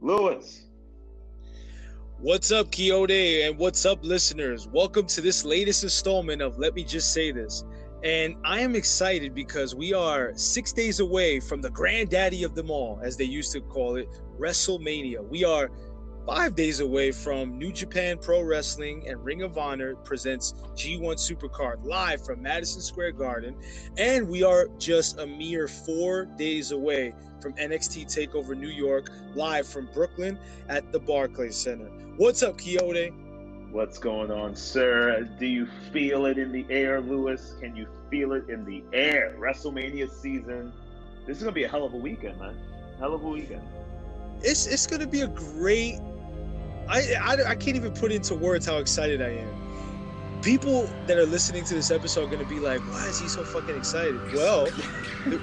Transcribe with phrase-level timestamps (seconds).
[0.00, 0.62] Lewis.
[2.18, 4.66] What's up, Quixote, and what's up, listeners?
[4.66, 7.64] Welcome to this latest installment of Let Me Just Say This.
[8.02, 12.70] And I am excited because we are six days away from the granddaddy of them
[12.70, 14.08] all, as they used to call it,
[14.38, 15.26] WrestleMania.
[15.28, 15.70] We are
[16.30, 21.84] five days away from New Japan Pro Wrestling and Ring of Honor presents G1 Supercard
[21.84, 23.56] live from Madison Square Garden.
[23.96, 29.66] And we are just a mere four days away from NXT TakeOver New York live
[29.66, 30.38] from Brooklyn
[30.68, 31.86] at the Barclays Center.
[32.16, 33.08] What's up, Quixote?
[33.72, 35.28] What's going on, sir?
[35.40, 37.54] Do you feel it in the air, Lewis?
[37.58, 39.34] Can you feel it in the air?
[39.36, 40.72] WrestleMania season.
[41.26, 42.54] This is gonna be a hell of a weekend, man.
[43.00, 43.62] Hell of a weekend.
[44.42, 45.98] It's it's gonna be a great.
[46.90, 49.48] I, I I can't even put into words how excited I am.
[50.42, 53.44] People that are listening to this episode are gonna be like, "Why is he so
[53.44, 54.64] fucking excited?" Well,
[55.24, 55.40] the,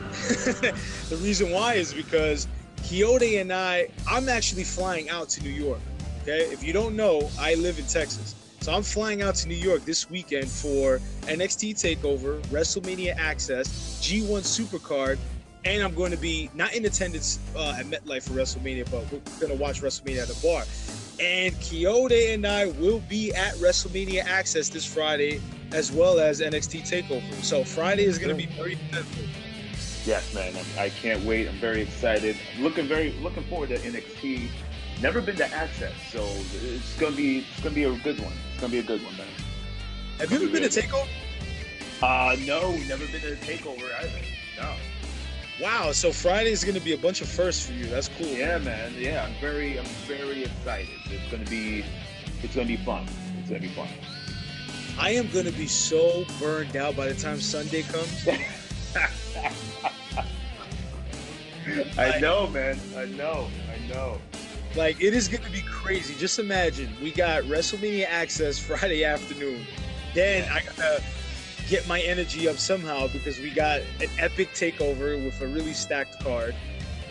[1.10, 2.48] the reason why is because
[2.88, 3.90] Quixote and I.
[4.08, 5.80] I'm actually flying out to New York.
[6.22, 8.36] Okay, if you don't know, I live in Texas.
[8.62, 13.68] So I'm flying out to New York this weekend for NXT Takeover, WrestleMania Access,
[14.02, 15.18] G1 Supercard,
[15.64, 19.22] and I'm going to be not in attendance uh, at MetLife for WrestleMania, but we're
[19.40, 20.64] going to watch WrestleMania at the bar.
[21.20, 26.82] And Quixote and I will be at WrestleMania Access this Friday, as well as NXT
[26.82, 27.34] Takeover.
[27.44, 29.24] So Friday is going to be very eventful.
[30.06, 30.56] Yes, man.
[30.56, 31.48] I'm, I can't wait.
[31.48, 32.38] I'm very excited.
[32.60, 34.48] looking very looking forward to NXT.
[35.02, 36.26] Never been to Access, so
[36.64, 38.32] it's gonna be it's gonna be a good one.
[38.52, 39.28] It's gonna be a good one, man.
[40.20, 41.08] Have you ever been to Takeover?
[42.02, 44.22] Uh, no, never been to Takeover either.
[44.60, 44.74] No.
[45.62, 47.88] Wow, so Friday is going to be a bunch of firsts for you.
[47.88, 48.28] That's cool.
[48.28, 48.94] Yeah, man.
[48.96, 50.90] Yeah, I'm very, I'm very excited.
[51.06, 51.84] It's gonna be,
[52.44, 53.08] it's gonna be fun.
[53.40, 53.88] It's gonna be fun.
[55.00, 58.28] I am going to be so burned out by the time Sunday comes.
[61.98, 62.80] I know, man.
[62.96, 63.48] I know.
[63.72, 64.20] I know.
[64.76, 66.16] Like it is going to be crazy.
[66.16, 69.66] Just imagine we got WrestleMania access Friday afternoon.
[70.16, 71.04] Then I gotta
[71.68, 76.24] get my energy up somehow because we got an epic takeover with a really stacked
[76.24, 76.56] card.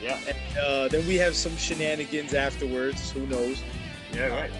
[0.02, 0.18] Yeah.
[0.26, 3.10] And, uh, then we have some shenanigans afterwards.
[3.10, 3.62] Who knows?
[4.12, 4.28] Yeah.
[4.28, 4.50] Right.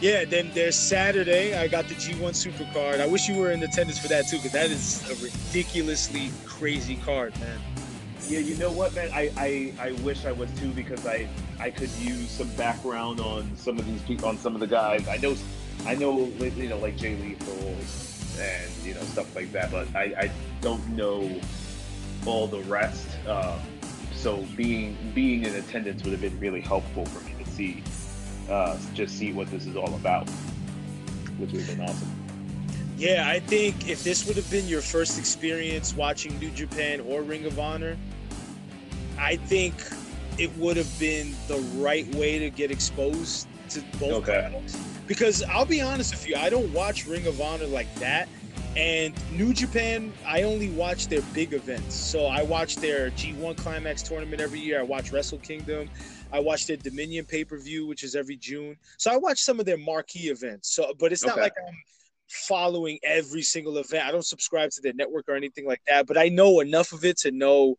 [0.00, 0.24] Yeah.
[0.24, 1.56] Then there's Saturday.
[1.56, 3.00] I got the G1 Supercard.
[3.00, 6.96] I wish you were in attendance for that too, because that is a ridiculously crazy
[6.96, 7.60] card, man.
[8.28, 9.10] Yeah, you know what, man?
[9.12, 11.28] I, I, I wish I was too because I
[11.60, 15.06] I could use some background on some of these people, on some of the guys.
[15.08, 15.36] I know,
[15.86, 17.76] I know, you know, like Jay Lethal
[18.38, 20.30] and you know stuff like that, but I, I
[20.60, 21.40] don't know
[22.26, 23.06] all the rest.
[23.26, 23.60] Um,
[24.12, 27.82] so being being in attendance would have been really helpful for me to see,
[28.48, 30.28] uh, just see what this is all about,
[31.38, 32.10] which would have been awesome.
[32.96, 37.22] Yeah, I think if this would have been your first experience watching New Japan or
[37.22, 37.96] Ring of Honor,
[39.18, 39.74] I think
[40.38, 44.46] it would have been the right way to get exposed to both Okay.
[44.48, 44.76] products.
[45.06, 48.28] Because I'll be honest with you, I don't watch Ring of Honor like that.
[48.76, 51.94] And New Japan, I only watch their big events.
[51.94, 54.80] So I watch their G1 Climax tournament every year.
[54.80, 55.88] I watch Wrestle Kingdom.
[56.32, 58.76] I watch their Dominion pay per view, which is every June.
[58.98, 60.74] So I watch some of their marquee events.
[60.74, 61.42] So, but it's not Okay.
[61.42, 61.74] like I'm
[62.28, 64.06] following every single event.
[64.06, 66.06] I don't subscribe to their network or anything like that.
[66.08, 67.76] But I know enough of it to know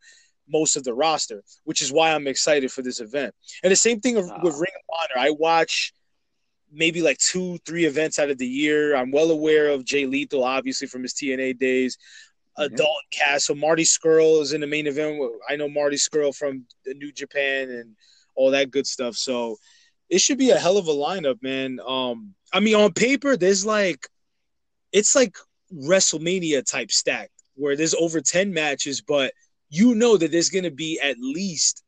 [0.47, 3.33] most of the roster, which is why I'm excited for this event.
[3.63, 4.39] And the same thing with Ah.
[4.43, 5.19] Ring of Honor.
[5.27, 5.91] I watch
[6.75, 8.95] maybe like two, three events out of the year.
[8.95, 11.97] I'm well aware of Jay Lethal, obviously from his TNA days.
[12.57, 12.77] Uh, Mhm.
[12.77, 15.19] Dalton Castle, Marty Scurll is in the main event.
[15.49, 17.95] I know Marty Scurll from the New Japan and
[18.35, 19.15] all that good stuff.
[19.15, 19.57] So
[20.09, 21.79] it should be a hell of a lineup, man.
[21.85, 24.07] Um, I mean, on paper, there's like
[24.91, 25.35] it's like
[25.73, 29.33] WrestleMania type stacked, where there's over ten matches, but
[29.69, 31.83] you know that there's going to be at least,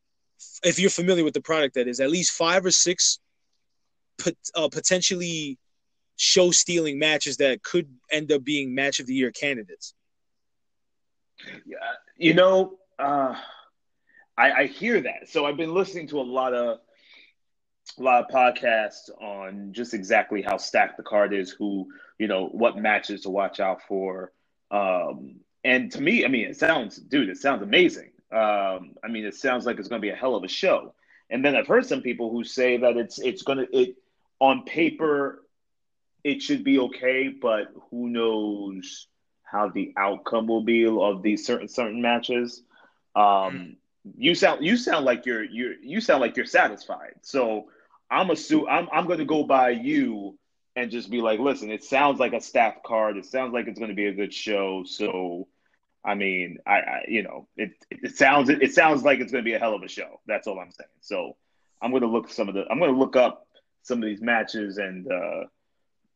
[0.63, 3.19] if you're familiar with the product, that is at least five or six
[4.55, 5.57] uh, potentially
[6.15, 9.93] show stealing matches that could end up being match of the year candidates.
[12.17, 13.35] You know, uh,
[14.35, 15.29] I, I hear that.
[15.29, 16.79] So I've been listening to a lot of
[17.97, 21.87] a lot of podcasts on just exactly how stacked the card is, who
[22.17, 24.31] you know, what matches to watch out for.
[24.71, 28.11] Um, and to me, I mean, it sounds, dude, it sounds amazing.
[28.31, 30.93] Um, I mean, it sounds like it's going to be a hell of a show.
[31.29, 33.95] And then I've heard some people who say that it's it's going to it
[34.39, 35.43] on paper
[36.23, 39.07] it should be okay, but who knows
[39.43, 42.63] how the outcome will be of these certain certain matches.
[43.15, 43.77] Um,
[44.17, 47.13] you sound you sound like you're you you sound like you're satisfied.
[47.21, 47.69] So
[48.11, 50.37] I'm assume I'm I'm going to go by you
[50.75, 53.15] and just be like, listen, it sounds like a staff card.
[53.15, 54.83] It sounds like it's going to be a good show.
[54.85, 55.47] So,
[56.03, 59.49] I mean, I, I you know, it it sounds it sounds like it's going to
[59.49, 60.19] be a hell of a show.
[60.27, 60.89] That's all I'm saying.
[60.99, 61.37] So,
[61.81, 62.65] I'm gonna look some of the.
[62.69, 63.46] I'm gonna look up
[63.87, 65.45] some of these matches and uh,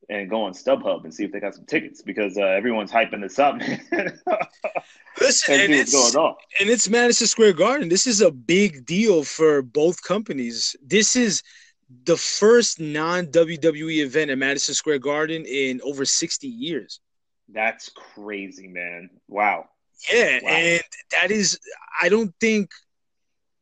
[0.10, 3.22] and go on StubHub and see if they got some tickets because uh, everyone's hyping
[3.22, 3.56] this up.
[5.22, 7.88] Listen, and, it's, and it's Madison Square Garden.
[7.88, 10.76] This is a big deal for both companies.
[10.86, 11.44] This is
[12.06, 17.00] the first non WWE event at Madison Square Garden in over 60 years.
[17.50, 19.10] That's crazy, man.
[19.28, 19.70] Wow.
[20.12, 20.50] Yeah, wow.
[20.50, 20.82] and
[21.12, 21.60] that is
[22.02, 22.72] I don't think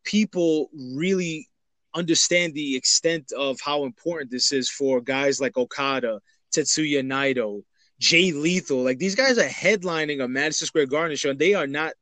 [0.04, 1.50] people really
[1.94, 6.19] understand the extent of how important this is for guys like Okada,
[6.56, 7.63] Tetsuya Naito,
[8.00, 8.83] Jay Lethal.
[8.83, 11.94] Like these guys are headlining a Madison Square Garden show, and they are not.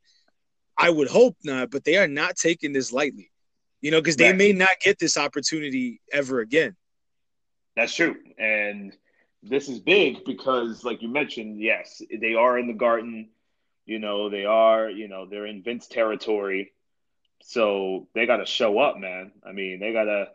[0.77, 3.31] I would hope not, but they are not taking this lightly.
[3.81, 4.37] You know, because they right.
[4.37, 6.75] may not get this opportunity ever again.
[7.75, 8.95] That's true, and
[9.43, 13.29] this is big because, like you mentioned, yes, they are in the Garden.
[13.85, 14.89] You know, they are.
[14.89, 16.73] You know, they're in Vince territory,
[17.41, 19.31] so they got to show up, man.
[19.45, 20.27] I mean, they got to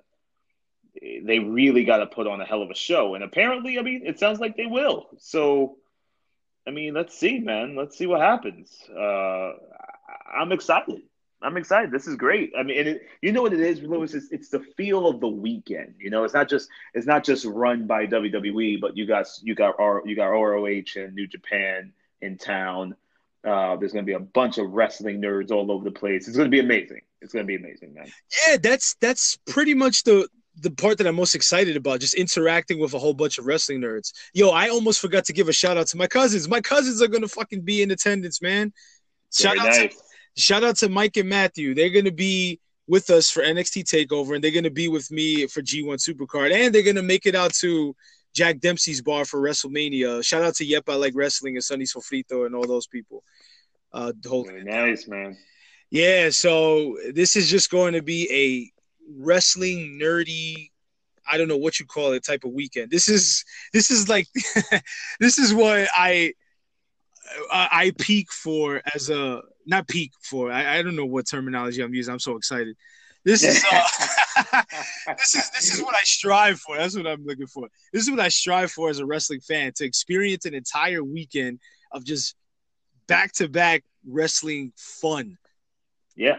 [1.00, 3.14] they really got to put on a hell of a show.
[3.14, 5.08] And apparently, I mean, it sounds like they will.
[5.18, 5.78] So,
[6.66, 7.76] I mean, let's see, man.
[7.76, 8.76] Let's see what happens.
[8.90, 9.52] Uh,
[10.34, 11.02] I'm excited.
[11.40, 11.90] I'm excited.
[11.90, 12.52] This is great.
[12.56, 14.14] I mean, it, you know what it is, Lewis?
[14.14, 15.94] It's, it's the feel of the weekend.
[15.98, 19.54] You know, it's not just it's not just run by WWE, but you got you
[19.54, 22.94] got R, you got ROH and New Japan in town.
[23.44, 26.28] Uh, there's going to be a bunch of wrestling nerds all over the place.
[26.28, 27.00] It's going to be amazing.
[27.20, 28.06] It's going to be amazing, man.
[28.46, 30.28] Yeah, that's that's pretty much the
[30.60, 33.80] the part that I'm most excited about, just interacting with a whole bunch of wrestling
[33.80, 34.12] nerds.
[34.34, 36.48] Yo, I almost forgot to give a shout out to my cousins.
[36.48, 38.72] My cousins are gonna fucking be in attendance, man.
[39.32, 39.94] Shout Very out nice.
[39.94, 41.74] to shout out to Mike and Matthew.
[41.74, 45.62] They're gonna be with us for NXT Takeover, and they're gonna be with me for
[45.62, 47.96] G1 Supercard, and they're gonna make it out to
[48.34, 50.24] Jack Dempsey's bar for WrestleMania.
[50.24, 53.22] Shout out to Yep, I like wrestling and Sonny Sofrito and all those people.
[53.92, 55.36] Uh, Very nice, man.
[55.90, 58.72] Yeah, so this is just going to be a
[59.22, 60.70] wrestling nerdy
[61.30, 62.90] I don't know what you call it type of weekend.
[62.90, 64.26] This is this is like
[65.20, 66.32] this is what I
[67.50, 71.94] I peak for as a not peak for I, I don't know what terminology I'm
[71.94, 72.12] using.
[72.12, 72.76] I'm so excited.
[73.24, 73.82] This is uh,
[75.18, 76.76] this is this is what I strive for.
[76.76, 77.68] That's what I'm looking for.
[77.92, 81.60] This is what I strive for as a wrestling fan to experience an entire weekend
[81.92, 82.34] of just
[83.06, 85.38] back to back wrestling fun.
[86.16, 86.38] Yeah,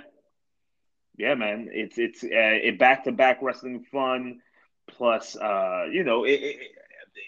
[1.18, 4.39] yeah, man, it's it's uh, back to back wrestling fun.
[4.88, 6.57] Plus, uh, you know, it, it,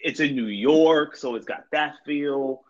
[0.03, 2.63] it's in New York, so it's got that feel.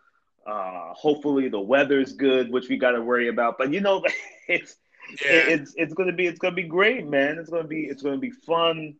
[0.46, 3.58] Uh, hopefully, the weather's good, which we got to worry about.
[3.58, 4.04] But you know,
[4.48, 4.76] it's
[5.08, 7.38] it's it's gonna be it's gonna be great, man.
[7.38, 8.96] It's gonna be it's gonna be fun.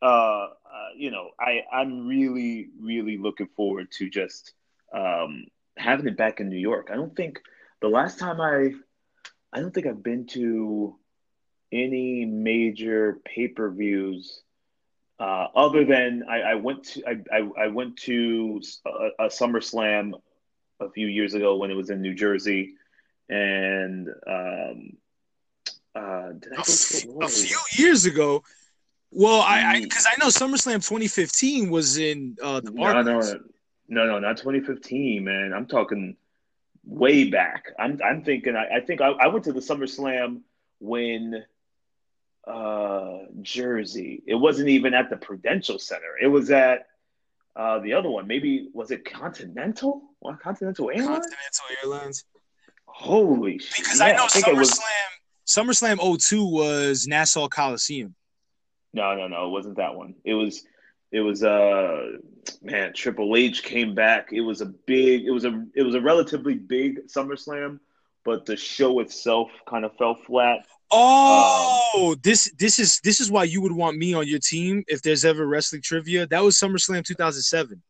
[0.00, 0.48] Uh, uh,
[0.96, 4.52] you know, I I'm really really looking forward to just
[4.92, 5.46] um,
[5.76, 6.88] having it back in New York.
[6.92, 7.40] I don't think
[7.80, 8.74] the last time I
[9.52, 10.96] I don't think I've been to
[11.72, 14.42] any major pay per views
[15.20, 20.12] uh, other than I, I went to I, I, went to a, a SummerSlam
[20.80, 22.74] a few years ago when it was in New Jersey,
[23.28, 24.96] and um,
[25.94, 28.42] uh, did I a few years ago?
[29.10, 33.20] Well, I because I, I, know SummerSlam 2015 was in uh, the no, no,
[33.88, 35.52] no, no, not 2015, man.
[35.54, 36.16] I'm talking
[36.84, 37.72] way back.
[37.78, 40.42] I'm I'm thinking I, I think I, I went to the SummerSlam
[40.78, 41.42] when
[42.46, 44.22] uh, Jersey.
[44.26, 46.16] It wasn't even at the Prudential Center.
[46.20, 46.86] It was at
[47.56, 48.26] uh, the other one.
[48.26, 50.02] Maybe was it Continental?
[50.20, 51.26] What Continental Airlines?
[51.26, 52.24] Continental Airlines.
[52.84, 53.84] Holy shit!
[53.84, 55.17] Because I know I SummerSlam.
[55.48, 58.14] SummerSlam 02 was Nassau Coliseum.
[58.92, 59.46] No, no, no.
[59.46, 60.14] It wasn't that one.
[60.24, 60.64] It was.
[61.10, 62.18] It was uh
[62.62, 62.92] man.
[62.92, 64.28] Triple H came back.
[64.30, 65.24] It was a big.
[65.24, 65.64] It was a.
[65.74, 67.80] It was a relatively big SummerSlam,
[68.24, 70.66] but the show itself kind of fell flat.
[70.90, 74.84] Oh, um, this this is this is why you would want me on your team
[74.86, 76.26] if there's ever wrestling trivia.
[76.26, 77.82] That was SummerSlam 2007.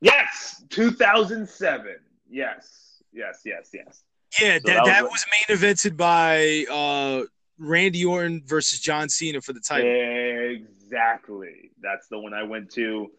[0.00, 1.96] Yes, 2007.
[2.28, 4.02] Yes, yes, yes, yes.
[4.40, 7.24] Yeah, so that, that, that was, was main evented by uh,
[7.58, 9.88] Randy Orton versus John Cena for the title.
[9.88, 11.70] Exactly.
[11.82, 13.10] That's the one I went to,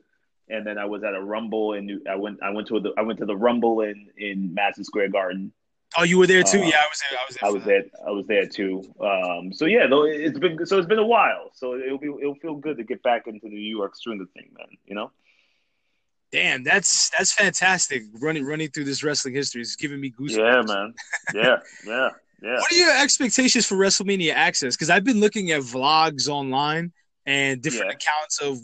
[0.50, 3.02] and then I was at a Rumble and I went I went to the I
[3.02, 5.52] went to the Rumble in in Madison Square Garden
[5.98, 6.62] Oh, you were there too.
[6.62, 7.20] Uh, yeah, I was there.
[7.20, 7.48] I was there.
[7.48, 7.84] I was there.
[8.08, 8.84] I was there too.
[9.00, 11.52] Um, so yeah, though it's been so it's been a while.
[11.54, 14.30] So it'll be it'll feel good to get back into the New York swing of
[14.32, 14.68] thing, man.
[14.86, 15.12] You know.
[16.34, 18.06] Damn, that's that's fantastic.
[18.20, 20.38] Running running through this wrestling history is giving me goosebumps.
[20.38, 20.94] Yeah, man.
[21.32, 22.10] Yeah, yeah,
[22.42, 22.56] yeah.
[22.56, 24.76] What are your expectations for WrestleMania Access?
[24.76, 26.92] Because I've been looking at vlogs online
[27.28, 27.98] and different yeah.
[27.98, 28.58] accounts of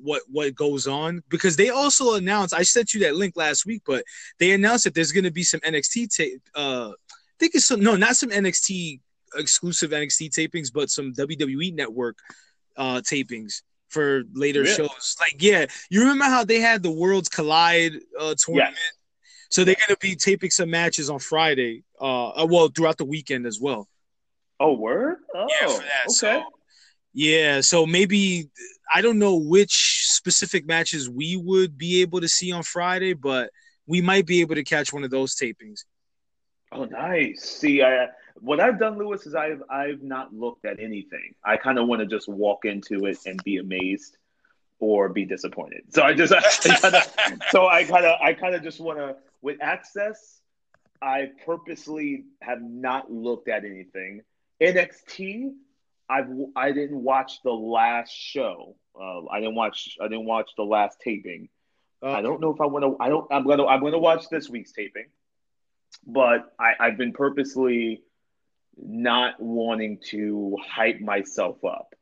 [0.00, 3.82] what what goes on because they also announced I sent you that link last week,
[3.84, 4.04] but
[4.38, 6.42] they announced that there's going to be some NXT tape.
[6.54, 9.00] Uh, I think it's some no, not some NXT
[9.34, 12.16] exclusive NXT tapings, but some WWE Network
[12.76, 14.74] uh, tapings for later Really?
[14.74, 15.16] shows.
[15.20, 18.76] Like, yeah, you remember how they had the Worlds Collide uh, tournament?
[18.76, 18.92] Yes.
[19.50, 21.84] So they're gonna be taping some matches on Friday.
[22.00, 23.88] Uh, uh, well, throughout the weekend as well.
[24.60, 25.18] Oh, word?
[25.34, 26.06] Oh, yeah, for that.
[26.06, 26.08] okay.
[26.08, 26.44] So,
[27.14, 28.50] yeah, so maybe
[28.94, 33.50] I don't know which specific matches we would be able to see on Friday, but
[33.86, 35.84] we might be able to catch one of those tapings.
[36.70, 37.40] Oh, nice.
[37.42, 38.08] See, I,
[38.40, 41.34] what I've done, Lewis, is I've I've not looked at anything.
[41.44, 44.16] I kind of want to just walk into it and be amazed
[44.80, 45.82] or be disappointed.
[45.90, 46.32] So I just,
[46.66, 47.02] I kinda,
[47.50, 50.40] so I kind of, I kind of just want to, with access,
[51.02, 54.22] I purposely have not looked at anything.
[54.60, 55.52] NXT,
[56.08, 58.76] I've, I didn't watch the last show.
[58.98, 61.48] Uh, I didn't watch, I didn't watch the last taping.
[62.02, 62.96] Uh, I don't know if I want to.
[63.02, 63.26] I don't.
[63.30, 63.66] I'm gonna.
[63.66, 65.06] I'm gonna watch this week's taping,
[66.06, 68.02] but I, I've been purposely
[68.82, 71.94] not wanting to hype myself up.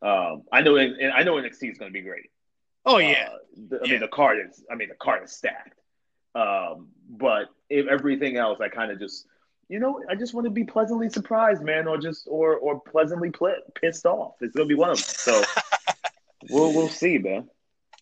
[0.00, 0.76] Um, I know.
[0.76, 2.30] And I know NXT is going to be great.
[2.84, 3.36] Oh yeah, Uh,
[3.68, 3.92] the, I Yeah.
[3.92, 4.64] mean, the card is.
[4.70, 5.78] I mean, the card is stacked.
[6.34, 9.26] Um, but if everything else, I kind of just,
[9.68, 13.30] you know, I just want to be pleasantly surprised, man, or just or or pleasantly
[13.30, 14.34] pl- pissed off.
[14.40, 15.04] It's going to be one of them.
[15.06, 15.42] So
[16.48, 17.48] we'll we'll see, man.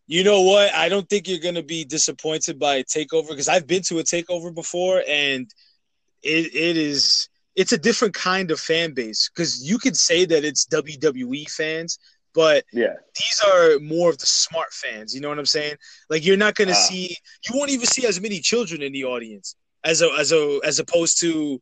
[0.06, 0.74] You know what?
[0.74, 4.02] I don't think you're gonna be disappointed by a takeover because I've been to a
[4.02, 5.48] takeover before, and
[6.22, 7.28] it it is
[7.60, 11.98] it's a different kind of fan base because you could say that it's WWE fans,
[12.32, 12.94] but Yeah.
[13.20, 15.14] these are more of the smart fans.
[15.14, 15.76] You know what I'm saying?
[16.08, 16.88] Like you're not gonna Ah.
[16.88, 20.42] see you won't even see as many children in the audience as a as a
[20.70, 21.60] as opposed to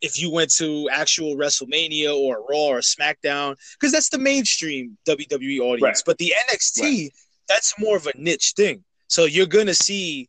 [0.00, 5.58] if you went to actual WrestleMania or Raw or SmackDown because that's the mainstream WWE
[5.60, 5.82] audience.
[5.82, 6.02] Right.
[6.06, 7.10] But the NXT
[7.48, 8.84] that's more of a niche thing.
[9.08, 10.28] So you're gonna see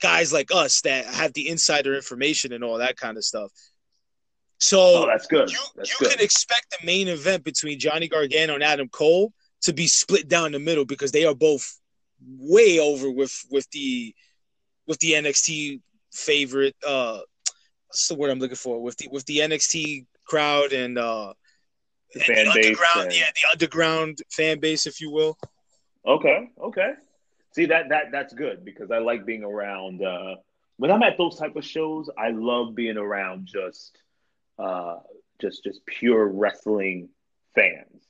[0.00, 3.50] guys like us that have the insider information and all that kind of stuff.
[4.58, 5.50] So Oh, that's good.
[5.50, 6.10] you That's you good.
[6.16, 9.32] can expect the main event between Johnny Gargano and Adam Cole
[9.62, 11.80] to be split down the middle because they are both
[12.38, 14.14] way over with with the
[14.86, 15.80] with the NXT
[16.12, 17.18] favorite uh
[17.88, 21.32] what's the word I'm looking for with the with the NXT crowd and uh
[22.14, 25.36] The and fan the base underground and- yeah the underground fan base if you will
[26.06, 26.92] Okay, okay.
[27.52, 30.04] See that that that's good because I like being around.
[30.04, 30.34] Uh,
[30.76, 33.96] when I'm at those type of shows, I love being around just,
[34.58, 34.96] uh,
[35.40, 37.08] just just pure wrestling
[37.54, 38.02] fans,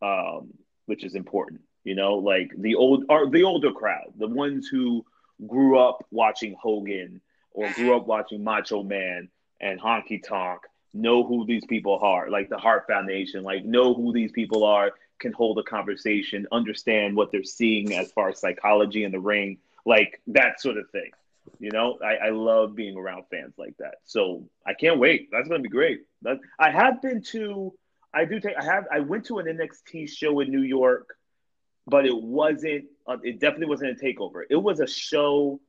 [0.00, 0.52] um,
[0.86, 1.62] which is important.
[1.84, 5.04] You know, like the old or the older crowd, the ones who
[5.46, 9.28] grew up watching Hogan or grew up watching Macho Man
[9.60, 10.60] and Honky Tonk,
[10.94, 14.92] know who these people are, like the Heart Foundation, like know who these people are
[15.18, 19.58] can hold a conversation, understand what they're seeing as far as psychology in the ring,
[19.86, 21.10] like that sort of thing.
[21.62, 23.96] You know, I, I love being around fans like that.
[24.04, 25.30] So I can't wait.
[25.32, 26.02] That's gonna be great.
[26.22, 27.72] That I have been to
[28.12, 31.16] I do take I have I went to an NXT show in New York,
[31.86, 34.42] but it wasn't uh, it definitely wasn't a takeover.
[34.50, 35.60] It was a show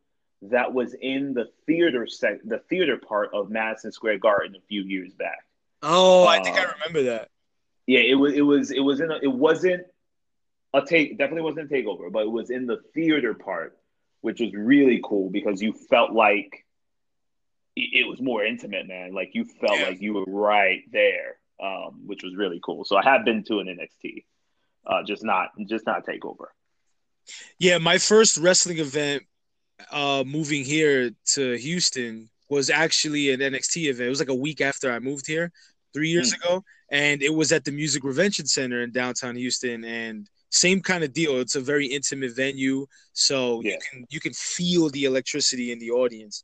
[0.43, 4.81] that was in the theater sec the theater part of Madison Square Garden a few
[4.83, 5.45] years back.
[5.83, 7.29] oh I think I Uh, remember that
[7.87, 8.33] Yeah, it was.
[8.33, 8.71] It was.
[8.71, 9.11] It was in.
[9.11, 9.85] A, it wasn't
[10.73, 11.17] a take.
[11.17, 13.77] Definitely wasn't a takeover, but it was in the theater part,
[14.23, 16.65] which was really cool because you felt like
[17.75, 19.13] it, was more intimate, man.
[19.13, 19.87] Like you felt Yeah.
[19.87, 22.85] like you were right there, um, which was really cool.
[22.85, 24.23] So I have been to an NXT,
[24.87, 26.47] uh, just not just not takeover.
[27.59, 29.23] Yeah, my first wrestling event
[29.91, 34.05] uh moving here to Houston was actually an NXT event.
[34.07, 35.51] It was like a week after I moved here
[35.93, 36.41] 3 years Hmm.
[36.41, 41.03] ago and it was at the Music Revention Center in downtown Houston and same kind
[41.03, 41.39] of deal.
[41.39, 43.71] It's a very intimate venue, so Yeah.
[43.71, 46.43] you can you can feel the electricity in the audience.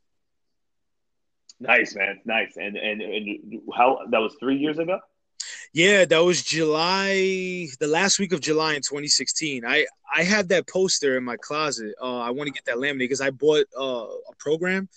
[1.60, 2.20] Nice, man.
[2.26, 2.54] Nice.
[2.58, 5.00] And and and how that was three years ago.
[5.74, 9.64] Yeah, that was July, the last week of July in 2016.
[9.66, 9.86] I
[10.16, 11.94] I have that poster in my closet.
[12.02, 14.90] Uh, I want to get that laminated because I bought uh, a program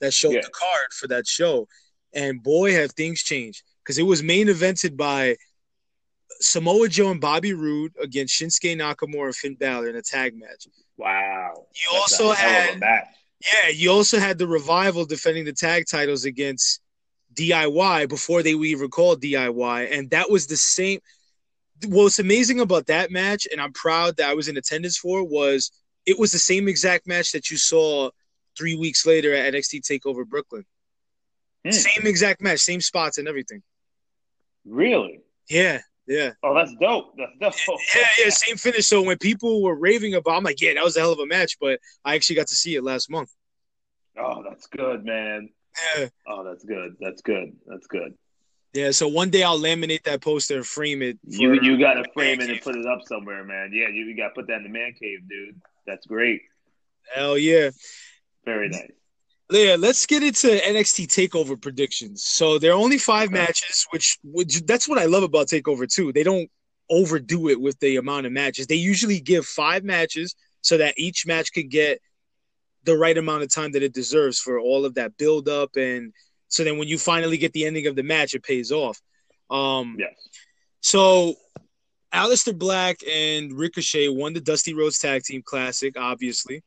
[0.00, 0.42] that showed Yeah.
[0.42, 1.66] the card for that show,
[2.12, 5.36] and boy, have things changed because it was main evented by
[6.40, 10.66] Samoa Joe and Bobby Roode against Shinsuke Nakamura and Finn Balor in a tag match.
[10.96, 11.66] Wow.
[11.74, 13.04] You That's also a hell of a had-.
[13.40, 16.80] Yeah, you also had the revival defending the tag titles against
[17.34, 21.00] DIY before they were even called DIY, and that was the same.
[21.86, 25.70] What's amazing about that match, and I'm proud that I was in attendance for, was
[26.04, 28.10] it was the same exact match that you saw
[28.58, 30.66] three weeks later at NXT Takeover Brooklyn.
[31.64, 31.70] Hmm.
[31.70, 33.62] Same exact match, same spots and everything.
[34.66, 35.20] Really?
[35.48, 35.80] Yeah,
[36.10, 37.14] yeah, Oh, that's dope.
[37.40, 37.78] That's dope.
[37.94, 38.30] yeah, yeah.
[38.30, 38.86] Same finish.
[38.86, 41.26] So when people were raving about, I'm like, yeah, that was a hell of a
[41.26, 41.56] match.
[41.60, 43.30] But I actually got to see it last month.
[44.18, 45.48] Oh, that's good, man.
[45.96, 46.08] Yeah.
[46.26, 46.96] Oh, that's good.
[47.00, 47.52] That's good.
[47.66, 48.14] That's good.
[48.72, 51.18] Yeah, so one day I'll laminate that poster and frame it.
[51.24, 53.70] You for- you gotta frame Man it and put it up somewhere, man.
[53.72, 55.60] Yeah, you, you gotta put that in the man cave, dude.
[55.86, 56.42] That's great.
[57.14, 57.70] Hell yeah.
[58.44, 58.90] Very nice.
[59.50, 62.24] Yeah, let's get into NXT Takeover predictions.
[62.24, 63.38] So there are only five Okay.
[63.38, 66.12] matches, which, which that's what I love about Takeover too.
[66.12, 66.48] They don't
[66.88, 68.66] overdo it with the amount of matches.
[68.66, 72.00] They usually give five matches so that each match could get
[72.84, 76.12] the right amount of time that it deserves for all of that build up, and
[76.48, 78.98] so then when you finally get the ending of the match, it pays off.
[79.50, 80.14] Um, Yes.
[80.80, 81.34] so,
[82.12, 86.62] Aleister Black and Ricochet won the Dusty Rhodes Tag Team Classic, obviously,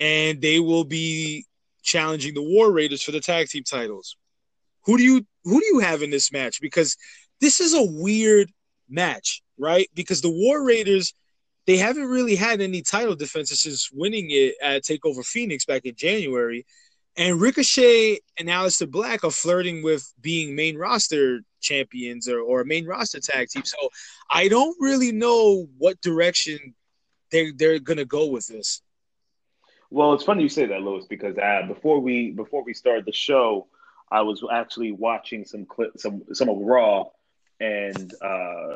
[0.00, 1.44] and they will be
[1.84, 4.16] challenging the War Raiders for the tag team titles.
[4.84, 6.60] Who do you who do you have in this match?
[6.60, 6.96] Because
[7.40, 8.50] this is a weird
[8.88, 9.88] match, right?
[9.94, 11.14] Because the War Raiders
[11.66, 15.94] they haven't really had any title defenses since winning it at Takeover Phoenix back in
[15.94, 16.66] January.
[17.16, 22.86] And Ricochet and Aleister Black are flirting with being main roster champions or, or main
[22.86, 23.64] roster tag team.
[23.64, 23.88] So
[24.30, 26.74] I don't really know what direction
[27.30, 28.82] they're they're gonna go with this.
[29.94, 33.12] Well, it's funny you say that, Lewis, because uh, before we before we started the
[33.12, 33.68] show,
[34.10, 37.04] I was actually watching some clip, some some of Raw,
[37.60, 38.74] and uh,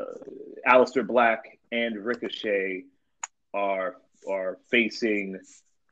[0.64, 2.84] Aleister Black and Ricochet
[3.52, 3.96] are
[4.30, 5.40] are facing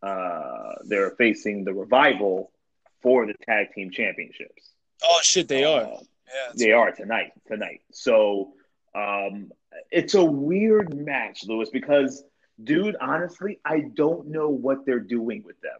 [0.00, 2.52] uh, they're facing the revival
[3.02, 4.70] for the tag team championships.
[5.02, 5.82] Oh shit, they are.
[5.82, 7.32] Uh, Yeah, they are tonight.
[7.48, 7.80] Tonight.
[7.90, 8.52] So
[8.94, 9.50] um,
[9.90, 12.22] it's a weird match, Lewis, because
[12.62, 15.78] dude, honestly, I don't know what they're doing with them.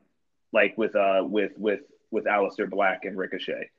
[0.53, 1.81] Like with uh with with
[2.11, 3.71] with Aleister Black and Ricochet.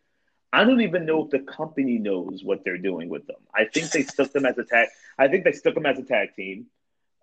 [0.53, 3.37] I don't even know if the company knows what they're doing with them.
[3.53, 4.87] I think they stuck them as a tag.
[5.17, 6.67] I think they stuck them as a tag team,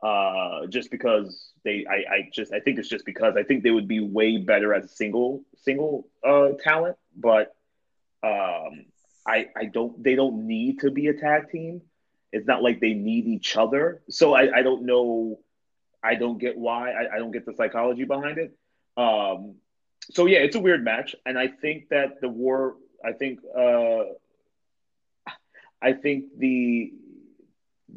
[0.03, 1.87] uh, just because they.
[1.89, 2.53] I, I just.
[2.53, 5.45] I think it's just because I think they would be way better as a single
[5.57, 6.97] single uh, talent.
[7.17, 7.55] But
[8.23, 8.87] um,
[9.27, 10.03] I I don't.
[10.03, 11.81] They don't need to be a tag team.
[12.33, 14.03] It's not like they need each other.
[14.11, 15.39] So I, I don't know.
[16.05, 16.93] I don't get why.
[16.93, 18.57] I, I don't get the psychology behind it.
[18.97, 19.55] Um,
[20.11, 22.77] so yeah, it's a weird match, and I think that the war.
[23.05, 23.41] I think.
[23.57, 24.05] Uh,
[25.83, 26.93] I think the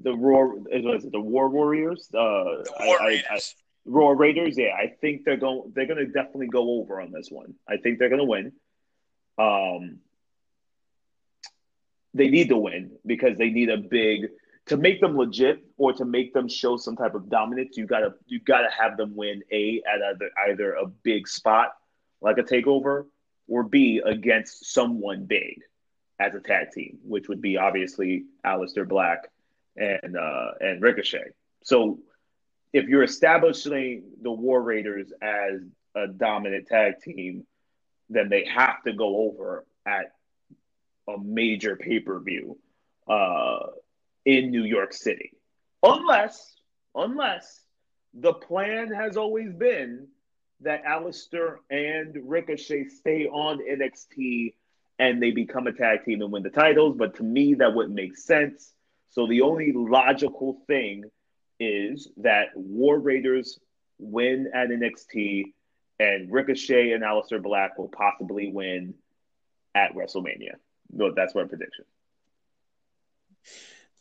[0.04, 2.10] the what is it, the War Warriors.
[2.14, 3.56] Uh, the I- War I- I- Raiders.
[3.86, 4.58] Raw Raiders.
[4.58, 5.72] Yeah, I think they're going.
[5.74, 7.54] They're going to definitely go over on this one.
[7.68, 8.52] I think they're going to win.
[9.38, 10.00] Um,
[12.14, 14.28] they need to win because they need a big
[14.68, 17.78] to make them legit or to make them show some type of dominance.
[17.78, 21.74] You gotta you gotta have them win a at either either a big spot
[22.22, 23.06] like a takeover
[23.48, 25.62] or b against someone big
[26.20, 29.30] as a tag team, which would be obviously Aleister Black
[29.76, 31.32] and uh, and Ricochet.
[31.64, 32.00] So
[32.74, 35.62] if you're establishing the War Raiders as
[35.96, 37.46] a dominant tag team,
[38.10, 40.14] then they have to go over at
[41.08, 42.58] a major pay per view
[43.08, 43.68] uh,
[44.28, 45.32] in New York City,
[45.82, 46.58] unless
[46.94, 47.62] unless
[48.14, 50.06] the plan has always been
[50.60, 54.54] that Aleister and Ricochet stay on NXT
[55.00, 56.98] and they become a tag team and win the titles.
[56.98, 58.74] But to me, that wouldn't make sense.
[59.12, 61.06] So the only logical thing
[61.60, 63.60] is that War Raiders
[63.98, 65.54] win at NXT
[66.00, 68.96] and Ricochet and Aleister Black will possibly win
[69.74, 70.56] at WrestleMania.
[70.92, 71.86] No, that's my prediction.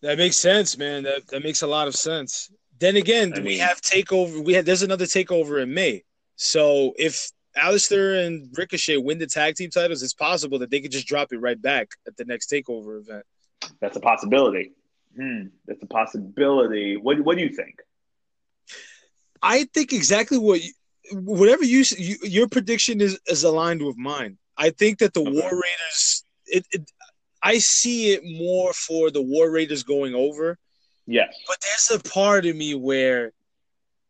[0.02, 1.02] That makes sense, man.
[1.04, 2.50] That that makes a lot of sense.
[2.78, 4.44] Then again, I we mean- have takeover.
[4.44, 6.04] We have there's another takeover in May.
[6.36, 10.90] So if Aleister and Ricochet win the tag team titles, it's possible that they could
[10.92, 13.24] just drop it right back at the next takeover event.
[13.80, 14.72] That's a possibility.
[15.16, 16.96] Hmm, that's a possibility.
[16.98, 17.80] What What do you think?
[19.42, 20.72] I think exactly what you,
[21.12, 24.36] whatever you, you your prediction is is aligned with mine.
[24.58, 25.30] I think that the Okay.
[25.30, 26.24] War Raiders.
[26.48, 26.88] It, it
[27.46, 30.58] I see it more for the War Raiders going over.
[31.06, 31.32] Yes.
[31.46, 33.32] But there's a part of me where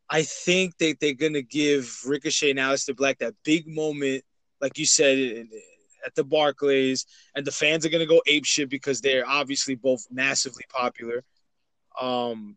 [0.09, 4.25] I think that they're gonna give Ricochet and Aleister Black that big moment,
[4.62, 5.49] like you said,
[6.07, 10.07] at the Barclays, and the fans are gonna go ape shit because they're obviously both
[10.11, 11.22] massively popular.
[12.01, 12.57] Um,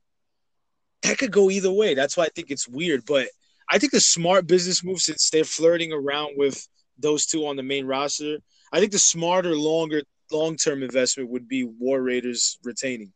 [1.01, 1.93] that could go either way.
[1.93, 3.27] That's why I think it's weird, but
[3.69, 6.65] I think the smart business move since they're flirting around with
[6.97, 8.37] those two on the main roster.
[8.71, 13.11] I think the smarter, longer, long term investment would be War Raiders retaining.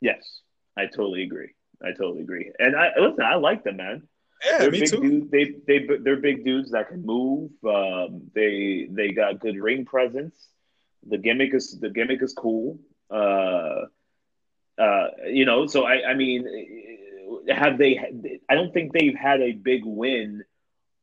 [0.00, 0.40] Yes.
[0.78, 1.54] I totally agree.
[1.82, 2.52] I totally agree.
[2.58, 3.24] And I listen.
[3.24, 4.02] I like them, man.
[4.44, 5.00] Yeah, they're me big too.
[5.00, 5.30] dudes.
[5.30, 7.50] They they they're big dudes that can move.
[7.64, 10.36] Um, they they got good ring presence.
[11.08, 12.78] The gimmick is the gimmick is cool.
[13.10, 13.86] Uh,
[14.78, 16.46] uh, you know, so I I mean,
[17.48, 18.40] have they?
[18.48, 20.44] I don't think they've had a big win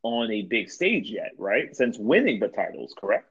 [0.03, 1.75] on a big stage yet, right?
[1.75, 3.29] Since winning the titles, correct?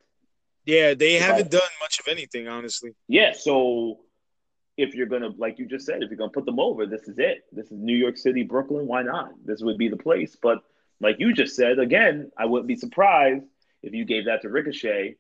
[0.65, 2.95] Yeah, they haven't done much of anything, honestly.
[3.07, 4.01] Yeah, so
[4.77, 7.19] if you're gonna, like you just said, if you're gonna put them over, this is
[7.19, 7.45] it.
[7.53, 8.87] This is New York City, Brooklyn.
[8.87, 9.33] Why not?
[9.45, 10.37] This would be the place.
[10.41, 10.63] But
[11.01, 13.45] like you just said, again, I wouldn't be surprised
[13.83, 15.17] if you gave that to Ricochet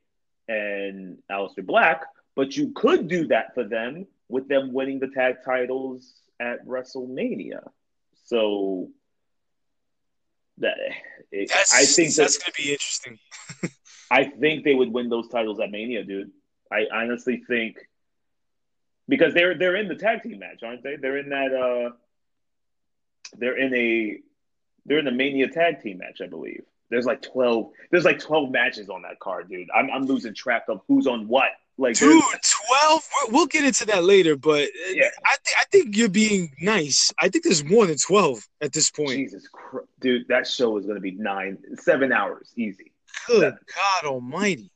[0.49, 2.05] and Aleister Black.
[2.35, 7.69] But you could do that for them with them winning the tag titles at WrestleMania.
[8.25, 8.89] So
[10.59, 10.77] that
[11.31, 13.19] it, I think that's that gonna be interesting.
[14.15, 16.31] I think they would win those titles at Mania, dude.
[16.71, 17.79] I honestly think
[19.09, 20.95] because they're they're in the tag team match, aren't they?
[20.97, 21.91] They're in that uh
[23.37, 24.19] they're in a
[24.87, 26.63] they're in the Mania tag team match, I believe.
[26.91, 29.69] There's like twelve there's like twelve matches on that card, dude.
[29.75, 31.51] I'm I'm losing track of who's on what.
[31.77, 32.23] Like Dude,
[32.69, 33.03] twelve.
[33.31, 35.09] We'll get into that later, but uh, Yeah.
[35.25, 37.13] I think I think you're being nice.
[37.21, 39.11] I think there's more than twelve at this point.
[39.11, 42.93] Jesus Christ, dude, that show is gonna be nine seven hours easy.
[43.27, 44.71] Good God Almighty!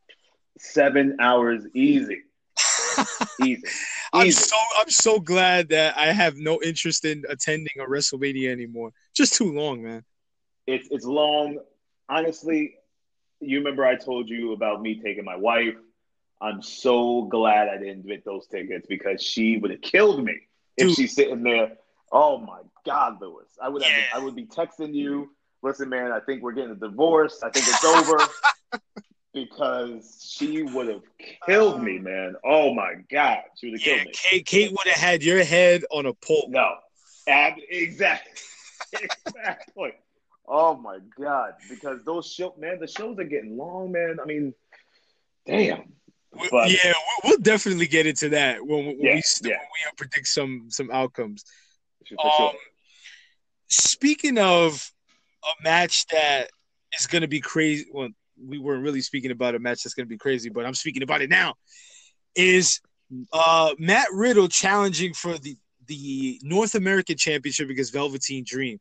[0.59, 2.23] Seven hours easy.
[3.43, 3.63] Easy.
[4.13, 4.41] I'm Easy.
[4.43, 8.91] so I'm so glad that I have no interest in attending a WrestleMania anymore.
[9.15, 10.03] Just too long, man.
[10.67, 11.59] it's it's long.
[12.09, 12.75] Honestly,
[13.41, 15.77] you remember I told you about me taking my wife.
[16.41, 20.37] I'm so glad I didn't get those tickets because she would have killed me
[20.77, 21.73] if she's sitting there.
[22.11, 23.49] Oh my God, Lewis!
[23.63, 23.93] I would have.
[23.93, 24.05] Yeah.
[24.15, 25.31] I would be texting you.
[25.63, 27.43] Listen, man, I think we're getting a divorce.
[27.43, 28.19] I think it's over
[29.35, 31.03] because she would have
[31.47, 32.35] killed me, man.
[32.45, 34.13] Oh my God, she would have Yeah, killed me.
[34.15, 36.47] Kate, Kate would have had your head on a pole.
[36.49, 36.75] No,
[37.27, 38.33] ab- exactly,
[39.27, 39.93] exactly.
[40.47, 41.53] Oh my god!
[41.69, 44.19] Because those show, man, the shows are getting long, man.
[44.23, 44.55] I mean,
[45.47, 45.93] damn.
[46.33, 46.93] We- But- yeah,
[47.25, 49.57] we- we'll definitely get into that when, when Yeah, we yeah.
[49.57, 51.45] when we predict some some outcomes.
[52.09, 52.49] For sure.
[52.51, 52.55] Um,
[53.69, 54.91] speaking of
[55.45, 56.49] a match that
[56.99, 58.09] is going to be crazy, well,
[58.47, 61.03] we weren't really speaking about a match that's going to be crazy, but I'm speaking
[61.03, 61.55] about it now.
[62.35, 62.81] Is
[63.33, 68.79] uh, Matt Riddle challenging for the the North American Championship against Velveteen Dream?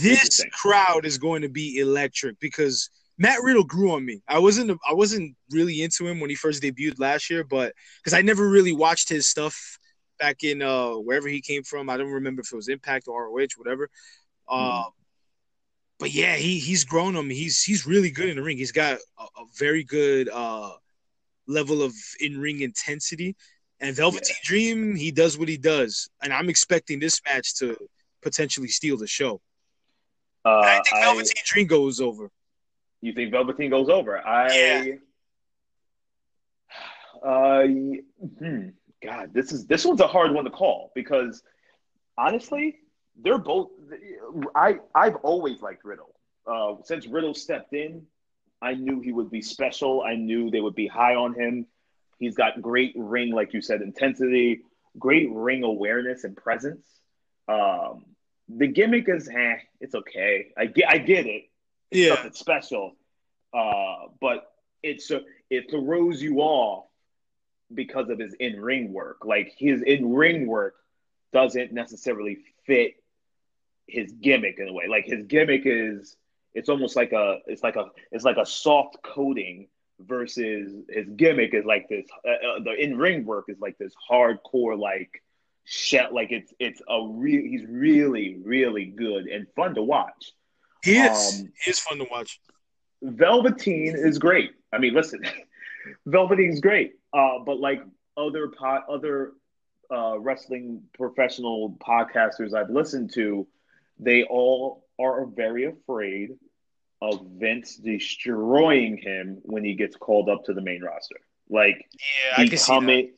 [0.00, 4.22] This crowd is going to be electric because Matt Riddle grew on me.
[4.26, 8.16] I wasn't I wasn't really into him when he first debuted last year, but because
[8.16, 9.78] I never really watched his stuff
[10.18, 11.88] back in uh wherever he came from.
[11.88, 13.88] I don't remember if it was Impact or ROH, whatever.
[14.48, 14.84] Uh,
[16.02, 17.36] but yeah, he he's grown on me.
[17.36, 18.56] He's he's really good in the ring.
[18.56, 20.72] He's got a, a very good uh
[21.46, 23.36] level of in ring intensity.
[23.78, 27.76] And Velveteen Dream, he does what he does, and I'm expecting this match to
[28.20, 29.40] potentially steal the show.
[30.44, 32.30] Uh, I think I- Velveteen Dream goes over.
[33.00, 34.18] you think Velveteen goes over?
[34.18, 34.52] I.
[34.56, 34.94] Yeah.
[37.24, 37.62] Uh,
[38.40, 38.68] hmm,
[39.04, 41.44] God, this is this one's a hard one to call because
[42.18, 42.78] honestly,
[43.16, 43.70] they're both.
[44.54, 46.14] I I've always liked Riddle.
[46.46, 48.06] Uh, since Riddle stepped in,
[48.60, 50.02] I knew he would be special.
[50.02, 51.66] I knew they would be high on him.
[52.18, 54.62] He's got great ring, like you said, intensity,
[54.98, 56.86] great ring awareness and presence.
[57.48, 58.04] Um,
[58.48, 60.52] the gimmick is, eh, it's okay.
[60.56, 61.44] I get, I get it.
[61.90, 62.14] It's Yeah.
[62.14, 62.96] something special.
[63.52, 64.50] Uh, but
[64.82, 66.86] it's a, it throws you off
[67.74, 69.24] because of his in ring work.
[69.24, 70.74] Like his in ring work
[71.32, 72.94] doesn't necessarily fit
[73.86, 74.86] his gimmick in a way.
[74.88, 76.16] Like his gimmick is
[76.54, 79.68] it's almost like a it's like a it's like a soft coating
[80.00, 83.92] versus his gimmick is like this uh, uh, the in ring work is like this
[84.10, 85.22] hardcore like
[85.64, 90.32] shit like it's it's a real he's really really good and fun to watch.
[90.82, 91.40] He is.
[91.40, 92.40] Um, he is fun to watch.
[93.02, 94.52] Velveteen is great.
[94.72, 95.20] I mean, listen,
[96.06, 96.94] Velveteen's great.
[97.12, 97.82] Uh, but like
[98.16, 99.32] other po- other
[99.92, 103.46] uh, wrestling professional podcasters I've listened to,
[104.04, 106.30] they all are very afraid
[107.00, 111.16] of Vince destroying him when he gets called up to the main roster.
[111.48, 112.66] Like Yeah, I can see that.
[112.66, 113.12] becoming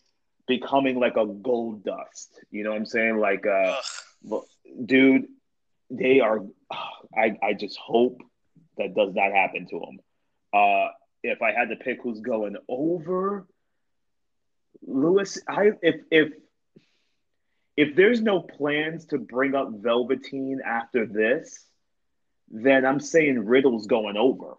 [0.47, 2.41] becoming like a gold dust.
[2.51, 3.19] You know what I'm saying?
[3.19, 3.77] Like uh
[4.33, 4.43] Ugh.
[4.85, 5.27] dude,
[5.91, 6.41] they are.
[7.17, 8.21] I I just hope
[8.79, 10.01] that does not happen to him.
[10.53, 10.89] Uh,
[11.23, 13.47] if I had to pick who's going over,
[14.87, 16.33] Lewis, I if if
[17.77, 21.67] if there's no plans to bring up Velveteen after this,
[22.49, 24.55] then I'm saying Riddle's going over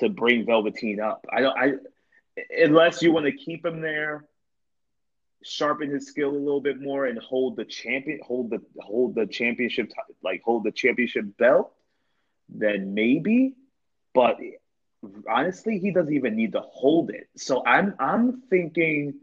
[0.00, 1.26] to bring Velveteen up.
[1.32, 1.58] I don't.
[1.58, 1.72] I
[2.56, 4.26] unless you want to keep him there
[5.44, 9.26] sharpen his skill a little bit more and hold the champion hold the hold the
[9.26, 9.90] championship
[10.22, 11.72] like hold the championship belt
[12.48, 13.54] then maybe
[14.14, 14.36] but
[15.28, 19.14] honestly he doesn't even need to hold it so i'm i'm thinking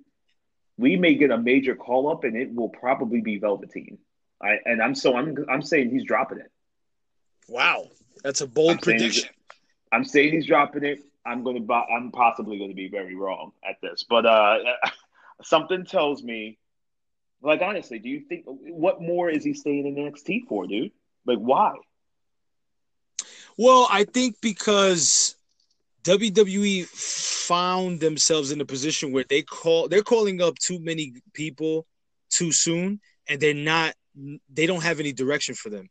[0.80, 3.98] we may get a major call up and it will probably be velveteen
[4.42, 6.52] i and i'm so i'm i'm saying he's dropping it
[7.48, 7.88] Wow,
[8.24, 9.36] that's a bold I'm saying he's- prediction.
[9.92, 13.52] i'm saying he's dropping it I'm going to I'm possibly going to be very wrong
[13.68, 14.58] at this, but uh,
[15.44, 16.58] something tells me,
[17.42, 20.92] like honestly, do you think what more is he staying in NXT for, dude?
[21.26, 21.74] Like why?
[23.58, 25.36] Well, I think because
[26.04, 31.86] WWE found themselves in a position where they call they're calling up too many people
[32.30, 33.94] too soon, and they're not
[34.54, 35.90] they don't have any direction for them.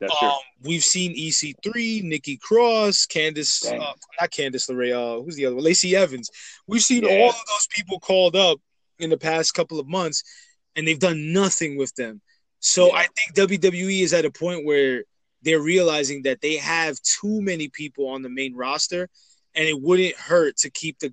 [0.00, 0.28] That's true.
[0.28, 5.56] Um, we've seen EC3, Nikki Cross, Candice, uh, not Candice LeRae, uh, who's the other
[5.56, 5.64] one?
[5.64, 6.30] Lacey Evans.
[6.66, 7.10] We've seen yeah.
[7.10, 8.58] all of those people called up
[8.98, 10.22] in the past couple of months,
[10.74, 12.20] and they've done nothing with them.
[12.60, 12.94] So yeah.
[12.94, 15.04] I think WWE is at a point where
[15.42, 19.08] they're realizing that they have too many people on the main roster,
[19.54, 21.12] and it wouldn't hurt to keep the,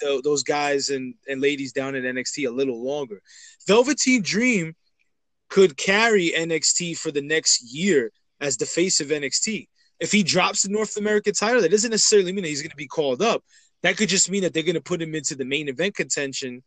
[0.00, 3.20] the those guys and, and ladies down at NXT a little longer.
[3.66, 4.74] Velveteen Dream
[5.48, 9.68] could carry NXT for the next year as the face of NXT.
[9.98, 12.76] If he drops the North American title, that doesn't necessarily mean that he's going to
[12.76, 13.42] be called up.
[13.82, 16.62] That could just mean that they're going to put him into the main event contention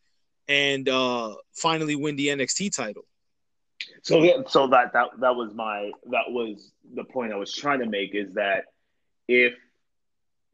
[0.48, 3.04] and uh, finally win the NXT title.
[4.02, 7.80] So, yeah, so that that that was my that was the point I was trying
[7.80, 8.66] to make is that
[9.28, 9.54] if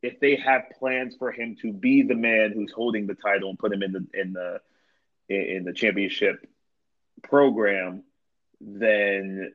[0.01, 3.59] if they have plans for him to be the man who's holding the title and
[3.59, 4.59] put him in the in the
[5.29, 6.45] in the championship
[7.23, 8.03] program,
[8.61, 9.51] then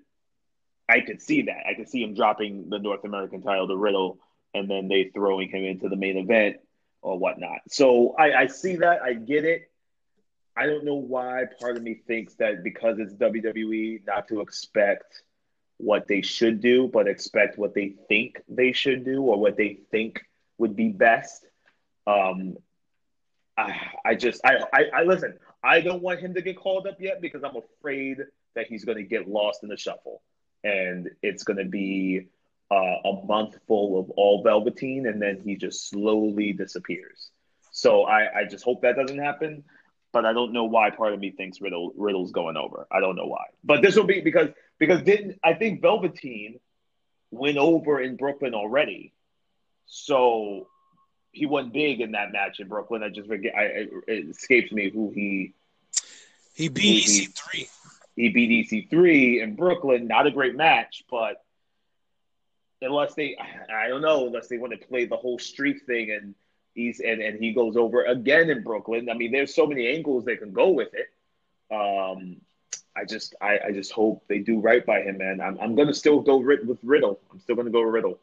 [0.88, 1.66] I could see that.
[1.68, 4.18] I could see him dropping the North American title to Riddle
[4.54, 6.56] and then they throwing him into the main event
[7.02, 7.60] or whatnot.
[7.68, 9.02] So I, I see that.
[9.02, 9.70] I get it.
[10.56, 15.22] I don't know why part of me thinks that because it's WWE, not to expect
[15.78, 19.80] what they should do, but expect what they think they should do or what they
[19.90, 20.22] think
[20.58, 21.44] would be best.
[22.06, 22.56] Um,
[23.56, 25.34] I, I just, I, I, I listen.
[25.62, 28.18] I don't want him to get called up yet because I'm afraid
[28.54, 30.22] that he's going to get lost in the shuffle,
[30.62, 32.28] and it's going to be
[32.70, 37.30] uh, a month full of all Velveteen, and then he just slowly disappears.
[37.72, 39.64] So I, I just hope that doesn't happen
[40.14, 42.86] but I don't know why part of me thinks Riddle Riddle's going over.
[42.90, 43.46] I don't know why.
[43.64, 44.48] But this will be because
[44.78, 46.60] because didn't I think Velveteen
[47.32, 49.12] went over in Brooklyn already.
[49.86, 50.68] So
[51.32, 53.02] he won big in that match in Brooklyn.
[53.02, 55.52] I just forget I it escapes me who he
[56.54, 57.68] he beat EC3.
[58.14, 60.06] He beat EC3 in Brooklyn.
[60.06, 61.42] Not a great match, but
[62.80, 66.36] unless they I don't know, unless they want to play the whole streak thing and
[66.74, 69.08] He's and, and he goes over again in Brooklyn.
[69.08, 71.08] I mean, there's so many angles they can go with it.
[71.74, 72.40] Um,
[72.96, 75.40] I just I, I just hope they do right by him, man.
[75.40, 77.20] I'm I'm gonna still go with Riddle.
[77.32, 78.18] I'm still gonna go Riddle.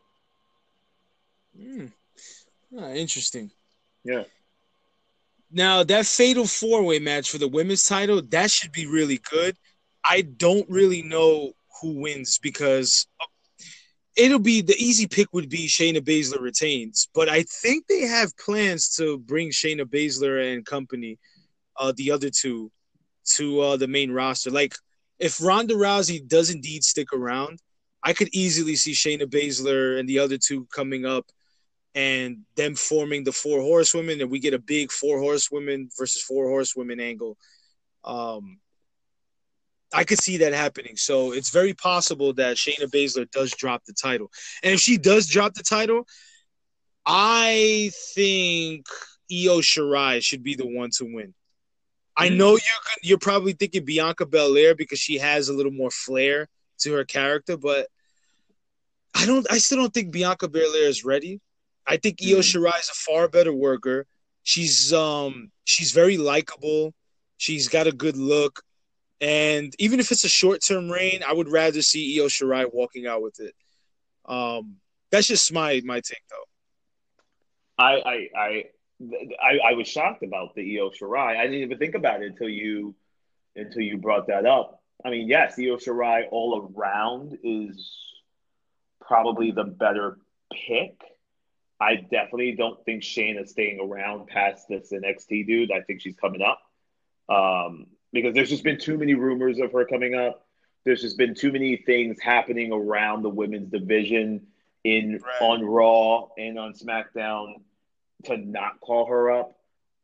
[1.59, 1.91] Mm.
[2.77, 3.51] Oh, interesting.
[4.03, 4.23] Yeah.
[5.51, 9.57] Now that fatal four way match for the women's title that should be really good.
[10.03, 13.07] I don't really know who wins because
[14.15, 18.37] it'll be the easy pick would be Shayna Baszler retains, but I think they have
[18.37, 21.17] plans to bring Shayna Baszler and company,
[21.77, 22.71] uh, the other two,
[23.35, 24.51] to uh, the main roster.
[24.51, 24.75] Like
[25.19, 27.59] if Ronda Rousey does indeed stick around,
[28.03, 31.25] I could easily see Shayna Baszler and the other two coming up
[31.93, 36.47] and them forming the four horsewomen, and we get a big four horsewomen versus four
[36.47, 37.37] horsewomen angle.
[38.03, 38.60] Um,
[39.93, 40.95] I could see that happening.
[40.95, 44.31] So it's very possible that Shayna Baszler does drop the title.
[44.63, 46.07] And if she does drop the title,
[47.05, 48.85] I think
[49.31, 51.33] Io Shirai should be the one to win.
[52.15, 52.37] I mm-hmm.
[52.37, 52.59] know you're
[53.03, 56.47] you're probably thinking Bianca Belair because she has a little more flair
[56.79, 57.87] to her character, but
[59.15, 59.49] I don't.
[59.51, 61.39] I still don't think Bianca Belair is ready.
[61.87, 62.39] I think Io mm-hmm.
[62.39, 64.05] Shirai is a far better worker.
[64.43, 66.93] She's um she's very likable.
[67.37, 68.61] She's got a good look.
[69.21, 73.05] And even if it's a short term reign, I would rather see Io Shirai walking
[73.05, 73.53] out with it.
[74.25, 74.77] Um,
[75.11, 77.83] that's just my my take, though.
[77.83, 81.37] I I I I, was shocked about the Io Shirai.
[81.37, 82.95] I didn't even think about it until you
[83.55, 84.81] until you brought that up.
[85.05, 87.93] I mean, yes, Io Shirai all around is
[88.99, 90.17] probably the better
[90.51, 90.99] pick.
[91.79, 95.71] I definitely don't think Shane is staying around past this NXT dude.
[95.71, 96.61] I think she's coming up.
[97.27, 100.45] Um, because there's just been too many rumors of her coming up.
[100.83, 104.47] There's just been too many things happening around the women's division
[104.83, 105.41] in right.
[105.41, 107.55] on Raw and on SmackDown
[108.25, 109.57] to not call her up.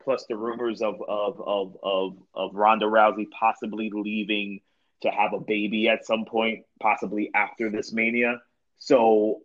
[0.04, 4.62] Plus the rumors of of of of of Ronda Rousey possibly leaving
[5.02, 8.42] to have a baby at some point, possibly after this Mania.
[8.80, 9.42] So,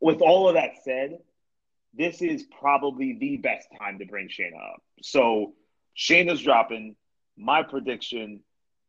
[0.00, 1.18] with all of that said,
[1.94, 4.82] this is probably the best time to bring Shayna up.
[5.02, 5.54] So,
[5.96, 6.96] Shayna's dropping
[7.42, 8.40] my prediction,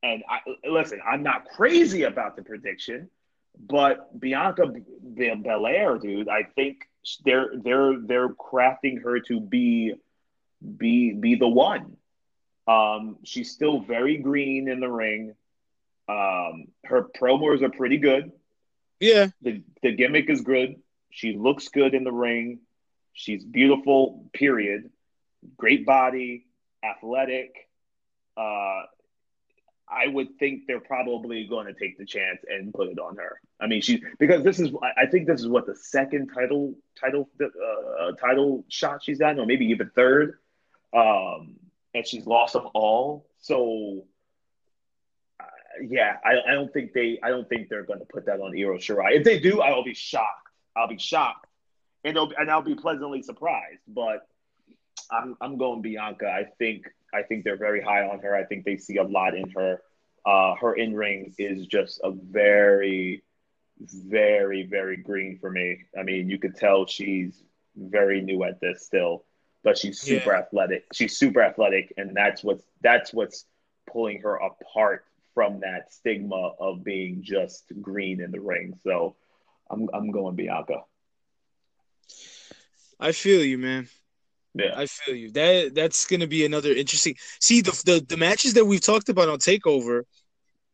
[0.01, 3.09] and I, listen, I'm not crazy about the prediction,
[3.57, 6.87] but Bianca Belair, dude, I think
[7.25, 9.93] they're they're they're crafting her to be
[10.77, 11.97] be be the one.
[12.67, 15.35] Um, she's still very green in the ring.
[16.07, 18.31] Um, her promos are pretty good.
[18.99, 19.27] Yeah.
[19.41, 20.75] The the gimmick is good.
[21.11, 22.59] She looks good in the ring.
[23.13, 24.29] She's beautiful.
[24.33, 24.89] Period.
[25.57, 26.45] Great body,
[26.83, 27.69] athletic.
[28.37, 28.83] Uh,
[29.87, 33.39] I would think they're probably going to take the chance and put it on her.
[33.59, 37.29] I mean, she because this is I think this is what the second title title
[37.41, 40.39] uh, title shot she's gotten, or maybe even third.
[40.93, 41.57] Um,
[41.93, 43.27] and she's lost them all.
[43.39, 44.05] So
[45.39, 45.43] uh,
[45.87, 48.57] yeah, I, I don't think they I don't think they're going to put that on
[48.57, 49.17] Io Shirai.
[49.17, 50.49] If they do, I'll be shocked.
[50.75, 51.45] I'll be shocked,
[52.03, 53.81] and and I'll be pleasantly surprised.
[53.87, 54.27] But
[55.11, 56.27] I'm I'm going Bianca.
[56.27, 58.35] I think I think they're very high on her.
[58.35, 59.81] I think they see a lot in her.
[60.25, 63.23] Uh, her in ring is just a very,
[63.79, 65.79] very, very green for me.
[65.97, 67.43] I mean, you could tell she's
[67.75, 69.25] very new at this still,
[69.63, 70.39] but she's super yeah.
[70.39, 70.85] athletic.
[70.93, 73.45] She's super athletic, and that's what's that's what's
[73.91, 78.75] pulling her apart from that stigma of being just green in the ring.
[78.83, 79.15] So,
[79.69, 80.83] I'm I'm going Bianca.
[82.99, 83.89] I feel you, man.
[84.55, 85.31] Yeah, I feel you.
[85.31, 87.15] That that's gonna be another interesting.
[87.39, 90.03] See the the, the matches that we've talked about on Takeover,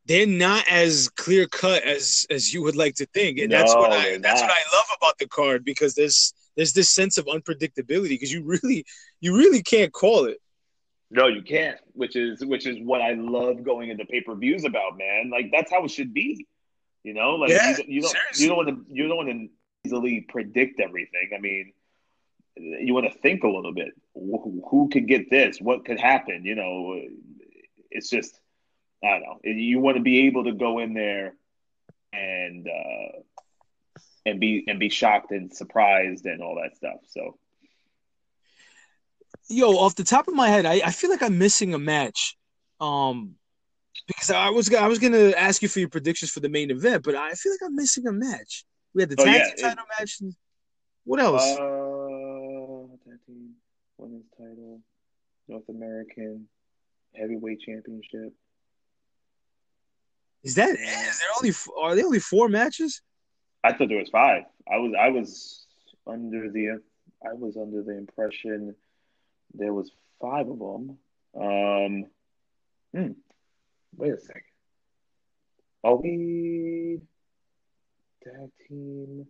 [0.06, 3.74] they're not as clear cut as as you would like to think, and no, that's
[3.74, 4.50] what I that's not.
[4.50, 8.44] what I love about the card because there's there's this sense of unpredictability because you
[8.44, 8.86] really
[9.22, 10.39] you really can't call it.
[11.10, 11.78] No, you can't.
[11.94, 15.30] Which is which is what I love going into pay per views about, man.
[15.32, 16.46] Like that's how it should be.
[17.04, 18.44] You know, like yeah, you, you don't seriously.
[18.44, 19.48] you don't want to you don't want to
[19.86, 21.30] easily predict everything.
[21.34, 21.72] I mean
[22.60, 23.89] you want to think a little bit.
[24.13, 25.60] Who, who could get this?
[25.60, 26.43] What could happen?
[26.43, 27.02] You know,
[27.89, 28.39] it's just
[29.04, 29.39] I don't know.
[29.43, 31.34] You want to be able to go in there
[32.13, 33.19] and uh,
[34.26, 37.00] and be and be shocked and surprised and all that stuff.
[37.10, 37.38] So,
[39.48, 42.36] yo, off the top of my head, I, I feel like I'm missing a match.
[42.82, 43.36] Um,
[44.08, 47.04] because I was I was gonna ask you for your predictions for the main event,
[47.04, 48.65] but I feel like I'm missing a match.
[48.93, 50.22] We had the oh, tag yeah, title it, match.
[51.06, 51.43] What else?
[51.43, 52.50] Uh,
[53.26, 53.52] team,
[53.98, 54.82] women's title,
[55.50, 56.48] North American
[57.16, 58.34] heavyweight championship.
[60.44, 63.02] Is that is there only are there only four matches?
[63.64, 64.44] I thought there was five.
[64.72, 65.66] I was I was
[66.08, 66.82] under the
[67.26, 68.76] I was under the impression
[69.54, 70.98] there was five of them.
[71.36, 72.06] Um,
[72.94, 73.12] hmm,
[73.98, 74.44] wait a second.
[75.84, 77.02] Are we
[78.24, 79.28] tag team?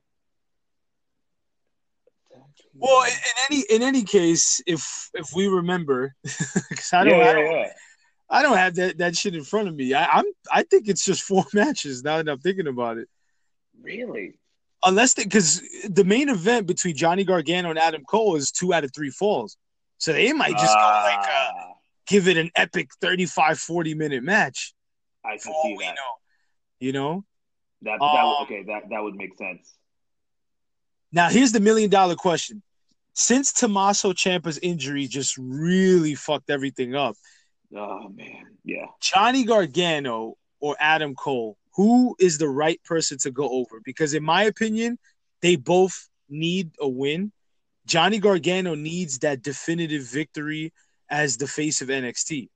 [2.73, 3.11] Well, in,
[3.49, 7.71] any in any case, if if we remember, because I don't, yeah, I don't, yeah.
[8.29, 9.93] I don't have that, that shit in front of me.
[9.93, 13.07] I, I'm I think it's just four matches now that I'm thinking about it.
[13.81, 14.33] Really?
[14.85, 18.93] Unless because the main event between Johnny Gargano and Adam Cole is two out of
[18.95, 19.57] three falls,
[19.97, 21.51] so they might just uh, go like uh,
[22.07, 24.73] give it an epic 35, 40 minute match.
[25.25, 25.95] I can see that.
[25.95, 26.11] Know.
[26.79, 27.25] You know
[27.81, 29.73] that that um, okay that that would make sense.
[31.11, 32.61] Now, here's the million dollar question.
[33.13, 37.15] Since Tommaso Ciampa's injury just really fucked everything up.
[37.75, 38.85] Oh man, yeah.
[39.01, 43.81] Johnny Gargano or Adam Cole, who is the right person to go over?
[43.83, 44.97] Because in my opinion,
[45.41, 47.31] they both need a win.
[47.85, 50.73] Johnny Gargano needs that definitive victory
[51.09, 52.49] as the face of NXT.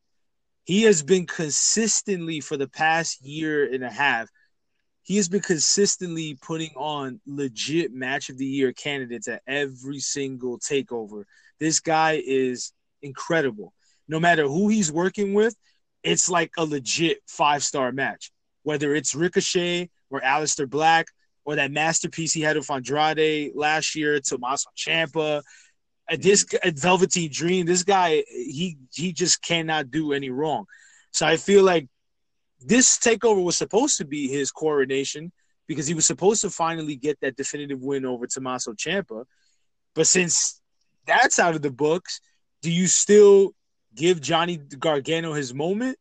[0.65, 4.29] He has been consistently for the past year and a half
[5.03, 10.57] he has been consistently putting on legit match of the year candidates at every single
[10.59, 11.25] takeover.
[11.59, 13.73] This guy is incredible.
[14.07, 15.55] No matter who he's working with,
[16.03, 18.31] it's like a legit five star match.
[18.63, 21.07] Whether it's Ricochet or Aleister Black
[21.45, 25.43] or that masterpiece he had with Andrade last year, Tommaso Ciampa,
[26.09, 26.67] at this mm-hmm.
[26.67, 30.65] at Velveteen Dream, this guy he he just cannot do any wrong.
[31.11, 31.87] So I feel like
[32.65, 35.32] this takeover was supposed to be his coronation
[35.67, 39.26] because he was supposed to finally get that definitive win over Tommaso Ciampa.
[39.95, 40.62] But since
[41.06, 42.19] that's out of the books,
[42.62, 43.54] do you still
[43.96, 45.98] give Johnny Gargano his moment?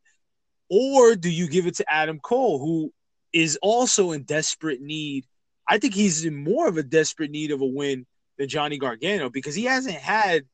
[0.71, 2.93] Or do you give it to Adam Cole, who
[3.33, 5.27] is also in desperate need?
[5.69, 8.07] I think he's in more of a desperate need of a win
[8.39, 10.45] than Johnny Gargano because he hasn't had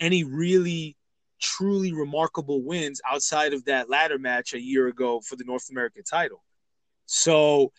[0.00, 0.96] any really
[1.40, 6.02] truly remarkable wins outside of that ladder match a year ago for the North American
[6.02, 6.42] title.
[7.06, 7.72] So,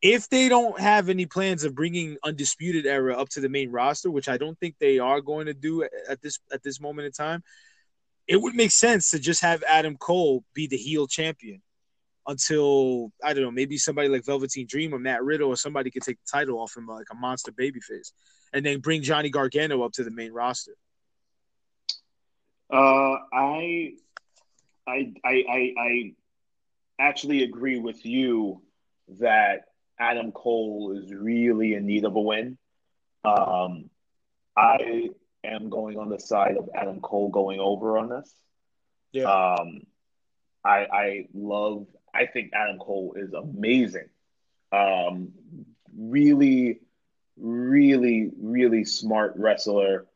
[0.00, 4.10] if they don't have any plans of bringing Undisputed Era up to the main roster,
[4.10, 7.12] which I don't think they are going to do at this at this moment in
[7.12, 7.44] time,
[8.26, 11.62] it would make sense to just have Adam Cole be the heel champion
[12.26, 16.02] until I don't know, maybe somebody like Velveteen Dream or Matt Riddle or somebody could
[16.02, 18.12] take the title off him like a monster babyface.
[18.52, 20.72] and then bring Johnny Gargano up to the main roster?
[22.72, 23.92] Uh, I,
[24.88, 26.12] I, I, I,
[26.98, 28.62] actually agree with you
[29.20, 29.64] that
[29.98, 32.56] Adam Cole is really in need of a win.
[33.24, 33.90] Um,
[34.56, 35.10] I
[35.44, 38.32] am going on the side of Adam Cole going over on this.
[39.12, 39.24] Yeah.
[39.24, 39.82] Um,
[40.64, 41.86] I I love.
[42.14, 44.08] I think Adam Cole is amazing.
[44.70, 45.32] Um,
[45.94, 46.80] really,
[47.36, 50.06] really, really smart wrestler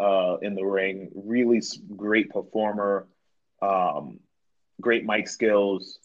[0.00, 1.10] uh, in the ring.
[1.14, 1.62] Really
[1.94, 3.06] great performer.
[3.60, 4.20] Um,
[4.80, 5.98] great mic skills.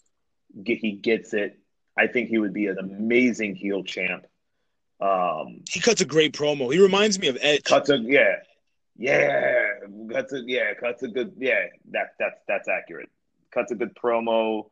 [0.62, 1.58] Get, he gets it.
[1.96, 4.26] I think he would be an amazing heel champ.
[5.00, 6.72] Um, He cuts a great promo.
[6.72, 7.64] He reminds me of Edge.
[7.64, 8.36] cuts a yeah,
[8.96, 9.68] yeah,
[10.10, 11.66] cuts a yeah, cuts a good yeah.
[11.90, 13.08] That that's that's accurate.
[13.50, 14.66] Cuts a good promo.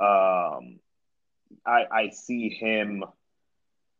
[0.00, 0.80] Um,
[1.66, 3.04] I I see him,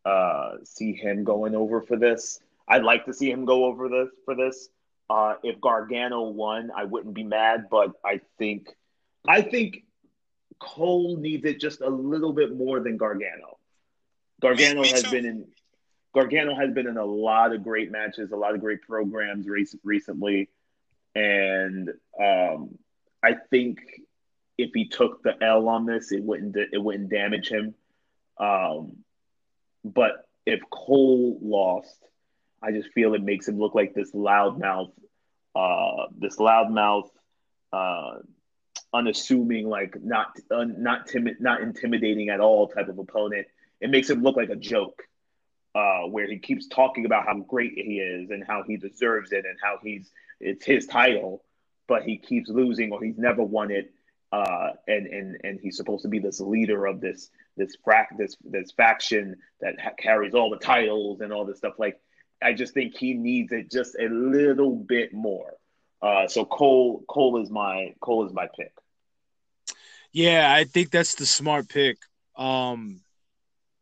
[0.05, 2.41] uh, see him going over for this.
[2.73, 4.70] I'd like to see him go over this for this.
[5.11, 8.68] Uh, if Gargano won, I wouldn't be mad, but I think
[9.29, 9.85] I think
[10.59, 13.59] Cole needs it just a little bit more than Gargano.
[14.41, 15.11] Gargano Me- me has too.
[15.11, 15.45] been in
[16.14, 19.66] Gargano has been in a lot of great matches, a lot of great programs rec-
[19.85, 20.49] recently,
[21.14, 22.79] and um,
[23.23, 23.81] I think
[24.57, 27.75] if he took the L on this, it wouldn't it wouldn't damage him.
[28.39, 29.05] Um,
[29.85, 31.99] but if Cole lost,
[32.63, 34.93] I just feel it makes him look like this loudmouth,
[35.55, 37.09] uh, this loudmouth,
[37.73, 38.19] uh,
[38.93, 43.47] unassuming, like not un, not timid, not intimidating at all type of opponent.
[43.81, 45.03] It makes him look like a joke,
[45.75, 49.45] uh, where he keeps talking about how great he is and how he deserves it
[49.45, 50.11] and how he's
[50.41, 51.45] it's his title,
[51.89, 53.93] but he keeps losing or he's never won it.
[54.31, 58.37] Uh, and and and he's supposed to be this leader of this this frac this
[58.45, 61.75] this faction that ha- carries all the titles and all this stuff.
[61.79, 62.01] Like,
[62.43, 65.55] I just think he needs it just a little bit more.
[66.01, 68.72] Uh, so Cole Cole is my Cole is my pick.
[70.12, 71.97] Yeah, I think that's the smart pick.
[72.36, 73.01] Um,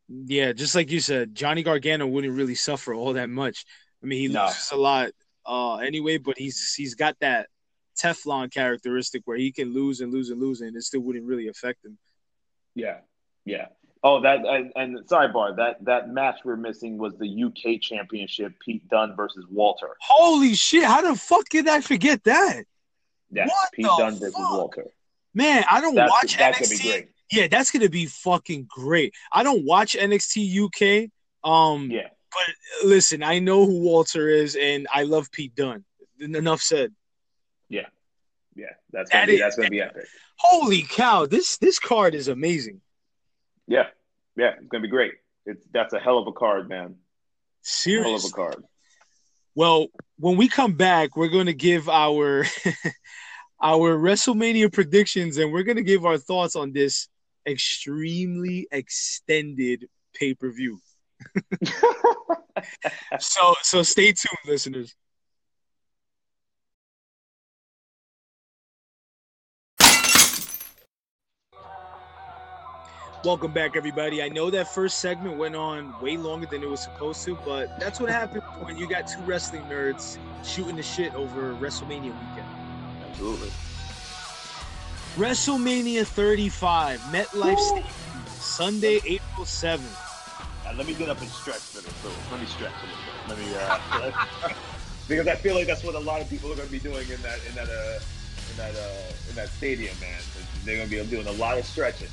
[0.09, 3.65] yeah, just like you said, Johnny Gargano wouldn't really suffer all that much.
[4.03, 4.47] I mean, he No.
[4.47, 5.11] loses a lot
[5.47, 7.49] uh, anyway, but he's he's got that
[8.01, 11.49] Teflon characteristic where he can lose and lose and lose, and it still wouldn't really
[11.49, 11.99] affect him.
[12.75, 12.99] Yeah,
[13.45, 13.69] yeah.
[14.03, 18.89] Oh, that and, and sidebar that that match we're missing was the UK Championship, Pete
[18.89, 19.91] Dunne versus Walter.
[20.01, 20.85] Holy shit!
[20.85, 22.65] How the fuck did I forget that?
[23.31, 24.35] Yes, What Pete Dunne versus?
[24.39, 24.87] Walter.
[25.35, 26.69] Man, I don't That's watch that's NXT.
[26.71, 27.09] gonna be great.
[27.31, 29.15] Yeah, that's gonna be fucking great.
[29.33, 31.11] I don't watch NXT UK.
[31.49, 35.85] Um, Yeah, but listen, I know who Walter is, and I love Pete Dunne.
[36.19, 36.93] Enough said.
[37.69, 37.87] Yeah,
[38.57, 38.67] yeah.
[38.93, 40.07] That's gonna That be is- that's gonna be epic.
[40.39, 41.27] Holy cow!
[41.27, 42.81] This this card is amazing.
[43.71, 43.87] Yeah,
[44.37, 44.55] yeah.
[44.59, 45.15] It's gonna be great.
[45.47, 46.97] It's that's a hell of a card, man.
[48.03, 48.65] Hell of a card.
[49.55, 49.87] Well,
[50.19, 52.45] when we come back, we're going to give our
[53.63, 57.09] our WrestleMania predictions, and we're going to give our thoughts on this
[57.47, 60.81] extremely extended pay per view.
[63.19, 64.95] So so stay tuned, listeners.
[73.23, 74.23] Welcome back, everybody.
[74.23, 77.79] I know that first segment went on way longer than it was supposed to, but
[77.79, 82.49] that's what happens when you got two wrestling nerds shooting the shit over WrestleMania weekend.
[83.11, 83.51] Absolutely.
[85.17, 87.93] WrestleMania 35, MetLife Stadium,
[88.39, 89.81] Sunday, April 7th.
[90.67, 91.95] Uh, let me get up and stretch for this.
[91.97, 93.45] So let me stretch a little bit.
[93.93, 94.53] Let me, uh,
[95.09, 97.07] because I feel like that's what a lot of people are going to be doing
[97.11, 98.01] in that in that uh,
[98.51, 100.19] in that uh, in that stadium, man.
[100.65, 102.09] They're going to be doing a lot of stretching.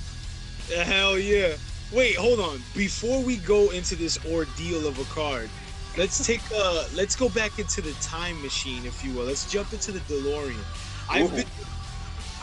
[0.74, 1.56] Hell yeah.
[1.92, 2.62] Wait, hold on.
[2.76, 5.50] Before we go into this ordeal of a card,
[5.98, 9.26] let's take uh let's go back into the time machine, if you will.
[9.26, 10.60] Let's jump into the DeLorean.
[11.10, 11.46] I've been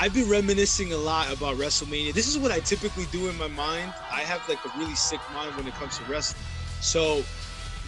[0.00, 2.14] I've been reminiscing a lot about WrestleMania.
[2.14, 3.92] This is what I typically do in my mind.
[4.10, 6.42] I have like a really sick mind when it comes to wrestling.
[6.80, 7.22] So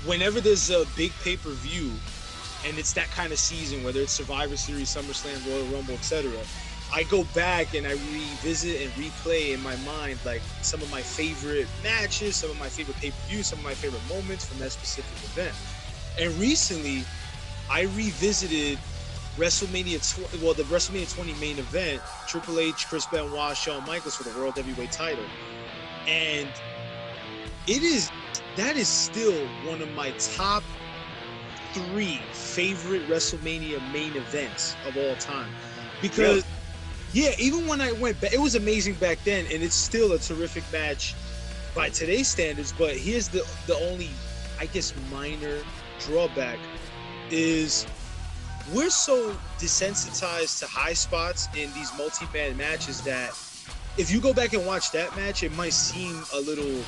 [0.04, 1.90] whenever there's a big pay-per-view
[2.64, 6.30] and it's that kind of season, whether it's Survivor Series, SummerSlam, Royal Rumble, etc.,
[6.94, 11.02] I go back and I revisit and replay in my mind like some of my
[11.02, 15.16] favorite matches, some of my favorite pay-per-views, some of my favorite moments from that specific
[15.24, 15.54] event.
[16.18, 17.04] And recently,
[17.70, 18.78] I revisited
[19.36, 24.22] WrestleMania 20, well, the WrestleMania 20 main event, Triple H, Chris Benoit, Shawn Michaels for
[24.22, 25.24] the World Heavyweight title.
[26.08, 26.48] And
[27.66, 28.10] it is
[28.56, 29.34] that is still
[29.64, 30.62] one of my top
[31.72, 35.50] three favorite WrestleMania main events of all time.
[36.00, 36.44] Because?
[37.16, 40.18] Yeah, even when I went back, it was amazing back then, and it's still a
[40.18, 41.14] terrific match
[41.74, 42.74] by today's standards.
[42.76, 44.10] But here's the the only,
[44.60, 45.60] I guess, minor
[45.98, 46.58] drawback
[47.30, 47.86] is
[48.70, 53.30] we're so desensitized to high spots in these multi-man matches that
[53.96, 56.84] if you go back and watch that match, it might seem a little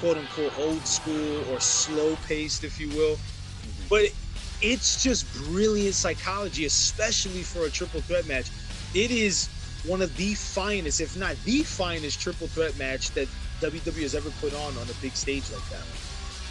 [0.00, 3.14] quote unquote old school or slow paced, if you will.
[3.14, 3.88] Mm-hmm.
[3.88, 4.12] But
[4.60, 8.50] it's just brilliant psychology, especially for a triple threat match.
[8.92, 9.48] It is
[9.86, 13.28] one of the finest, if not the finest, triple threat match that
[13.60, 15.84] WWE has ever put on on a big stage like that.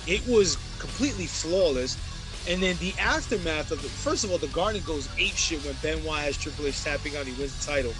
[0.07, 1.97] It was completely flawless.
[2.47, 5.75] And then the aftermath of it, first of all, the Garden goes ape shit when
[5.83, 7.93] Benoit has Triple H tapping out, he wins the title.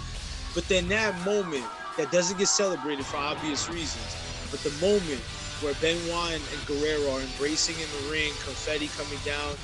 [0.54, 1.64] But then that moment
[1.96, 4.16] that doesn't get celebrated for obvious reasons,
[4.50, 5.20] but the moment
[5.60, 9.54] where Benoit and, and Guerrero are embracing in the ring, confetti coming down,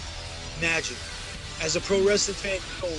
[0.61, 0.99] magic.
[1.63, 2.97] As a pro wrestling fan, you know,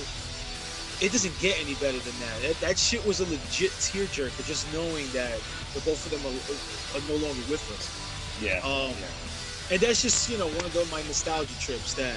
[1.00, 2.42] it doesn't get any better than that.
[2.42, 5.38] That, that shit was a legit tearjerker just knowing that
[5.74, 8.42] the both of them are, are no longer with us.
[8.42, 8.58] Yeah.
[8.64, 9.74] Um, yeah.
[9.74, 12.16] And that's just, you know, one of the, my nostalgia trips that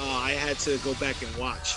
[0.00, 1.76] uh, I had to go back and watch.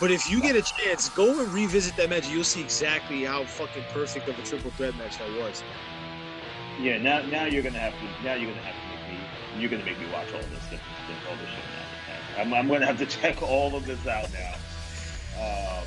[0.00, 2.28] But if you get a chance, go and revisit that match.
[2.28, 5.62] You'll see exactly how fucking perfect of a triple threat match that was.
[6.80, 9.70] Yeah, now now you're gonna have to now you're gonna have to make me you're
[9.70, 10.80] gonna make me watch all this
[11.30, 11.64] all this shit
[12.36, 12.42] now.
[12.42, 14.54] I'm, I'm gonna have to check all of this out now,
[15.38, 15.86] um,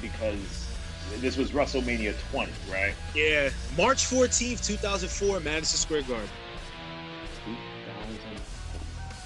[0.00, 0.68] because
[1.20, 2.94] this was WrestleMania 20, right?
[3.14, 6.28] Yeah, March 14th, 2004, Madison Square Garden.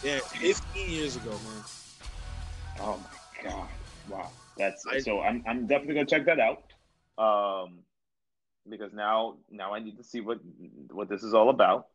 [0.03, 1.65] Yeah, 15 years ago, man.
[2.81, 3.69] Oh my god!
[4.09, 5.21] Wow, that's I- so.
[5.21, 6.63] I'm I'm definitely gonna check that out.
[7.17, 7.79] Um,
[8.69, 10.41] because now now I need to see what
[10.91, 11.87] what this is all about.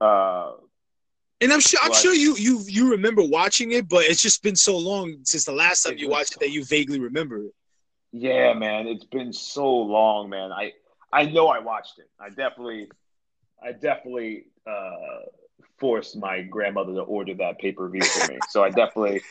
[0.00, 0.52] Uh,
[1.42, 4.56] And I'm sure I'm sure you you you remember watching it, but it's just been
[4.56, 7.54] so long since the last time you watched it that you vaguely remember it.
[8.12, 10.52] Yeah, man, it's been so long, man.
[10.52, 10.72] I
[11.12, 12.08] I know I watched it.
[12.20, 12.88] I definitely
[13.62, 15.26] I definitely uh
[15.78, 18.38] forced my grandmother to order that pay-per-view for me.
[18.50, 19.22] so I definitely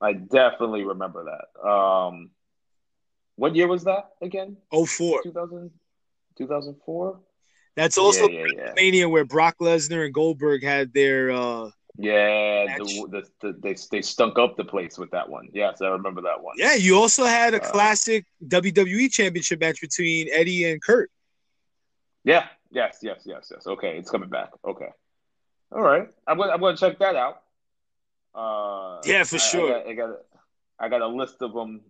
[0.00, 1.68] I definitely remember that.
[1.68, 2.30] Um
[3.36, 4.56] what year was that again?
[4.70, 5.22] 04.
[5.22, 5.70] 2000
[6.36, 7.20] 2004?
[7.76, 8.72] That's also yeah, yeah.
[8.76, 14.02] Mania where Brock Lesnar and Goldberg had their uh Yeah, the, the, the, they they
[14.02, 15.48] stunk up the place with that one.
[15.52, 16.54] Yes, I remember that one.
[16.58, 21.10] Yeah, you also had a Uh, classic WWE championship match between Eddie and Kurt.
[22.24, 23.66] Yeah, yes, yes, yes, yes.
[23.66, 24.50] Okay, it's coming back.
[24.64, 24.88] Okay,
[25.72, 26.08] all right.
[26.26, 27.42] I'm gonna I'm gonna check that out.
[28.34, 29.74] Uh, Yeah, for I- sure.
[29.76, 30.16] I got, I got a,
[30.78, 31.80] I got a list of them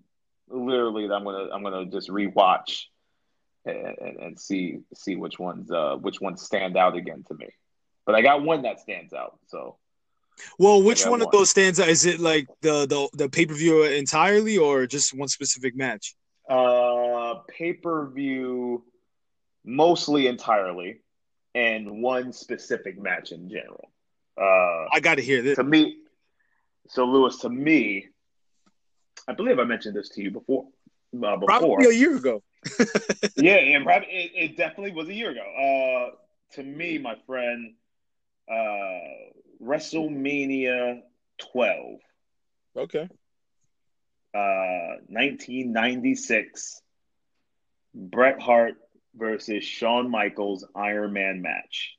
[0.48, 2.86] literally that I'm gonna I'm gonna just rewatch
[3.64, 7.48] and, and, see see which ones uh which ones stand out again to me.
[8.04, 9.38] But I got one that stands out.
[9.46, 9.76] So
[10.58, 11.88] Well, which got one of those stands out?
[11.88, 16.14] Is it like the the, the pay per view entirely, or just one specific match?
[16.48, 18.84] uh, pay per view,
[19.64, 21.00] mostly entirely,
[21.54, 23.90] and one specific match in general.
[24.36, 25.56] Uh, I got to hear this.
[25.56, 25.98] to me,
[26.88, 28.06] so Lewis, to me,
[29.28, 30.66] I believe I mentioned this to you before.
[31.14, 32.42] Uh, before, Probably a year ago.
[33.36, 35.40] yeah, and probably, it, it definitely was a year ago.
[35.40, 36.16] Uh,
[36.54, 37.74] to me, my friend,
[38.50, 39.00] uh,
[39.62, 41.00] WrestleMania
[41.52, 42.00] 12,
[42.76, 43.08] Okay.
[44.34, 46.80] uh, 1996,
[47.94, 48.74] Bret Hart
[49.14, 51.96] versus Shawn Michaels Iron Man match.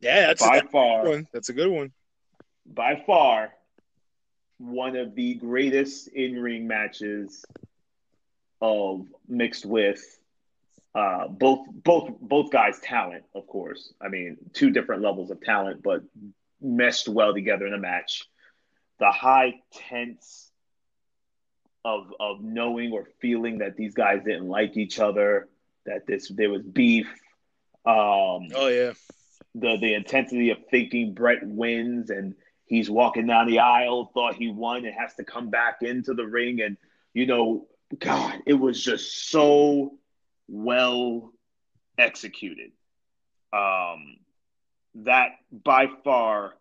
[0.00, 1.28] Yeah, that's, by that's a far, good one.
[1.32, 1.92] That's a good one.
[2.66, 3.52] by far
[4.58, 7.44] one of the greatest in-ring matches
[8.60, 10.02] of mixed with
[10.94, 13.92] uh, both both both guys' talent, of course.
[14.00, 16.02] I mean, two different levels of talent, but
[16.60, 18.24] meshed well together in a match.
[18.98, 20.50] The high tense
[21.84, 25.48] of of knowing or feeling that these guys didn't like each other,
[25.84, 27.06] that this there was beef.
[27.84, 28.94] Um, Oh yeah.
[29.54, 32.34] the the intensity of thinking Bret wins and
[32.64, 36.26] he's walking down the aisle, thought he won, and has to come back into the
[36.26, 36.60] ring.
[36.62, 36.76] And,
[37.14, 39.92] you know, God, it was just so
[40.48, 41.32] well
[41.98, 42.72] executed.
[43.52, 44.16] Um,
[44.96, 46.54] that by far,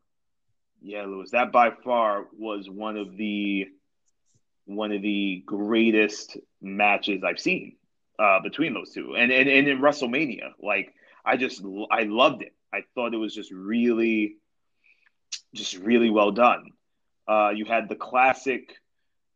[0.81, 3.67] yeah, Lewis, that by far was one of the
[4.65, 7.75] one of the greatest matches I've seen
[8.17, 10.93] uh, between those two, and and and in WrestleMania, like
[11.25, 12.53] I just I loved it.
[12.73, 14.35] I thought it was just really,
[15.53, 16.71] just really well done.
[17.27, 18.75] Uh, you had the classic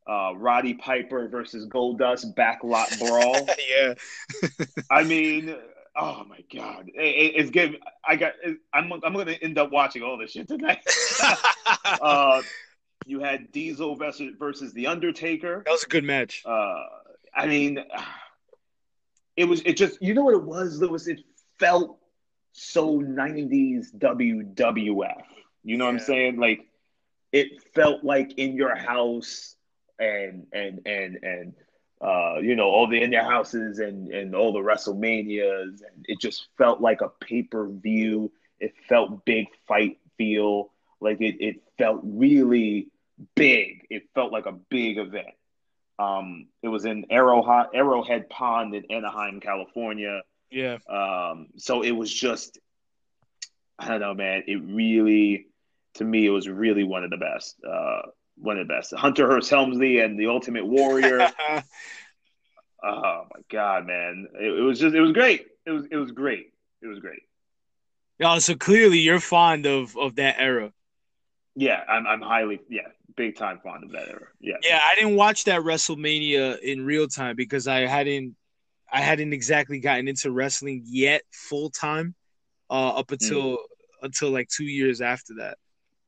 [0.10, 3.48] uh, Roddy Piper versus Goldust backlot brawl.
[3.70, 3.94] yeah.
[4.90, 5.56] I mean,
[5.96, 7.80] oh my god, it, it- it's good.
[8.08, 8.34] I got.
[8.74, 10.80] I'm I'm gonna end up watching all this shit tonight.
[12.02, 12.42] uh,
[13.06, 15.62] you had Diesel versus versus the Undertaker.
[15.66, 16.44] that was a good match.
[16.46, 16.84] Uh,
[17.36, 17.80] I mean,
[19.38, 19.62] it was.
[19.62, 20.02] It just.
[20.02, 21.08] You know what it was, Lewis?
[21.08, 21.20] It
[21.60, 22.00] felt
[22.54, 25.22] so '90s WWF.
[25.64, 26.38] You know what I'm saying?
[26.40, 26.66] Like
[27.32, 29.56] it felt like in your house
[30.00, 31.54] and and and and
[32.02, 36.20] uh, you know, all the in your houses and and all the WrestleManias and it
[36.20, 38.32] just felt like a pay-per-view.
[38.60, 40.72] It felt big fight feel.
[41.02, 42.88] Like it it felt really
[43.36, 43.86] big.
[43.90, 45.36] It felt like a big event.
[45.98, 50.22] Um, it was in Arrowhead, Arrowhead Pond in Anaheim, California.
[50.50, 50.78] Yeah.
[50.90, 52.58] Um, so it was just,
[53.78, 54.44] I don't know, man.
[54.48, 55.48] It really,
[55.96, 57.58] to me, it was really one of the best.
[57.70, 58.04] Uh,
[58.40, 58.94] one of the best.
[58.94, 61.30] Hunter Hearst Helmsley and the Ultimate Warrior.
[62.84, 64.28] oh my god, man!
[64.40, 65.48] It, it was just, it was great.
[65.66, 66.54] It was, it was great.
[66.82, 67.22] It was great.
[68.20, 68.38] yeah.
[68.40, 70.72] So clearly, you're fond of of that era.
[71.56, 72.88] Yeah, I'm, I'm highly, yeah,
[73.18, 74.28] big time fond of that era.
[74.40, 78.36] Yeah, Yeah, I didn't watch that WrestleMania in real time because I hadn't
[78.92, 82.16] I hadn't exactly gotten into wrestling yet full time
[82.70, 83.58] uh up until
[84.02, 85.58] until like 2 years after that.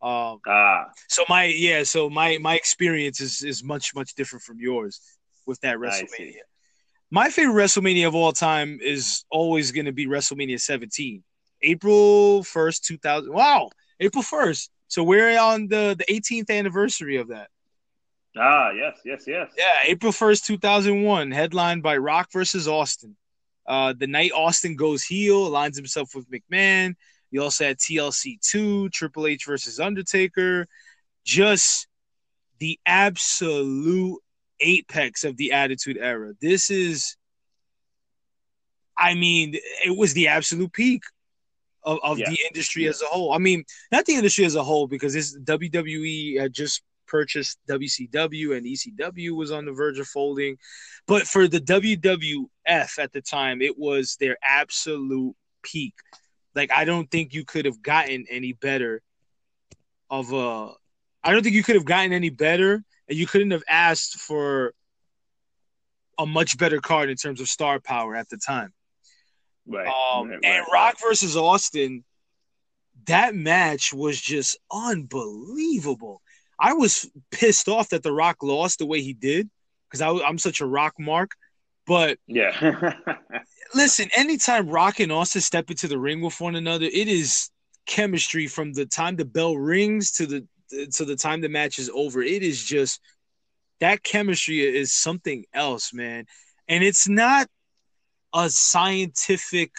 [0.01, 4.59] Um ah, so my yeah, so my my experience is is much much different from
[4.59, 4.99] yours
[5.45, 6.41] with that WrestleMania.
[7.11, 11.23] My favorite WrestleMania of all time is always going to be WrestleMania 17.
[11.61, 13.33] April 1st, 2000.
[13.33, 14.69] Wow, April 1st.
[14.87, 17.49] So we're on the the 18th anniversary of that.
[18.37, 19.49] ah, yes, yes, yes.
[19.57, 23.15] Yeah, April 1st, 2001, headlined by Rock versus Austin.
[23.67, 26.95] Uh, the night Austin goes heel, aligns himself with McMahon.
[27.31, 30.67] You also had TLC 2, Triple H versus Undertaker.
[31.25, 31.87] Just
[32.59, 34.19] the absolute
[34.59, 36.33] apex of the Attitude Era.
[36.41, 37.15] This is,
[38.97, 39.55] I mean,
[39.85, 41.01] it was the absolute peak
[41.83, 42.29] of, of Yeah.
[42.29, 43.33] the industry as a whole.
[43.33, 48.55] I mean, not the industry as a whole, because this WWE had just purchased WCW
[48.55, 50.57] and ECW was on the verge of folding.
[51.07, 55.93] But for the WWF at the time, it was their absolute peak.
[56.55, 59.01] Like I don't think you could have gotten any better
[60.09, 60.73] of a
[61.23, 64.73] I don't think you could have gotten any better and you couldn't have asked for
[66.17, 68.73] a much better card in terms of star power at the time.
[69.65, 69.87] Right.
[69.87, 72.03] Um, right, and right, Rock versus Austin,
[73.07, 76.21] that match was just unbelievable.
[76.59, 79.49] I was pissed off that The Rock lost the way he did
[79.89, 81.31] because I'm such a Rock mark.
[81.87, 82.93] But Yeah.
[83.73, 87.49] listen, anytime Rock and Austin step into the ring with one another, it is
[87.85, 90.47] chemistry from the time the bell rings to the
[90.93, 92.21] to the time the match is over.
[92.21, 93.01] It is just
[93.79, 96.25] that chemistry is something else, man.
[96.67, 97.47] And it's not
[98.33, 99.71] a scientific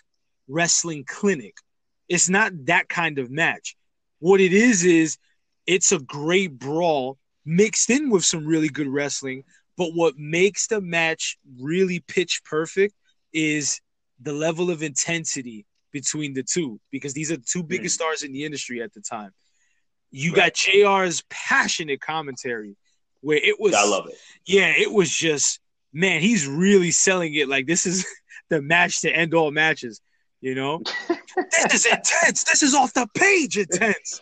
[0.49, 1.55] wrestling clinic.
[2.09, 3.75] It's not that kind of match.
[4.19, 5.17] What it is is
[5.67, 7.17] it's a great brawl
[7.47, 9.45] mixed in with some really good wrestling.
[9.79, 12.95] But what makes the match really pitch perfect
[13.33, 13.81] is
[14.21, 18.03] the level of intensity between the two, because these are the two biggest mm.
[18.03, 19.33] stars in the industry at the time.
[20.11, 22.77] You got JR's passionate commentary
[23.21, 24.17] where it was I love it.
[24.47, 25.61] yeah, it was just
[25.93, 28.07] man, he's really selling it like this is
[28.51, 30.01] the match to end all matches.
[30.41, 30.83] You know,
[31.37, 32.43] this is intense.
[32.43, 34.21] This is off the page intense.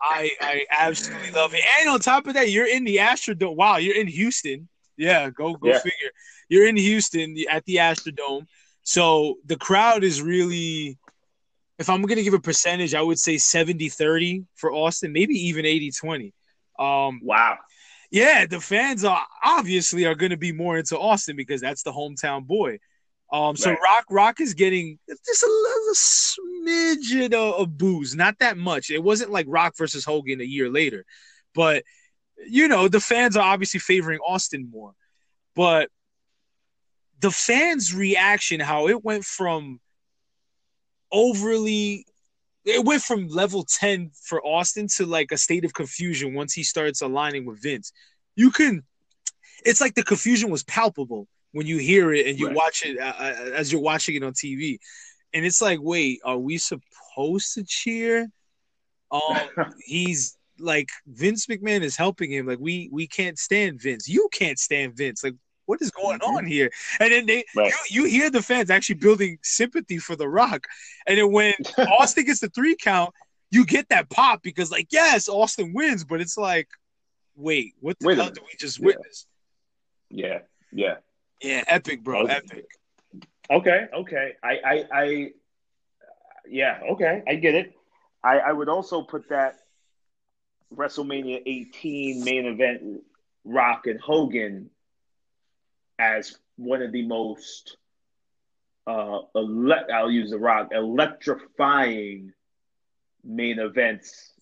[0.00, 1.62] I I absolutely love it.
[1.80, 3.56] And on top of that, you're in the Astrodome.
[3.56, 4.68] Wow, you're in Houston.
[4.96, 5.78] Yeah, go go Yeah.
[5.78, 6.10] figure.
[6.48, 8.46] You're in Houston at the Astrodome.
[8.82, 10.98] So the crowd is really
[11.78, 15.64] if I'm going to give a percentage, I would say 70-30 for Austin, maybe even
[15.66, 16.32] 80-20.
[16.78, 17.58] Um Wow.
[18.10, 21.92] yeah, the fans are obviously are going to be more into Austin because that's the
[21.92, 22.78] hometown boy.
[23.32, 23.78] Um, so Right.
[23.82, 28.90] Rock Rock is getting just a little smidgen of, of boos, not that much.
[28.90, 31.04] It wasn't like Rock versus Hogan a year later,
[31.54, 31.82] but
[32.46, 34.92] you know the fans are obviously favoring Austin more.
[35.54, 35.90] But
[37.20, 39.80] the fans' reaction, how it went from
[41.12, 42.04] overly
[42.66, 46.64] it went from level 10 for Austin to like a state of confusion once he
[46.64, 47.92] starts aligning with Vince.
[48.34, 48.82] You can,
[49.64, 52.56] it's like the confusion was palpable when you hear it and you Right.
[52.56, 54.78] watch it uh, uh, as you're watching it on TV.
[55.32, 58.26] And it's like, wait, are we supposed to cheer?
[59.12, 59.20] Um,
[59.86, 62.46] he's like Vince McMahon is helping him.
[62.46, 64.08] Like we we can't stand Vince.
[64.08, 65.22] You can't stand Vince.
[65.24, 65.34] Like
[65.66, 66.36] what is going Mhm.
[66.36, 66.70] on here?
[67.00, 67.72] And then they Right.
[67.90, 70.66] you, you hear the fans actually building sympathy for The Rock.
[71.06, 73.12] And then when Austin gets the three count,
[73.50, 76.68] you get that pop because like yes, Austin wins, but it's like,
[77.34, 78.86] wait, what the Wait hell did we just Yeah.
[78.86, 79.26] witness?
[80.10, 80.38] yeah.
[80.72, 80.96] Yeah.
[81.42, 82.64] Yeah, epic, bro, Oh, epic.
[83.50, 84.32] Okay, okay.
[84.42, 85.30] I, I, I,
[86.48, 87.22] yeah, okay.
[87.26, 87.74] I get it.
[88.24, 89.56] I, I would also put that
[90.74, 93.02] WrestleMania 18 main event,
[93.44, 94.70] Rock and Hogan,
[95.98, 97.76] as one of the most,
[98.86, 102.32] uh, ele- I'll use the Rock, electrifying
[103.24, 104.32] main events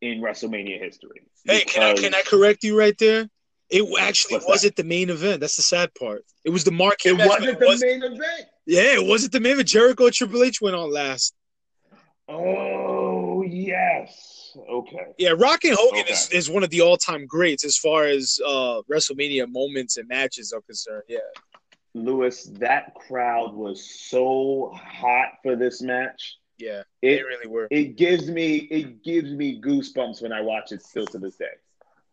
[0.00, 1.22] in WrestleMania history.
[1.44, 3.28] Hey, can I can I correct you right there?
[3.68, 5.40] It actually wasn't the main event.
[5.40, 6.24] That's the sad part.
[6.44, 8.46] It was the marquee It match, wasn't the was- main event.
[8.66, 9.68] Yeah, it wasn't the main event.
[9.68, 11.34] Jericho and Triple H went on last.
[12.28, 14.35] Oh yes.
[14.58, 15.06] Okay.
[15.18, 16.12] Yeah, Rock and Hogan Okay.
[16.12, 20.08] is, is one of the all time greats as far as uh, WrestleMania moments and
[20.08, 21.02] matches are concerned.
[21.08, 21.18] Yeah.
[21.94, 26.36] Lewis, that crowd was so hot for this match.
[26.58, 27.68] Yeah, they It really were.
[27.70, 31.46] it gives me it gives me goosebumps when I watch it still to this day.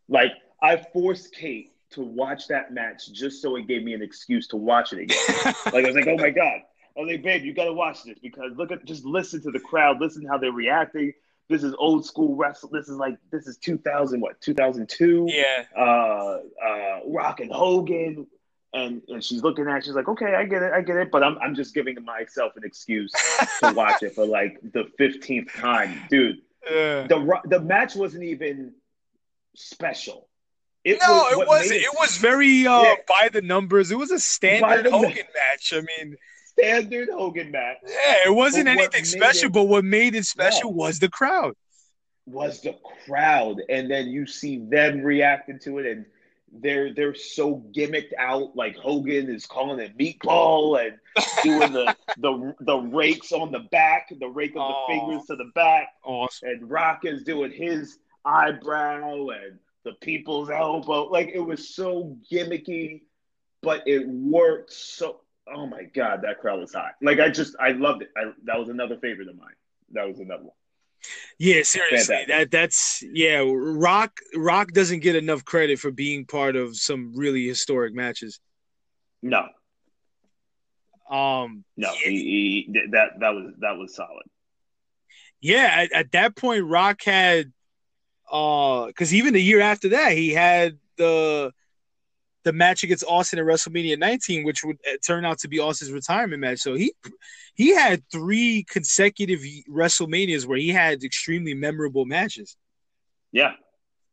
[0.10, 0.32] Like
[0.62, 4.58] I forced Kate to watch that match just so it gave me an excuse to
[4.58, 5.54] watch it again.
[5.74, 6.62] like I was like, oh my god.
[6.96, 9.60] I was like, babe, you gotta watch this because look at just listen to the
[9.60, 11.14] crowd, listen how they're reacting.
[11.54, 12.74] This is old school wrestling.
[12.74, 15.28] This is like this is 2000 what 2002.
[15.30, 15.64] yeah.
[15.78, 18.26] uh, uh, Rock and Hogan,
[18.74, 21.12] and and she's looking at, it, she's like, okay, I get it, I get it,
[21.12, 23.12] but I'm I'm just giving myself an excuse
[23.62, 26.38] to watch it for like the fifteenth time, dude.
[26.70, 27.08] Yeah.
[27.08, 28.74] The the match wasn't even
[29.56, 30.28] special.
[30.84, 31.82] It No, was- it wasn't.
[31.82, 32.96] It was very uh, Yeah.
[33.08, 33.92] by the numbers.
[33.92, 35.74] It was a standard Hogan match.
[35.74, 36.16] I mean,
[36.58, 40.72] standard Hogan match yeah, it wasn't But anything special, it- but what made it special
[40.72, 40.78] No.
[40.78, 41.56] was the crowd.
[42.26, 42.76] was the
[43.06, 46.06] crowd, and then you see them reacting to it, and
[46.56, 48.56] they're they're so gimmicked out.
[48.56, 50.98] Like Hogan is calling it meatball and
[51.44, 54.86] doing the the the rakes on the back, the rake of the Oh.
[54.88, 56.50] fingers to the back, Awesome.
[56.50, 61.06] and Rock is doing his eyebrow and the people's elbow.
[61.10, 63.02] Like it was so gimmicky,
[63.62, 65.20] but it worked so.
[65.48, 66.94] Oh my god, that crowd was hot.
[67.02, 68.10] Like I just I loved it.
[68.16, 69.54] I, that was another favorite of mine.
[69.92, 70.54] That was another one.
[71.38, 72.16] Yeah, seriously.
[72.16, 72.28] Fantastic.
[72.28, 73.44] That that's yeah.
[73.46, 78.40] Rock Rock doesn't get enough credit for being part of some really historic matches.
[79.22, 79.48] No,
[81.10, 84.26] Um, no, he, he, that that was that was solid.
[85.42, 87.52] yeah, at, at that point, Rock had,
[88.32, 91.54] uh, because even the year after that, he had the
[92.44, 95.92] the match against Austin at WrestleMania 19, which would uh, turn out to be Austin's
[95.92, 96.60] retirement match.
[96.60, 96.94] So he
[97.56, 99.40] he had three consecutive
[99.70, 102.56] WrestleManias where he had extremely memorable matches.
[103.32, 103.54] Yeah,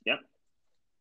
[0.06, 0.16] Yeah.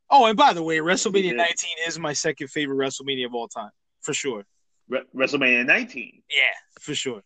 [0.09, 1.45] Oh, and by the way, WrestleMania 19
[1.87, 3.71] is my second favorite WrestleMania of all time,
[4.01, 4.43] for sure.
[4.89, 6.23] Re- WrestleMania 19.
[6.29, 6.41] Yeah,
[6.81, 7.21] for sure.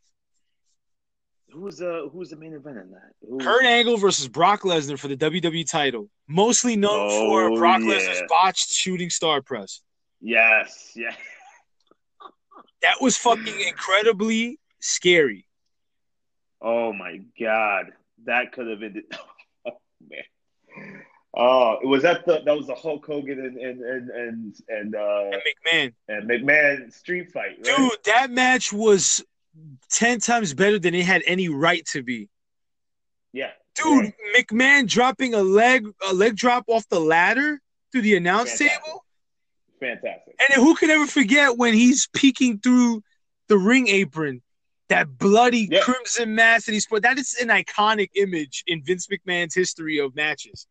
[1.52, 3.12] Who was the who was the main event in that?
[3.30, 7.82] Who Kurt Angle versus Brock Lesnar for the WWE title, mostly known for Oh, Brock
[7.82, 7.94] yeah.
[7.94, 9.82] Lesnar's botched shooting star press.
[10.26, 11.14] Yes, yeah.
[12.82, 15.46] That was fucking incredibly scary.
[16.62, 17.92] Oh my god,
[18.26, 19.04] that could have been.
[19.66, 19.78] Oh
[20.10, 21.02] man.
[21.36, 24.96] Oh, it was that the that was the Hulk Hogan and and and and and,
[24.96, 27.78] uh, And McMahon, and McMahon street fight, right?
[27.78, 29.24] dude, that match was
[29.90, 32.30] ten times better than it had any right to be.
[33.32, 37.62] Yeah, Dude, McMahon dropping a leg a leg drop off the ladder
[37.92, 38.84] through the announce Fantastic.
[38.84, 39.03] table.
[39.84, 40.36] Fantastic.
[40.40, 43.04] And who could ever forget when he's peeking through
[43.50, 44.42] the ring apron,
[44.90, 45.82] that bloody Yeah.
[45.82, 47.04] crimson mask that he's put.
[47.04, 50.68] That is an iconic image in Vince McMahon's history of matches.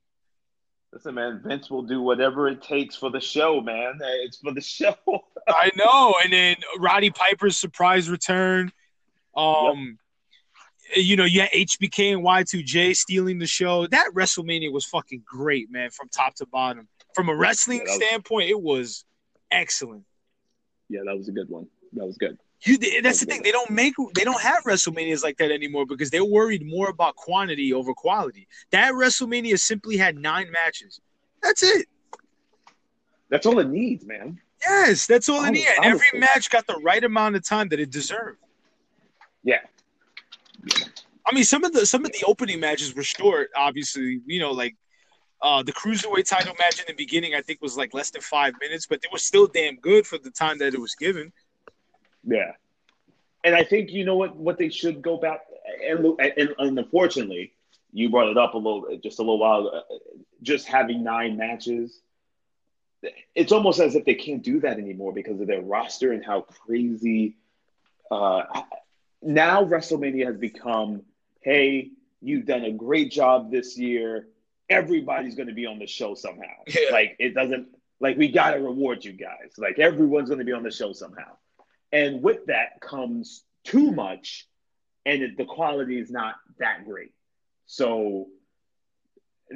[0.92, 3.98] Listen, man, Vince will do whatever it takes for the show, man.
[4.24, 4.94] It's for the show.
[5.48, 6.14] I know.
[6.22, 8.70] And then Roddy Piper's surprise return.
[9.34, 9.98] Um,
[10.94, 13.86] you know, you had HBK and Y2J stealing the show.
[13.86, 16.86] That WrestleMania was fucking great, man, from top to bottom.
[17.14, 19.04] From a wrestling Yeah, was- standpoint, it was
[19.50, 20.04] excellent.
[20.88, 21.66] yeah, that was a good one.
[21.94, 22.38] That was good.
[22.64, 23.42] You, that's the thing.
[23.42, 27.16] They don't make, they don't have WrestleManias like that anymore because they're worried more about
[27.16, 28.46] quantity over quality.
[28.70, 31.00] That WrestleMania simply had nine matches.
[31.42, 31.86] That's it.
[33.30, 34.38] That's all it needs, man.
[34.64, 35.66] Yes, that's all it needs.
[35.82, 38.38] every match got the right amount of time that it deserved.
[39.42, 39.58] Yeah.
[41.26, 43.50] I mean, some of the some of the opening matches were short.
[43.56, 44.76] Obviously, you know, like
[45.42, 48.54] uh, the cruiserweight title match in the beginning, I think was like less than five
[48.60, 51.32] minutes, but it was still damn good for the time that it was given.
[52.24, 52.52] Yeah,
[53.44, 55.40] and I think you know what what they should go back
[55.86, 57.52] and and, and unfortunately,
[57.92, 59.84] you brought it up a little just a little while.
[60.42, 62.00] Just having nine matches,
[63.34, 66.42] it's almost as if they can't do that anymore because of their roster and how
[66.42, 67.36] crazy.
[68.10, 68.42] Uh,
[69.22, 71.02] now WrestleMania has become,
[71.40, 71.90] hey,
[72.20, 74.26] you've done a great job this year.
[74.72, 76.44] Everybody's going to be on the show somehow.
[76.66, 76.90] Yeah.
[76.90, 77.68] Like it doesn't
[78.00, 79.52] like we got to reward you guys.
[79.58, 81.36] Like everyone's going to be on the show somehow.
[81.92, 84.46] And with that comes too much,
[85.04, 87.12] and it, the quality is not that great.
[87.66, 88.28] So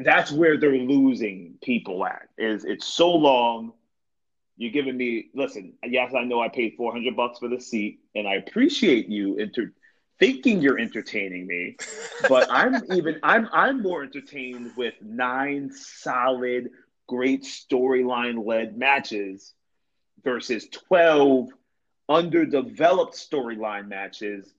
[0.03, 2.29] that's where they're losing people at.
[2.39, 3.73] Is it's so long.
[4.59, 5.75] You're giving me listen.
[5.85, 9.73] Yes, I know I paid 400 bucks for the seat, and I appreciate you inter-
[10.19, 11.77] thinking you're entertaining me,
[12.29, 16.71] but I'm even I'm I'm more entertained with nine solid,
[17.07, 19.55] great storyline led matches
[20.23, 21.49] versus twelve
[22.09, 24.53] underdeveloped storyline matches,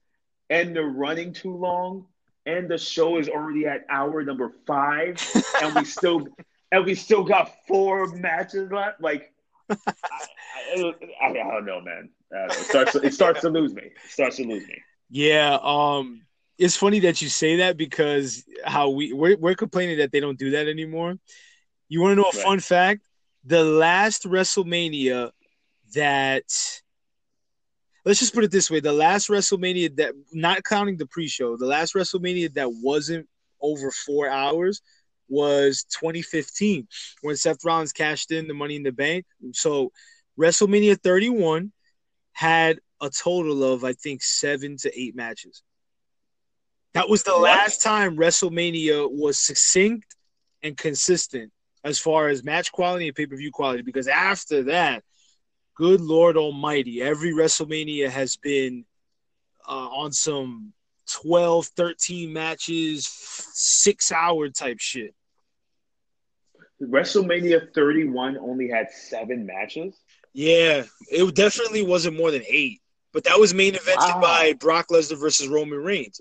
[0.50, 2.06] and they're running too long,
[2.46, 5.16] and the show is already at hour number five,
[5.62, 6.26] and we still
[6.72, 9.00] and we still got four matches left.
[9.00, 9.32] Like,
[9.70, 9.76] I,
[10.76, 12.10] I, I, don't know, man.
[12.30, 13.82] It starts it starts to lose me.
[13.82, 14.82] It starts to lose me.
[15.10, 16.22] Yeah, um,
[16.58, 20.38] it's funny that you say that because how we we're, we're complaining that they don't
[20.38, 21.16] do that anymore.
[21.88, 22.42] You want to know a Right.
[22.42, 23.02] fun fact?
[23.44, 25.30] The last WrestleMania
[25.94, 26.44] that
[28.04, 31.66] let's just put it this way: the last WrestleMania that, not counting the pre-show, the
[31.66, 33.28] last WrestleMania that wasn't
[33.60, 34.82] over four hours
[35.28, 36.86] was 2015
[37.22, 39.26] when Seth Rollins cashed in the Money in the Bank.
[39.52, 39.92] So
[40.38, 41.72] WrestleMania 31
[42.32, 45.62] had a total of I think seven to eight matches.
[46.94, 47.42] That was the What?
[47.42, 50.16] last time WrestleMania was succinct
[50.62, 51.52] and consistent
[51.84, 53.82] as far as match quality and pay per view quality.
[53.82, 55.04] Because after that,
[55.76, 58.84] good Lord Almighty, every WrestleMania has been
[59.68, 60.72] uh, on some
[61.22, 65.14] 12, 13 matches, six hour type shit.
[66.82, 69.94] WrestleMania 31 only had seven matches.
[70.32, 72.80] Yeah, it definitely wasn't more than eight.
[73.12, 74.20] But that was main evented Wow.
[74.20, 76.20] by Brock Lesnar versus Roman Reigns.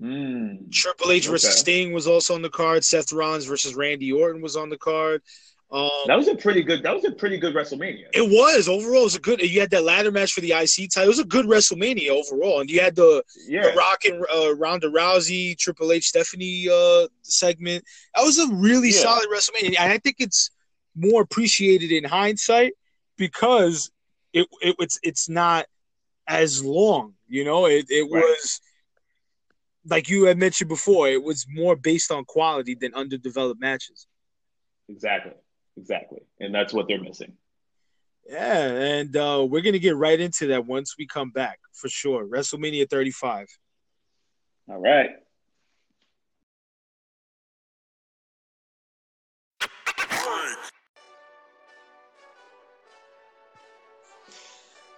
[0.00, 0.68] Hmm.
[0.72, 1.58] Triple H versus Okay.
[1.58, 2.84] Sting was also on the card.
[2.84, 5.22] Seth Rollins versus Randy Orton was on the card.
[5.70, 6.82] Um, That was a pretty good.
[6.82, 8.06] That was a pretty good WrestleMania.
[8.14, 9.02] it was overall.
[9.02, 9.40] It was a good.
[9.42, 11.04] You had that ladder match for the IC title.
[11.04, 14.54] It was a good WrestleMania overall, and you had the, yeah, the Rock and uh,
[14.54, 17.84] Ronda Rousey, Triple H, Stephanie uh, segment.
[18.14, 19.00] That was a really Yeah.
[19.00, 20.50] solid WrestleMania, and I think it's
[20.96, 22.72] more appreciated in hindsight
[23.18, 23.90] because
[24.32, 25.66] it, it it's it's not
[26.26, 27.14] as long.
[27.28, 28.22] You know, it it Right.
[28.22, 28.60] was
[29.84, 31.08] like you had mentioned before.
[31.08, 34.06] It was more based on quality than underdeveloped matches.
[34.88, 35.32] exactly,
[35.76, 37.32] exactly, and that's what they're missing.
[38.28, 42.26] Yeah, and uh, we're gonna get right into that once we come back for sure.
[42.26, 43.46] WrestleMania 35.
[44.68, 45.10] All right.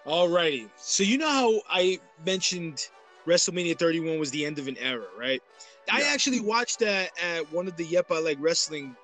[0.06, 0.68] Alrighty.
[0.76, 2.88] So you know how I mentioned
[3.26, 5.42] WrestleMania 31 was the end of an era, right?
[5.90, 8.96] I actually watched that at one of the Yep I Like Wrestling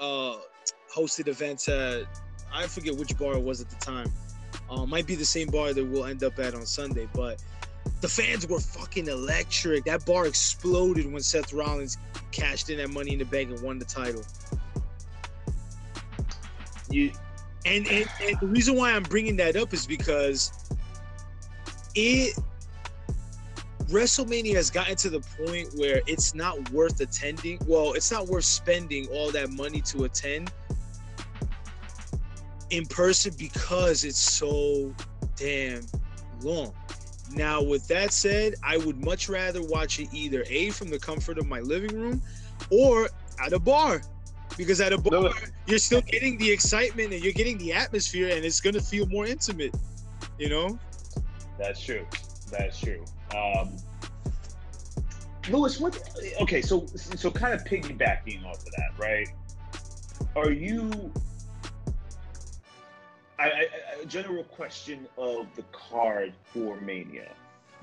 [0.00, 0.36] uh,
[0.94, 2.04] hosted events at
[2.52, 4.12] I forget which bar it was at the time.
[4.70, 7.42] Uh, might be the same bar that we'll end up at on Sunday, but
[8.00, 9.84] the fans were fucking electric.
[9.84, 11.98] That bar exploded when Seth Rollins
[12.30, 14.22] cashed in that Money in the Bank and won the title.
[16.90, 17.12] You
[17.66, 20.52] And, and and the reason why I'm bringing that up is because
[21.94, 22.38] it
[23.88, 27.58] WrestleMania has gotten to the point where it's not worth attending.
[27.66, 30.52] Well, it's not worth spending all that money to attend
[32.70, 34.94] in person because it's so
[35.36, 35.82] damn
[36.42, 36.74] long.
[37.32, 41.38] Now, with that said, I would much rather watch it either A from the comfort
[41.38, 42.22] of my living room
[42.70, 43.08] or
[43.44, 44.02] at a bar.
[44.56, 45.32] Because at a bar, No.
[45.66, 49.26] you're still getting the excitement and you're getting the atmosphere and it's gonna feel more
[49.26, 49.74] intimate,
[50.38, 50.78] you know?
[51.58, 52.06] That's true.
[52.50, 53.04] That's true.
[53.34, 53.76] Um,
[55.50, 55.98] Lewis, what?
[56.40, 59.28] Okay, so so kind of piggybacking off of that, right?
[60.36, 61.12] Are you?
[63.38, 63.66] I, I,
[64.02, 67.30] a general question of the card for Mania.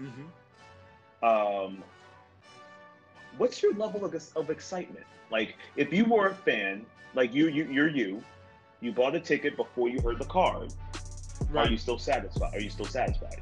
[0.01, 1.25] Mm-hmm.
[1.25, 1.83] Um,
[3.37, 5.05] what's your level of, of excitement?
[5.31, 8.21] Like, if you were a fan, like you, you, you're you,
[8.81, 10.73] you bought a ticket before you heard the card.
[11.55, 12.53] Are you still satisfied?
[12.53, 13.41] Are you still satisfied?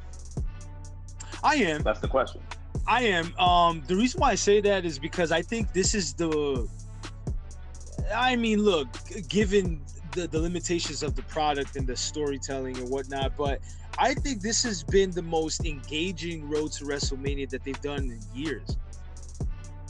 [1.43, 1.81] I am.
[1.83, 2.41] That's the question.
[2.87, 3.37] I am.
[3.37, 6.67] Um, the reason why I say that is because I think this is the.
[8.13, 8.87] I mean, look,
[9.27, 9.81] given
[10.13, 13.59] the, the limitations of the product and the storytelling and whatnot, but
[13.97, 18.19] I think this has been the most engaging road to WrestleMania that they've done in
[18.33, 18.77] years.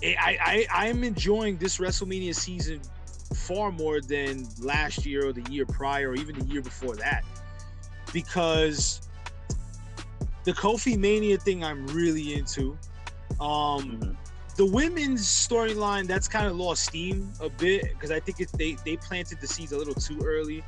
[0.04, 0.38] I,
[0.72, 2.82] I I'm enjoying this WrestleMania season
[3.36, 7.24] far more than last year or the year prior or even the year before that,
[8.14, 9.02] because
[10.46, 12.78] the Kofi Mania thing I'm really into.
[13.40, 14.18] Um, Mhm.
[14.58, 18.76] the women's storyline that's kind of lost steam a bit because I think it, they
[18.84, 20.64] they planted the seeds a little too early.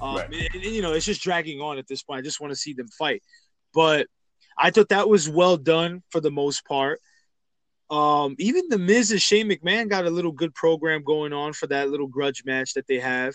[0.00, 0.48] Um, Right.
[0.54, 2.18] and, and, you know, it's just dragging on at this point.
[2.18, 3.22] I just want to see them fight,
[3.74, 4.06] but
[4.58, 7.00] I thought that was well done for the most part.
[7.88, 11.66] Um, even the Miz and Shane McMahon got a little good program going on for
[11.68, 13.34] that little grudge match that they have.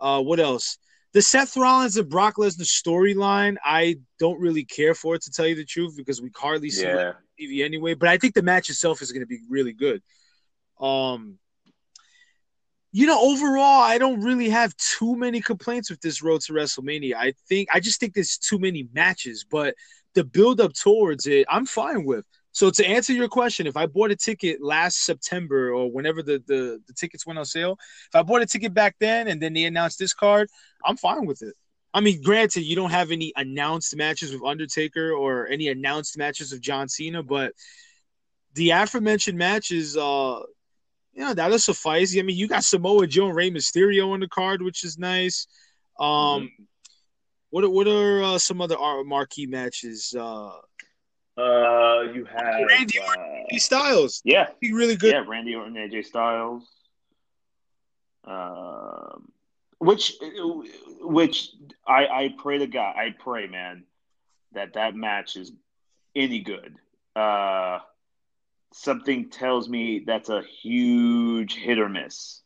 [0.00, 0.78] Uh, what else?
[1.12, 5.46] the Seth Rollins and Brock Lesnar storyline, I don't really care for it to tell
[5.46, 7.94] you the truth because we hardly see it on TV anyway.
[7.94, 10.02] But I think the match itself is going to be really good.
[10.80, 11.38] Um,
[12.92, 17.14] you know, overall, I don't really have too many complaints with this road to WrestleMania.
[17.14, 19.74] I think I just think there's too many matches, but
[20.14, 22.26] the build up towards it, I'm fine with.
[22.52, 26.42] So to answer your question, if I bought a ticket last September or whenever the,
[26.46, 27.78] the, the tickets went on sale,
[28.08, 30.48] if I bought a ticket back then and then they announced this card,
[30.84, 31.54] I'm fine with it.
[31.94, 36.52] I mean, granted, you don't have any announced matches with Undertaker or any announced matches
[36.52, 37.52] of John Cena, but
[38.54, 40.40] the aforementioned matches, uh,
[41.12, 42.16] you know, that'll suffice.
[42.16, 45.46] I mean, you got Samoa Joe and Rey Mysterio on the card, which is nice.
[45.98, 46.50] Um,
[47.50, 50.14] what are, what are uh, some other uh, marquee matches?
[50.18, 50.52] Uh,
[51.36, 53.14] Uh, you have Randy uh,
[53.48, 55.12] these Styles, yeah, be really good.
[55.12, 56.64] yeah, Randy Orton, AJ Styles.
[58.24, 59.32] Um,
[59.78, 60.14] which,
[61.00, 61.48] which
[61.86, 63.84] I I pray to God, I pray, man,
[64.52, 65.52] that that match is
[66.14, 66.76] any good.
[67.16, 67.78] Uh,
[68.72, 72.40] something tells me that's a huge hit or miss.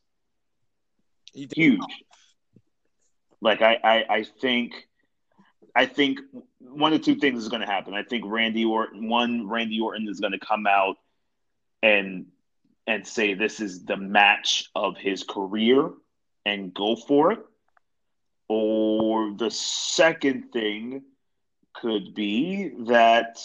[1.33, 1.81] Huge.
[3.41, 4.86] Like I, I, I think,
[5.77, 6.21] I think
[6.59, 7.93] one of two things is going to happen.
[7.93, 10.97] I think Randy Orton, one Randy Orton is going to come out
[11.83, 12.27] and
[12.87, 15.91] and say this is the match of his career
[16.47, 17.41] and go for it.
[18.49, 21.03] Or the second thing
[21.75, 23.37] could be that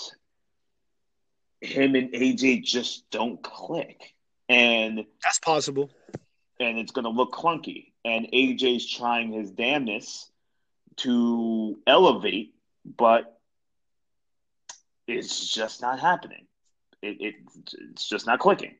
[1.60, 4.14] him and AJ just don't click.
[4.48, 5.92] And That's possible.
[6.60, 7.92] and it's going to look clunky.
[8.06, 10.31] And AJ's trying his damnness
[11.04, 12.54] to elevate,
[12.86, 13.38] but
[15.08, 16.48] it's just not happening.
[17.02, 17.36] It, it
[17.92, 18.76] it's just not clicking.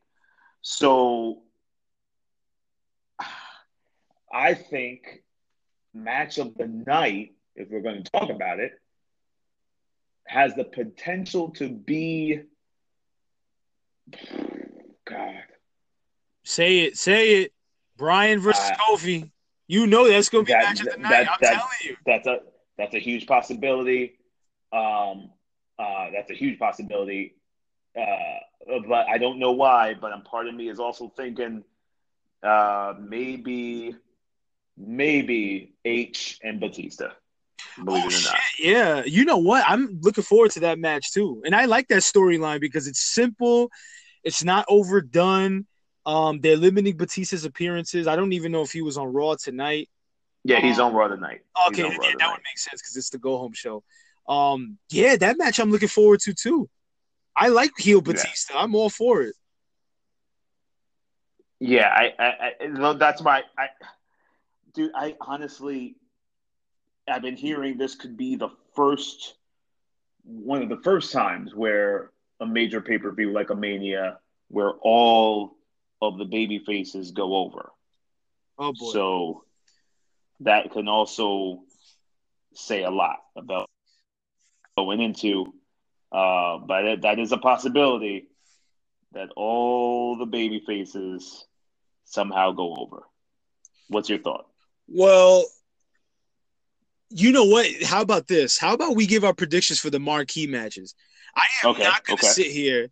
[0.62, 1.42] So
[4.32, 5.24] I think
[5.94, 8.72] match of the night, if we're going to talk about it,
[10.28, 12.42] has the potential to be
[15.06, 15.44] God.
[16.44, 17.54] Say it, say it.
[17.98, 19.31] Brian versus Uh, Kofi.
[19.72, 21.28] You know that's gonna be that- match of the that- night.
[21.32, 21.96] I'm telling you.
[22.06, 22.40] that's a
[22.78, 24.18] that's a huge possibility.
[24.74, 25.32] Um,
[25.80, 27.36] uh, that's a huge possibility.
[27.98, 28.40] Uh,
[28.88, 29.94] but I don't know why.
[29.94, 31.64] But a part of me is also thinking
[32.44, 33.96] uh, maybe
[34.78, 37.12] maybe H and Batista.
[37.86, 38.40] Believe Oh, it or shit, not.
[38.60, 39.04] yeah.
[39.06, 39.64] You know what?
[39.68, 41.42] I'm looking forward to that match too.
[41.46, 43.70] And I like that storyline because it's simple,
[44.24, 45.66] it's not overdone.
[46.06, 48.08] Um, they're limiting Batista's appearances.
[48.08, 49.90] I don't even know if he was on Raw tonight.
[50.44, 51.42] Yeah, he's on Raw tonight.
[51.68, 53.84] He's Okay, yeah, Raw that would make sense because it's the go home show.
[54.28, 56.70] Um, yeah, that match I'm looking forward to too.
[57.36, 58.14] I like heel Yeah.
[58.14, 58.56] Batista.
[58.58, 59.36] I'm all for it.
[61.60, 62.26] Yeah, I, I,
[62.64, 63.68] I no, that's my, I,
[64.74, 64.92] dude.
[64.96, 65.96] I honestly,
[67.08, 69.36] I've been hearing this could be the first,
[70.24, 74.72] one of the first times where a major pay per view like a Mania, where
[74.82, 75.56] all
[76.02, 77.72] of the baby faces go over.
[78.58, 78.92] Oh boy.
[78.92, 79.44] So
[80.42, 81.60] that can also
[82.54, 83.68] say a lot about
[84.78, 85.46] going into,
[86.12, 88.28] uh, but that, that is a possibility
[89.14, 91.46] that all the baby faces
[92.06, 93.04] somehow go over.
[93.90, 94.46] What's your thought?
[94.88, 95.46] Well,
[97.10, 97.68] you know what?
[97.84, 98.58] How about this?
[98.58, 100.96] How about we give our predictions for the marquee matches?
[101.36, 102.34] I am Okay, not going to okay.
[102.34, 102.90] sit here.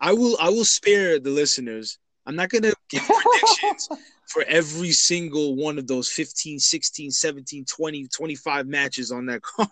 [0.00, 0.36] I will.
[0.40, 1.98] I will spare the listeners.
[2.26, 3.88] I'm not going to give predictions
[4.26, 9.70] for every single one of those 15, 16, 17, 20, 25 matches on that card.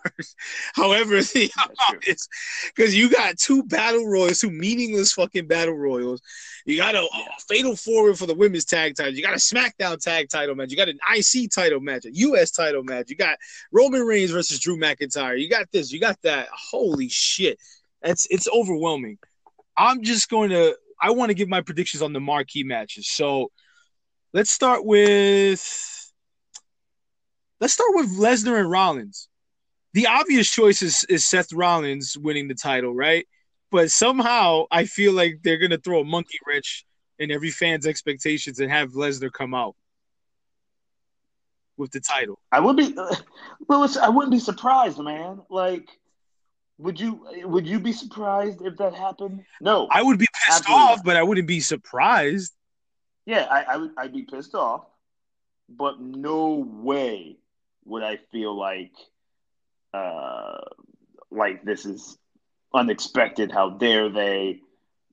[0.73, 1.51] However, the
[2.07, 2.27] is
[2.73, 6.21] because you got two battle royals, two meaningless fucking battle royals.
[6.65, 9.13] You got a, a fatal four-way for the women's tag title.
[9.13, 10.71] You got a SmackDown tag title match.
[10.71, 13.09] You got an IC title match, a US title match.
[13.09, 13.37] You got
[13.71, 15.39] Roman Reigns versus Drew McIntyre.
[15.39, 15.91] You got this.
[15.91, 16.47] You got that.
[16.51, 17.59] Holy shit!
[18.01, 19.17] It's it's overwhelming.
[19.77, 20.77] I'm just going to.
[21.01, 23.09] I want to give my predictions on the marquee matches.
[23.09, 23.51] So
[24.33, 25.61] let's start with
[27.59, 29.27] let's start with Lesnar and Rollins.
[29.93, 33.25] The obvious choice is, is Seth Rollins winning the title, right?
[33.71, 36.85] But somehow I feel like they're gonna throw a monkey wrench
[37.17, 39.75] in every fan's expectations and have Lesnar come out
[41.77, 42.39] with the title.
[42.51, 42.95] I would be,
[43.69, 43.97] Lewis.
[43.97, 45.41] I wouldn't be surprised, man.
[45.49, 45.87] Like,
[46.77, 47.25] would you?
[47.45, 49.45] Would you be surprised if that happened?
[49.61, 49.87] No.
[49.91, 52.53] I would be pissed Absolutely off, but I wouldn't be surprised.
[53.25, 53.91] Yeah, I, I would.
[53.97, 54.85] I'd be pissed off,
[55.69, 57.37] but no way
[57.85, 58.91] would I feel like,
[59.93, 60.57] uh,
[61.31, 62.17] like this is
[62.73, 63.51] unexpected.
[63.51, 64.59] How dare they?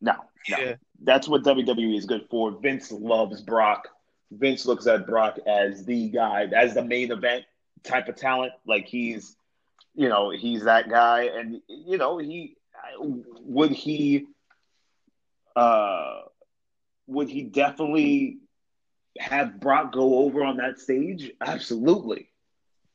[0.01, 0.15] No,
[0.49, 0.59] no.
[0.59, 0.75] Yeah.
[1.05, 2.51] That's what WWE is good for.
[2.51, 3.89] Vince loves Brock.
[4.31, 7.45] Vince looks at Brock as the guy, as the main event
[7.83, 8.53] type of talent.
[8.67, 9.37] Like he's,
[9.95, 12.57] you know, he's that guy, and you know, he
[12.99, 14.27] would he,
[15.55, 16.23] uh,
[17.07, 18.39] would he definitely
[19.19, 21.33] have Brock go over on that stage?
[21.41, 22.29] Absolutely,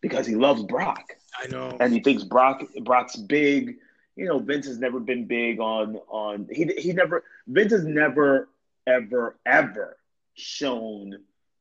[0.02, 1.14] because he loves Brock.
[1.42, 3.78] I know, and he thinks Brock Brock's big.
[4.16, 8.50] You know, Vince has never been big on on he he never Vince has never
[8.88, 9.98] ever ever
[10.34, 11.20] shown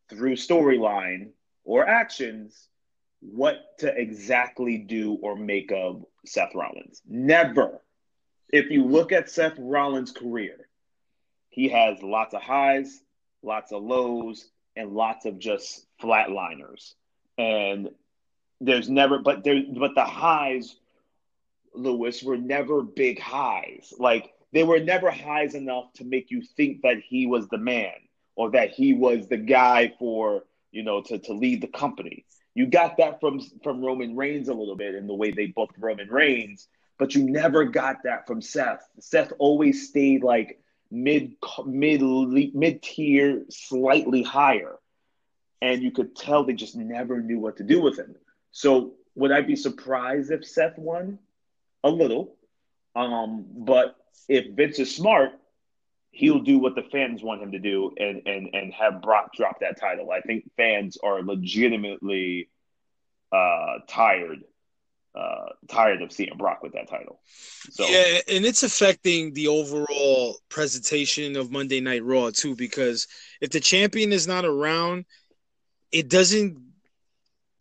[0.09, 1.31] through storyline
[1.65, 2.69] or actions
[3.33, 7.03] what to exactly do or make of Seth Rollins.
[7.07, 7.81] Never.
[8.51, 10.69] If you look at Seth Rollins' career,
[11.51, 13.01] he has lots of highs,
[13.43, 16.95] lots of lows, and lots of just flatliners.
[17.39, 17.91] And
[18.61, 20.77] there's never, but there, but the highs,
[21.75, 23.93] Lewis, were never big highs.
[23.99, 27.93] Like they were never highs enough to make you think that he was the man
[28.37, 32.25] or that he was the guy for you know to to lead the company.
[32.57, 35.77] You got that from from Roman Reigns a little bit in the way they booked
[35.79, 38.83] Roman Reigns, but you never got that from Seth.
[38.99, 40.59] Seth always stayed like
[40.91, 41.35] mid
[41.67, 44.77] mid mid tier, slightly higher,
[45.61, 48.15] and you could tell they just never knew what to do with him.
[48.53, 51.19] So would I be surprised if Seth won?
[51.85, 52.37] A little,
[52.95, 53.97] um, but
[54.31, 55.33] if Vince is smart,
[56.17, 59.61] he'll do what the fans want him to do and and and have Brock drop
[59.61, 60.11] that title.
[60.11, 62.49] I think fans are legitimately
[63.31, 64.43] uh, tired
[65.15, 67.21] uh, tired of seeing Brock with that title.
[67.71, 73.07] So yeah, and it's affecting the overall presentation of Monday Night Raw too because
[73.41, 75.05] if the champion is not around,
[75.93, 76.59] it doesn't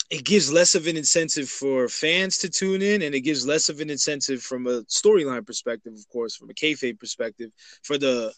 [0.10, 3.70] it gives less of an incentive for fans to tune in, and it gives less
[3.70, 7.52] of an incentive from a storyline perspective, of course, from a kayfabe perspective,
[7.84, 8.32] for the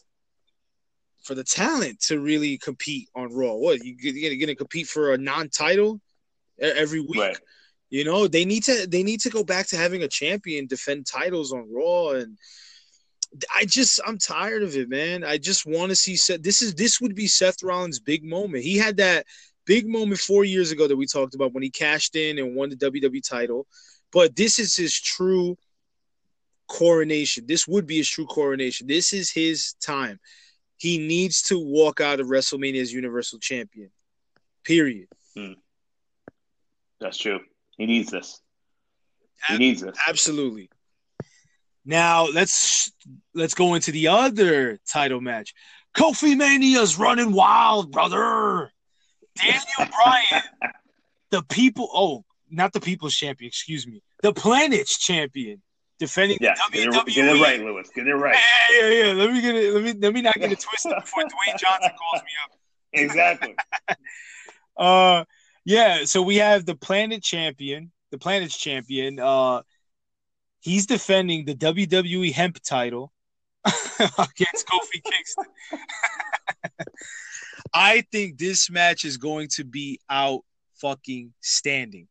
[1.28, 3.54] for the talent to really compete on Raw.
[3.54, 6.00] What you you're going to compete for a non-title
[6.60, 7.20] every week?
[7.20, 7.38] Right.
[7.90, 11.06] You know they need to they need to go back to having a champion defend
[11.06, 12.38] titles on Raw, and
[13.56, 15.24] I just I'm tired of it, man.
[15.24, 16.42] I just want to see Seth.
[16.42, 18.64] This is this would be Seth Rollins' big moment.
[18.64, 19.26] He had that
[19.66, 22.70] big moment four years ago that we talked about when he cashed in and won
[22.70, 23.68] the WWE title.
[24.12, 25.58] But this is his true
[26.68, 27.46] coronation.
[27.48, 28.88] This would be his true coronation.
[28.88, 30.20] This is his time.
[30.78, 33.90] He needs to walk out of WrestleMania as Universal Champion.
[34.64, 35.08] Period.
[35.36, 35.54] Hmm.
[37.00, 37.40] That's true.
[37.78, 38.42] He needs this.
[39.48, 39.98] He Ab- needs this.
[40.08, 40.70] Absolutely.
[41.86, 42.92] Now let's
[43.34, 45.54] let's go into the other title match.
[45.96, 48.72] Kofi Mania's running wild, brother.
[49.36, 50.44] Daniel Bryan,
[51.32, 51.90] the people.
[51.94, 53.48] Oh, not the people's champion.
[53.48, 55.62] Excuse me, the planet's champion,
[56.00, 56.84] defending yeah, the WWE.
[56.84, 57.90] Get it, get it right, Lewis.
[57.94, 58.38] Get it right.
[58.72, 59.14] Yeah, yeah, yeah.
[59.14, 59.74] Let me get it.
[59.74, 62.60] Let me let me not get it twisted before Dwayne Johnson calls me up.
[62.94, 63.56] Exactly.
[64.78, 65.24] uh,
[65.66, 66.06] yeah.
[66.06, 69.20] So we have the planet champion, the planet's champion.
[69.20, 69.62] Uh,
[70.62, 73.12] he's defending the WWE Hemp title
[73.66, 75.46] against Kofi Kingston.
[77.74, 80.42] I think this match is going to be out
[80.80, 82.08] fucking standing.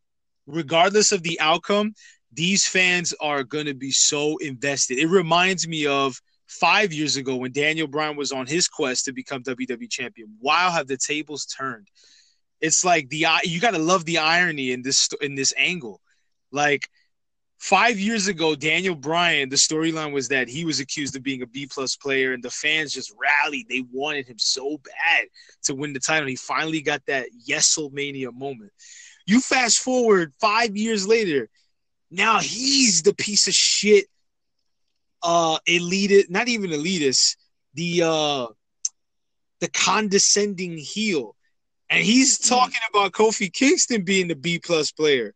[0.47, 1.95] Regardless of the outcome,
[2.37, 4.99] these fans are going to be so invested.
[4.99, 9.13] It reminds me of five years ago when Daniel Bryan was on his quest to
[9.13, 10.29] become WWE champion.
[10.41, 11.89] Wow, have the tables turned?
[12.61, 16.01] It's like the you got to love the irony in this in this angle.
[16.53, 16.89] Like
[17.59, 21.47] five years ago, Daniel Bryan, the storyline was that he was accused of being a
[21.47, 23.69] B plus player, and the fans just rallied.
[23.69, 25.27] They wanted him so bad
[25.65, 26.29] to win the title.
[26.29, 28.73] He finally got that Yeselmania moment.
[29.27, 31.49] You fast forward five years later,
[32.17, 34.07] now he's the piece of shit
[35.23, 37.37] uh elitist, not even elitist,
[37.75, 38.47] the uh
[39.61, 41.35] the condescending heel.
[41.89, 42.55] And he's hmm.
[42.55, 45.35] talking about Kofi Kingston being the B plus player.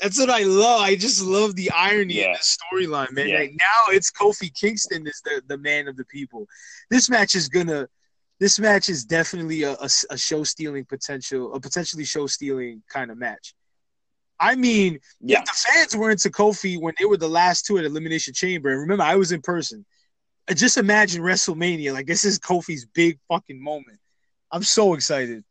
[0.00, 0.80] That's what I love.
[0.80, 2.28] I just love the irony yeah.
[2.28, 3.28] in the storyline, man.
[3.28, 3.38] Yeah.
[3.40, 6.46] Like now it's Kofi Kingston is the, the man of the people.
[6.88, 7.86] This match is gonna
[8.38, 13.10] this match is definitely a, a, a show stealing potential, a potentially show stealing kind
[13.10, 13.54] of match.
[14.40, 15.40] I mean, yeah.
[15.40, 18.70] if the fans were into Kofi when they were the last two at Elimination Chamber,
[18.70, 19.84] and remember I was in person.
[20.54, 21.92] Just imagine WrestleMania.
[21.92, 23.98] Like this is Kofi's big fucking moment.
[24.50, 25.44] I'm so excited.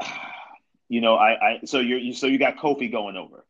[0.88, 3.44] You know, I, I so you're you, so you got Kofi going over.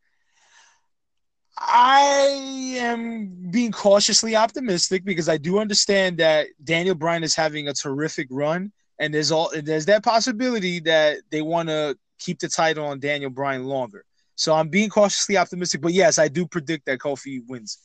[1.59, 7.74] I am being cautiously optimistic because I do understand that Daniel Bryan is having a
[7.74, 12.86] terrific run, and there's all there's that possibility that they want to keep the title
[12.86, 14.05] on Daniel Bryan longer.
[14.34, 17.78] So I'm being cautiously optimistic, but yes, I do predict that Kofi wins.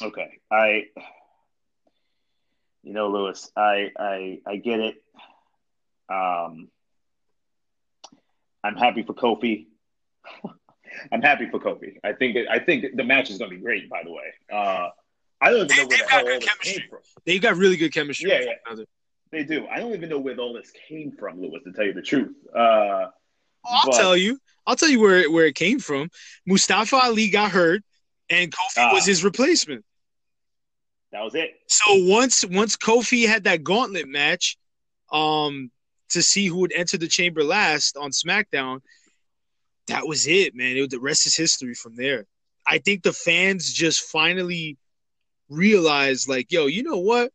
[0.00, 0.84] Okay, I,
[2.82, 4.96] you know, Lewis, I I I get it.
[6.08, 6.68] Um,
[8.64, 9.66] I'm happy for Kofi.
[11.12, 11.96] I'm happy for Kofi.
[12.04, 13.88] I think it, I think the match is going to be great.
[13.88, 14.88] By the way, uh,
[15.40, 16.80] I don't even They- know where they've the got hell good all this chemistry.
[16.82, 16.98] came from.
[17.24, 18.30] They've got really good chemistry.
[18.30, 18.84] Yeah, yeah.
[19.32, 19.66] They do.
[19.66, 21.62] I don't even know where all this came from, Lewis.
[21.64, 23.06] To tell you the truth, uh,
[23.64, 24.38] Oh, I'll But- tell you.
[24.66, 26.10] I'll tell you where it, where it came from.
[26.46, 27.82] Mustafa Ali got hurt,
[28.28, 28.92] and Kofi Ah.
[28.92, 29.84] was his replacement.
[31.12, 31.50] that was it.
[31.68, 34.56] So once once Kofi had that gauntlet match,
[35.12, 35.70] um,
[36.08, 38.80] to see who would enter the chamber last on SmackDown,
[39.88, 40.76] that was it, man.
[40.76, 42.26] It, the rest is history from there.
[42.66, 44.78] I think the fans just finally
[45.50, 47.30] realized, like, yo, you know what?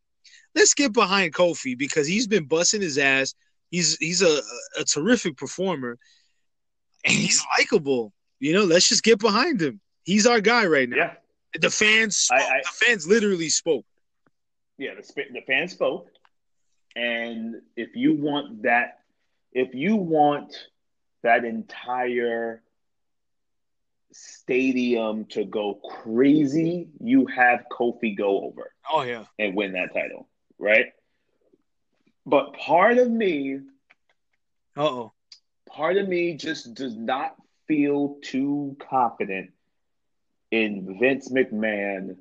[0.58, 3.34] Let's get behind Kofi because he's been busting his ass.
[3.70, 4.42] He's he's a,
[4.80, 5.98] a terrific performer,
[7.06, 8.12] and he's likable.
[8.40, 9.80] You know, let's just get behind him.
[10.04, 10.98] He's our guy right now.
[10.98, 11.14] Yeah,
[11.62, 12.40] The fans, spoke.
[12.40, 13.86] I- I- the fans literally spoke.
[14.78, 14.96] yeah.
[14.96, 16.08] The the fans spoke,
[16.96, 19.00] and if you want that,
[19.54, 20.54] if you want
[21.24, 22.64] that entire
[24.12, 28.72] stadium to go crazy, you have Kofi go over.
[28.92, 29.26] Oh yeah.
[29.38, 30.28] and win that title,
[30.60, 30.88] right?
[32.26, 33.60] But part of me,
[34.76, 35.14] oh.
[35.70, 37.36] part of me just does not
[37.68, 39.52] feel too confident
[40.52, 42.18] in Vince McMahon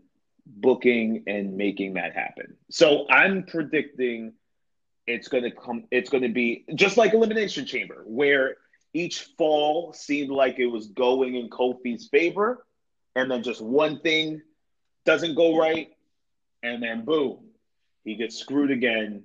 [0.47, 2.57] booking and making that happen.
[2.71, 4.35] So I'm predicting
[5.07, 8.57] it's going to come it's going to be just like elimination chamber where
[8.93, 12.65] each fall seemed like it was going in Kofi's favor
[13.15, 14.43] and then just one thing
[15.05, 15.91] doesn't go right
[16.63, 17.46] and then boom
[18.07, 19.25] he gets screwed again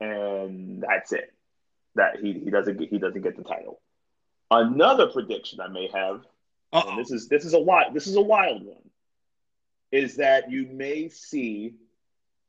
[0.00, 1.32] and that's it.
[1.96, 3.80] That he, he doesn't get, he doesn't get the title.
[4.50, 6.20] Another prediction i may have
[6.72, 8.90] Uh and this is this is a wild this is a wild one
[9.90, 11.74] is that you may see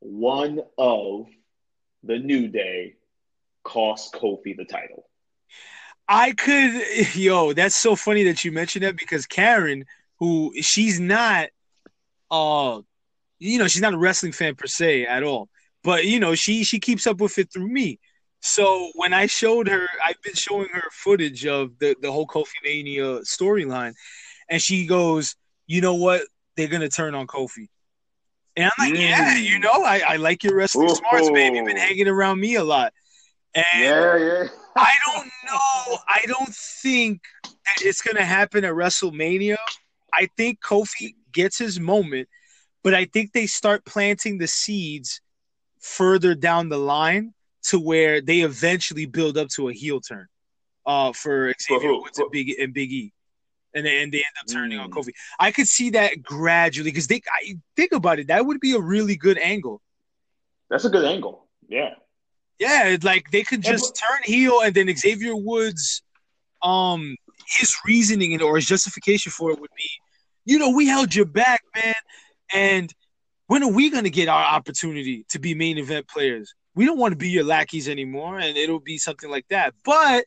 [0.00, 1.26] one of
[2.02, 2.96] the new day
[3.62, 5.06] cost kofi the title.
[6.06, 6.82] I could,
[7.14, 9.86] yo, that's so funny that you mentioned that because Karen,
[10.18, 11.48] who she's not,
[12.30, 12.82] uh,
[13.44, 15.48] you know, she's not a wrestling fan per se at all,
[15.82, 17.98] but you know, she she keeps up with it through me.
[18.40, 22.58] So when I showed her, I've been showing her footage of the the whole Kofi
[22.62, 23.94] Mania storyline,
[24.48, 26.22] and she goes, "You know what?
[26.56, 27.68] They're gonna turn on Kofi."
[28.56, 29.42] And I'm like, "Yeah, Mm.
[29.42, 31.56] you know, I, I like your wrestling smarts, baby.
[31.56, 32.92] You've been hanging around me a lot."
[33.54, 35.98] And yeah yeah I don't know.
[36.08, 37.22] I don't think
[37.66, 39.56] that it's going to happen at WrestleMania.
[40.12, 42.28] I think Kofi gets his moment,
[42.84, 45.20] but I think they start planting the seeds
[45.80, 47.34] further down the line
[47.64, 50.26] to where they eventually build up to a heel turn
[50.86, 52.02] uh, for Xavier who?
[52.02, 53.12] Woods and Big, and Big E.
[53.74, 54.92] And then they end up turning on Mm.
[54.92, 55.10] Kofi.
[55.40, 58.28] I could see that gradually because they I, think about it.
[58.28, 59.80] That would be a really good angle.
[60.70, 61.94] that's a good angle yeah
[62.58, 66.02] Yeah, like they could Yeah, just turn heel and then Xavier Woods
[66.62, 67.16] um
[67.58, 69.90] his reasoning and or his justification for it would be,
[70.44, 71.94] you know, we held you back, man.
[72.54, 72.92] And
[73.48, 76.54] when are we gonna get our opportunity to be main event players?
[76.74, 79.74] We don't want to be your lackeys anymore, and it'll be something like that.
[79.84, 80.24] But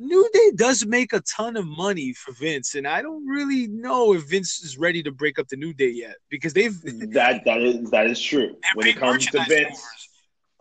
[0.00, 4.14] New Day does make a ton of money for Vince, and I don't really know
[4.14, 6.74] if Vince is ready to break up the New Day yet because they've
[7.12, 9.84] that that is that is true when it comes to vince.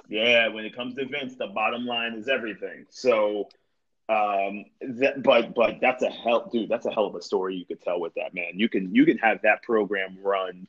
[0.09, 2.85] Yeah, when it comes to Vince, the bottom line is everything.
[2.89, 3.49] So,
[4.07, 6.69] um, that, but but that's a hell, dude.
[6.69, 8.51] That's a hell of a story you could tell with that man.
[8.53, 10.67] You can you can have that program run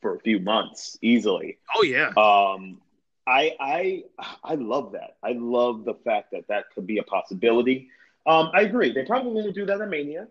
[0.00, 1.58] for a few months easily.
[1.74, 2.08] Oh yeah.
[2.16, 2.80] Um,
[3.26, 4.04] I I
[4.42, 5.16] I love that.
[5.22, 7.88] I love the fact that that could be a possibility.
[8.26, 8.92] Um, I agree.
[8.92, 10.28] They probably won't do that at Mania,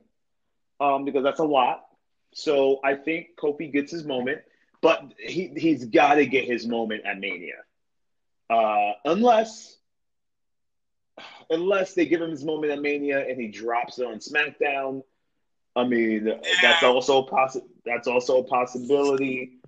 [0.79, 1.85] um, because that's a lot.
[2.33, 4.41] So I think Kofi gets his moment,
[4.81, 7.55] but he he's got to get his moment at Mania,
[8.49, 9.77] uh, unless
[11.49, 15.03] unless they give him his moment at Mania and he drops it on SmackDown.
[15.75, 16.25] I mean,
[16.61, 19.58] that's also a possi- That's also a possibility.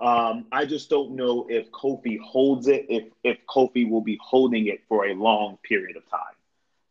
[0.00, 2.86] Um, I just don't know if Kofi holds it.
[2.88, 6.20] If if Kofi will be holding it for a long period of time.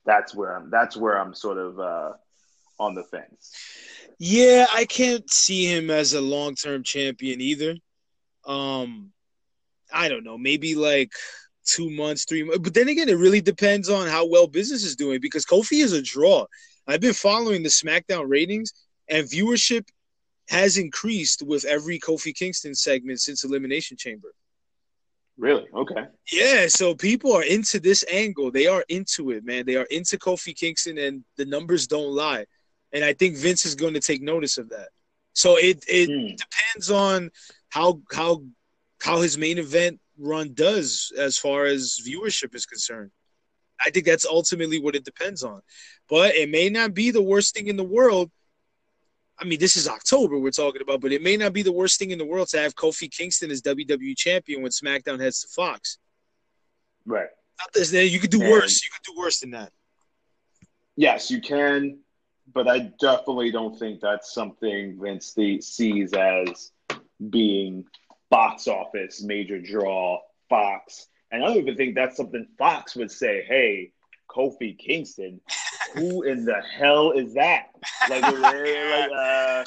[0.06, 0.70] That's where I'm.
[0.70, 2.14] That's where I'm sort of uh,
[2.80, 3.52] on the fence.
[4.20, 7.76] Yeah, I can't see him as a long term champion either.
[8.46, 9.12] Um,
[9.92, 11.12] I don't know, maybe like
[11.66, 12.60] two months, three months.
[12.60, 15.94] But then again, it really depends on how well business is doing because Kofi is
[15.94, 16.46] a draw.
[16.88, 18.74] I've been following the SmackDown ratings,
[19.10, 19.88] and viewership
[20.50, 24.34] has increased with every Kofi Kingston segment since Elimination Chamber.
[25.38, 25.68] Really?
[25.74, 26.04] Okay.
[26.32, 28.52] Yeah, so people are into this angle.
[28.52, 29.66] They are into it, man.
[29.66, 32.46] They are into Kofi Kingston, and the numbers don't lie.
[32.92, 34.90] And I think Vince is going to take notice of that.
[35.34, 36.36] So it it Hmm.
[36.36, 37.30] depends on
[37.70, 38.44] how how
[39.02, 43.12] how his main event run does as far as viewership is concerned.
[43.86, 45.62] I think that's ultimately what it depends on.
[46.10, 48.30] But it may not be the worst thing in the world.
[49.42, 51.98] I mean, this is October we're talking about, but it may not be the worst
[51.98, 55.48] thing in the world to have Kofi Kingston as WWE champion when SmackDown heads to
[55.48, 55.98] Fox.
[57.06, 57.30] Right.
[57.60, 58.84] Not this, you could do And- worse.
[58.84, 59.72] You could do worse than that.
[60.96, 62.00] Yes, you can,
[62.54, 66.72] but I definitely don't think that's something Vince the- sees as
[67.30, 67.86] being
[68.30, 71.08] box office major draw Fox.
[71.32, 73.44] And I don't even think that's something Fox would say.
[73.48, 73.94] Hey,
[74.30, 75.40] Kofi Kingston,
[75.94, 77.68] who in the hell is that?
[78.10, 79.66] Like, like uh,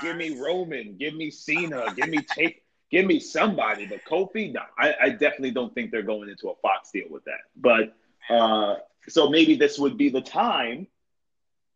[0.00, 3.86] give me Roman, give me Cena, give me take, give me somebody.
[3.86, 7.24] But Kofi, no, I, I definitely don't think they're going into a Fox deal with
[7.24, 7.40] that.
[7.56, 7.94] But
[8.32, 8.76] uh,
[9.08, 10.86] so maybe this would be the time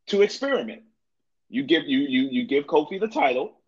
[0.09, 0.83] to experiment.
[1.49, 3.61] You give you you you give Kofi the title,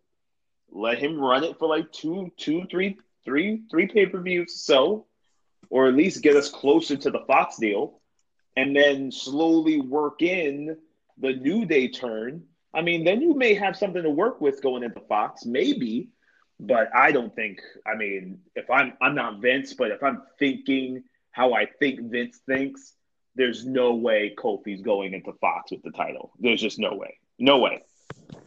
[0.71, 5.05] let him run it for like two, two, three, three, three pay per views, so,
[5.69, 8.01] or at least get us closer to the Fox deal,
[8.55, 10.77] and then slowly work in
[11.17, 12.43] the New Day turn.
[12.73, 16.09] I mean, then you may have something to work with going into Fox, maybe,
[16.59, 17.61] but I don't think.
[17.85, 22.39] I mean, if I'm I'm not Vince, but if I'm thinking how I think Vince
[22.45, 22.93] thinks,
[23.35, 26.31] there's no way Kofi's going into Fox with the title.
[26.39, 27.81] There's just no way, no way,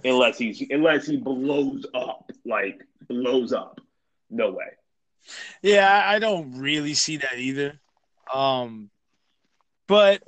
[0.05, 3.81] unless he's unless he blows up, like blows up,
[4.31, 4.73] no way.
[5.63, 7.79] Yeah, I don't really see that either.
[8.33, 8.91] Um,
[9.89, 10.23] but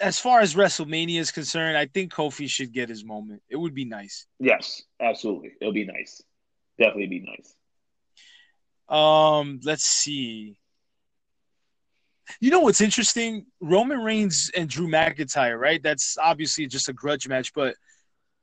[0.00, 3.42] as far as WrestleMania is concerned, I think Kofi should get his moment.
[3.48, 4.26] It would be nice.
[4.40, 6.22] Yes, absolutely, it'll be nice,
[6.78, 7.54] definitely be nice.
[8.88, 10.58] Um, let's see.
[12.40, 13.46] You know what's interesting?
[13.60, 15.82] Roman Reigns and Drew McIntyre, right?
[15.82, 17.76] That's obviously just a grudge match, but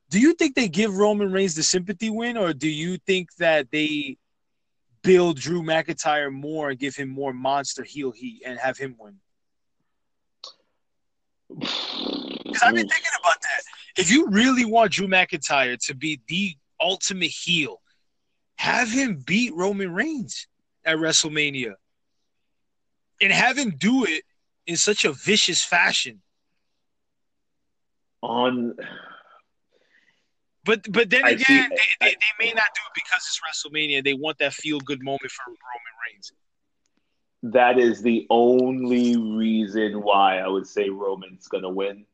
[0.08, 3.70] do you think they give Roman Reigns the sympathy win, or do you think that
[3.70, 4.18] they
[5.02, 9.16] build Drew McIntyre more and give him more monster heel heat and have him win?
[11.58, 13.62] Because I've been thinking about that.
[13.96, 17.80] If you really want Drew McIntyre to be the ultimate heel,
[18.56, 20.46] have him beat Roman Reigns
[20.84, 21.74] at WrestleMania
[23.20, 24.24] and have him do it
[24.66, 26.22] in such a vicious fashion.
[28.22, 28.74] On
[30.64, 34.04] But but then again, see- they, they, they may not do it because it's WrestleMania.
[34.04, 35.58] They want that feel good moment for Roman
[36.06, 36.32] Reigns.
[37.42, 42.06] That is the only reason why I would say Roman's gonna win.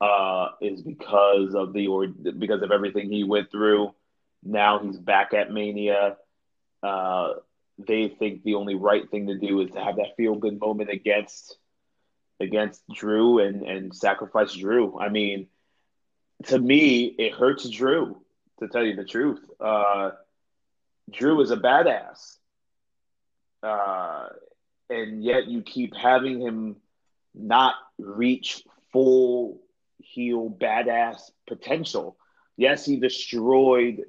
[0.00, 3.94] Uh, is because of the or because of everything he went through.
[4.42, 6.16] Now he's back at Mania.
[6.82, 7.34] Uh,
[7.78, 10.90] they think the only right thing to do is to have that feel good moment
[10.90, 11.56] against
[12.40, 14.98] against Drew and and sacrifice Drew.
[14.98, 15.48] I mean,
[16.46, 18.20] to me, it hurts Drew
[18.60, 19.40] to tell you the truth.
[19.60, 20.10] Uh,
[21.10, 22.36] Drew is a badass.
[23.62, 24.28] Uh,
[24.90, 26.76] and yet you keep having him
[27.34, 28.62] not reach
[28.92, 29.62] full
[29.98, 32.16] heel badass potential.
[32.56, 34.02] Yes, he destroyed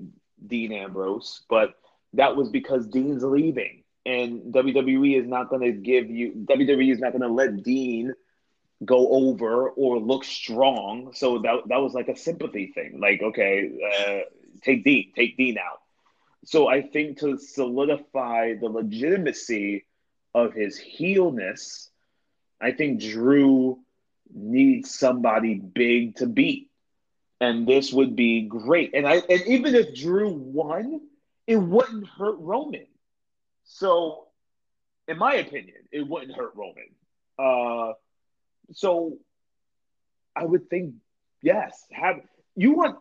[0.46, 1.76] Dean Ambrose, but
[2.14, 3.84] that was because Dean's leaving.
[4.06, 8.14] And WWE is not going to give you, WWE is not going to let Dean
[8.84, 11.12] go over or look strong.
[11.14, 13.00] So that, that was like a sympathy thing.
[13.00, 14.20] Like, okay, uh,
[14.64, 15.82] take Dean, take Dean out.
[16.44, 19.86] So I think to solidify the legitimacy
[20.34, 21.90] of his heelness,
[22.60, 23.80] I think Drew
[24.34, 26.70] needs somebody big to beat.
[27.40, 28.92] And this would be great.
[28.94, 31.02] And I and even if Drew won,
[31.48, 32.86] it wouldn't hurt Roman.
[33.64, 34.28] So
[35.08, 36.90] in my opinion, it wouldn't hurt Roman.
[37.40, 37.94] Uh
[38.74, 39.18] so
[40.36, 40.96] I would think
[41.42, 42.22] yes, have
[42.56, 43.00] you want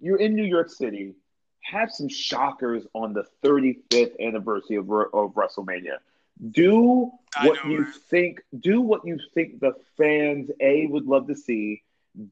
[0.00, 1.14] you're in New York City,
[1.62, 5.98] have some shockers on the 35th anniversary of, of WrestleMania.
[6.50, 7.12] Do
[7.42, 7.94] what know, you right?
[8.10, 8.42] think.
[8.58, 11.82] Do what you think the fans a would love to see.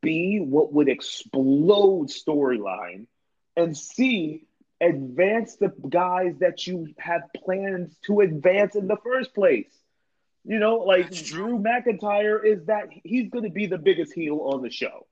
[0.02, 3.06] B what would explode storyline,
[3.56, 4.44] and C
[4.80, 9.72] advance the guys that you have plans to advance in the first place.
[10.44, 14.62] You know, like Drew McIntyre is that he's going to be the biggest heel on
[14.62, 15.06] the show.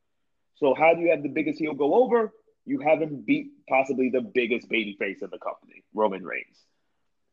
[0.57, 2.33] So how do you have the biggest heel go over?
[2.65, 6.57] You have him beat possibly the biggest babyface in the company, Roman Reigns.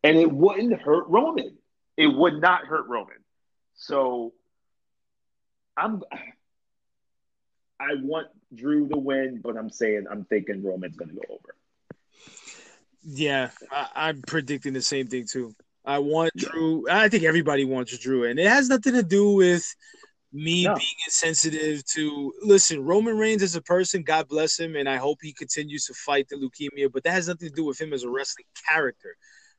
[0.06, 1.57] And it wouldn't hurt Roman.
[1.98, 3.18] It would not hurt Roman.
[3.76, 4.34] So
[5.76, 6.03] I'm
[7.80, 11.56] I want Drew to win, but I'm saying I'm thinking Roman's gonna go over.
[13.03, 15.56] Yeah, I, I'm predicting the same thing too.
[15.86, 16.86] I want Drew.
[16.90, 19.76] I think everybody wants Drew, and it has nothing to do with
[20.34, 20.76] me No.
[20.76, 22.34] being insensitive to.
[22.41, 25.94] Listen, Roman Reigns as a person, God bless him, and I hope he continues to
[25.94, 26.91] fight the leukemia.
[26.91, 29.15] But that has nothing to do with him as a wrestling character.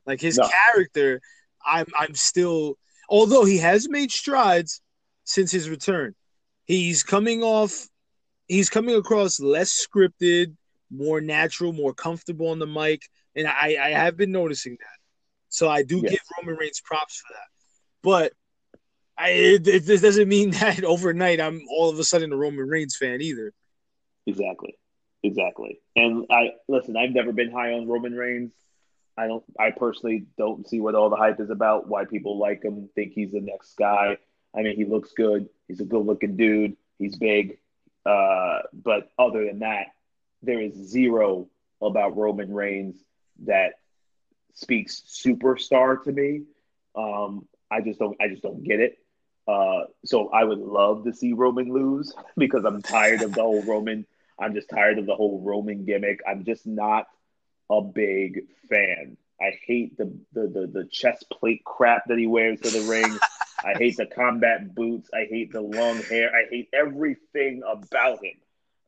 [0.07, 0.49] Like his No.
[0.49, 1.20] character,
[1.65, 2.78] I'm I'm still.
[3.09, 4.81] Although he has made strides,
[5.24, 6.15] since his return.
[6.65, 7.89] He's coming off
[8.49, 10.57] he's coming across less scripted,
[10.91, 13.03] more natural, more comfortable on the mic,
[13.35, 14.99] and I, I have been noticing that.
[15.49, 16.12] So I do Yes.
[16.12, 17.49] give Roman Reigns props for that.
[18.03, 18.33] But
[19.19, 22.69] I it, it, this doesn't mean that overnight I'm all of a sudden a Roman
[22.69, 23.53] Reigns fan either.
[24.27, 24.77] Exactly.
[25.23, 25.81] Exactly.
[25.97, 28.53] And I listen, I've never been high on Roman Reigns.
[29.16, 32.62] I don't I personally don't see what all the hype is about, why people like
[32.62, 34.18] him, think he's the next guy.
[34.55, 35.48] I mean, he looks good.
[35.68, 36.76] He's a good-looking dude.
[36.98, 37.59] He's big.
[38.05, 39.88] Uh, but other than that,
[40.43, 41.48] there is zero
[41.82, 43.02] about Roman Reigns
[43.44, 43.74] that
[44.55, 46.43] speaks superstar to me.
[46.94, 48.98] Um, I just don't I just don't get it.
[49.48, 53.62] Uh, so I would love to see Roman lose because I'm tired of the whole
[53.62, 54.06] Roman.
[54.38, 56.20] I'm just tired of the whole Roman gimmick.
[56.28, 57.06] I'm just not
[57.70, 59.16] a big fan.
[59.40, 63.18] I hate the the the, the chest plate crap that he wears to the ring.
[63.64, 65.10] I hate the combat boots.
[65.12, 66.30] I hate the long hair.
[66.34, 68.34] I hate everything about him.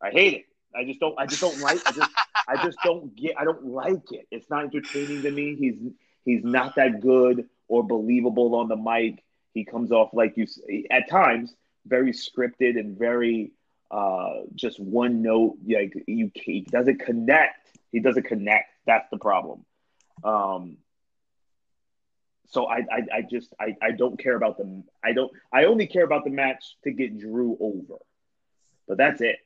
[0.03, 0.45] I hate it.
[0.75, 1.19] I just don't.
[1.19, 1.87] I just don't like.
[1.87, 2.11] I just.
[2.49, 3.39] I just don't get.
[3.39, 4.27] I don't like it.
[4.31, 5.57] It's not entertaining to me.
[5.57, 5.79] He's
[6.25, 9.23] he's not that good or believable on the mic.
[9.53, 10.47] He comes off like you
[10.91, 11.55] at times
[11.87, 13.53] very scripted and very
[13.91, 15.59] uh just one note.
[15.67, 17.79] Like you, he doesn't connect.
[17.93, 18.71] He doesn't connect.
[18.87, 19.65] That's the problem.
[20.25, 20.79] Um.
[22.51, 25.87] So I, I, I just I, I don't care about the I don't I only
[25.87, 27.99] care about the match to get Drew over,
[28.87, 29.37] but that's it.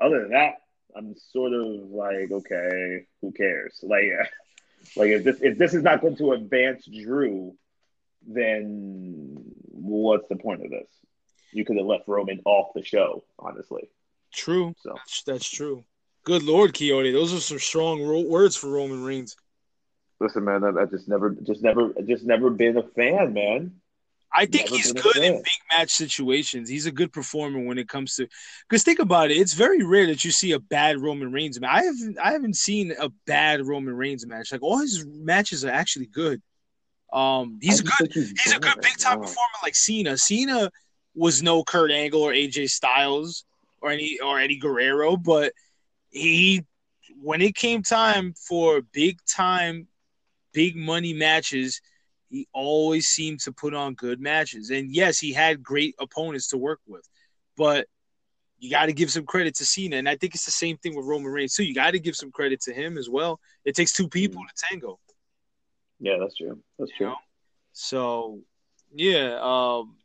[0.00, 0.54] Other than that,
[0.96, 3.80] I'm sort of like okay, who cares?
[3.82, 4.04] Like,
[4.96, 7.54] like if this if this is not going to advance Drew,
[8.26, 9.36] then
[9.66, 10.88] what's the point of this?
[11.52, 13.90] You could have left Roman off the show, honestly.
[14.32, 14.74] True.
[14.78, 15.84] So That's, that's true.
[16.24, 17.12] Good Lord, Quixote.
[17.12, 19.36] Those are some strong ro- words for Roman Reigns.
[20.20, 23.80] listen, man, I, I just never, just never, just never been a fan, man.
[24.32, 26.68] I think Never he's good in big match situations.
[26.68, 28.28] He's a good performer when it comes to
[28.68, 29.36] because think about it.
[29.38, 31.70] It's very rare that you see a bad Roman Reigns match.
[31.72, 34.52] I haven't I haven't seen a bad Roman Reigns match.
[34.52, 36.40] Like all his matches are actually good.
[37.12, 40.16] Um, he's I a just good think he's a good big time performer like Cena.
[40.16, 40.70] Cena
[41.14, 43.44] was no Kurt Angle or AJ Styles
[43.80, 45.52] or any or Eddie Guerrero, but
[46.10, 46.64] he
[47.22, 49.88] when it came time for big time,
[50.52, 51.80] big money matches,
[52.28, 54.70] he always seemed to put on good matches.
[54.70, 57.06] And yes, he had great opponents to work with,
[57.56, 57.86] but
[58.58, 59.96] you got to give some credit to Cena.
[59.96, 61.64] And I think it's the same thing with Roman Reigns too.
[61.64, 63.40] You got to give some credit to him as well.
[63.64, 65.00] It takes two people to tango.
[65.98, 66.58] Yeah, that's true.
[66.78, 67.06] That's You true.
[67.08, 67.16] know?
[67.72, 68.40] So,
[68.94, 69.96] yeah, um,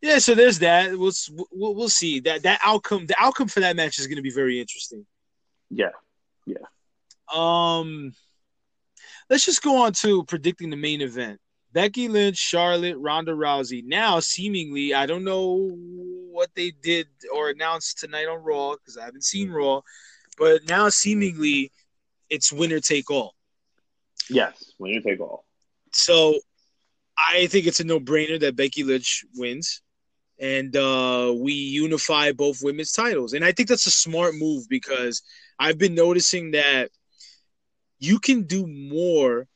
[0.00, 0.18] yeah.
[0.18, 0.98] So there's that.
[0.98, 1.12] We'll,
[1.52, 3.06] we'll we'll see that that outcome.
[3.06, 5.06] The outcome for that match is going to be very interesting.
[5.70, 5.90] Yeah.
[6.46, 6.56] Yeah.
[7.34, 8.12] Um,
[9.28, 11.40] let's just go on to predicting the main event.
[11.72, 13.84] Becky Lynch, Charlotte, Ronda Rousey.
[13.84, 15.76] Now, seemingly, I don't know
[16.30, 19.82] what they did or announced tonight on Raw because I haven't seen Raw,
[20.38, 21.70] but now seemingly
[22.30, 23.34] it's winner take all.
[24.30, 25.44] Yes, winner take all.
[25.92, 26.38] So
[27.18, 29.82] I think it's a no brainer that Becky Lynch wins.
[30.40, 33.32] And uh, we unify both women's titles.
[33.32, 35.22] And I think that's a smart move because
[35.58, 36.90] I've been noticing that
[37.98, 39.48] you can do more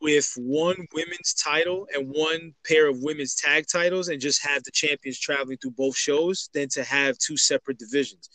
[0.00, 4.70] with one women's title and one pair of women's tag titles and just have the
[4.70, 8.30] champions traveling through both shows than to have two separate divisions.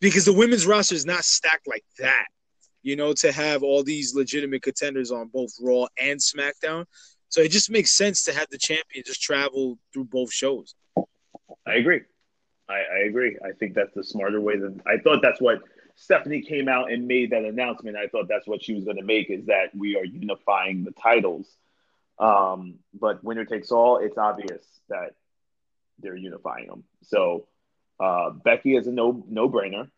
[0.00, 2.26] Because the women's roster is not stacked like that
[2.82, 6.86] you know, to have all these legitimate contenders on both Raw and SmackDown.
[7.30, 10.74] So it just makes sense to have the champion just travel through both shows.
[11.66, 12.02] I agree.
[12.68, 13.38] I, I agree.
[13.44, 14.58] I think that's the smarter way.
[14.58, 15.20] Than I thought.
[15.22, 15.60] That's what
[15.94, 17.96] Stephanie came out and made that announcement.
[17.96, 20.90] I thought that's what she was going to make is that we are unifying the
[20.92, 21.46] titles.
[22.18, 23.98] Um, but winner takes all.
[23.98, 25.14] It's obvious that
[26.00, 26.84] they're unifying them.
[27.02, 27.46] So
[28.00, 29.88] uh, Becky is a no no brainer.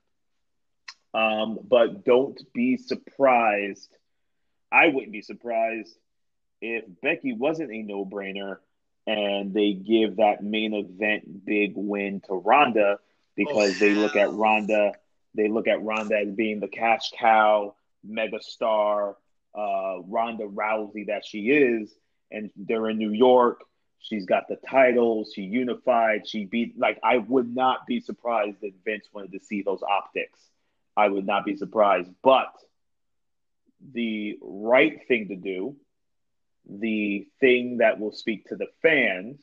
[1.14, 3.96] Um, but don't be surprised.
[4.70, 5.96] I wouldn't be surprised
[6.62, 8.58] if Becky wasn't a no brainer
[9.06, 12.98] and they give that main event big win to Ronda
[13.36, 14.32] because Oh, they look at.
[14.32, 14.92] Ronda,
[15.34, 17.74] they look at Ronda as being the cash cow,
[18.08, 19.16] megastar,
[19.54, 21.92] uh, Ronda Rousey that she is,
[22.30, 23.64] and they're in New York.
[23.98, 25.32] She's got the titles.
[25.34, 26.28] She unified.
[26.28, 26.78] She beat.
[26.78, 30.38] Like I would not be surprised that Vince wanted to see those optics.
[30.96, 32.10] I would not be surprised.
[32.22, 32.52] But
[33.92, 35.76] the right thing to do
[36.68, 39.42] the thing that will speak to the fans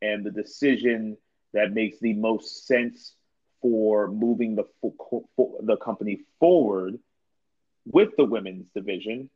[0.00, 1.16] and the decision
[1.52, 3.14] that makes the most sense
[3.60, 4.64] for moving the
[5.62, 6.98] the company forward
[7.86, 9.30] with the women's division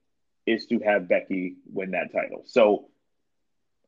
[0.47, 2.43] is to have Becky win that title.
[2.47, 2.89] So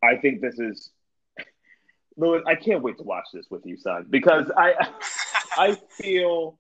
[0.03, 0.91] I think this is
[2.17, 4.89] Lewis, I can't wait to watch this with you, son, because I
[5.57, 6.59] I feel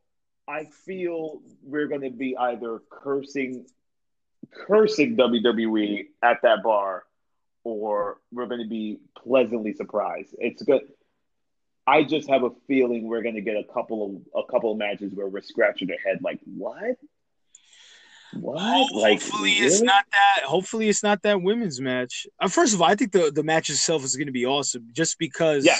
[0.48, 3.66] I feel we're going to be either cursing
[4.52, 7.04] cursing WWE at that bar,
[7.64, 10.34] or we're going to be pleasantly surprised.
[10.38, 10.82] It's good.
[11.86, 14.78] I just have a feeling we're going to get a couple of a couple of
[14.78, 16.96] matches where we're scratching our head like, what?
[18.34, 18.92] What?
[18.94, 19.66] like, hopefully really?
[19.66, 20.44] it's not that.
[20.44, 22.26] Hopefully it's not that women's match.
[22.38, 24.88] Uh, first of all, I think the the match itself is going to be awesome,
[24.92, 25.64] just because.
[25.64, 25.78] Yeah.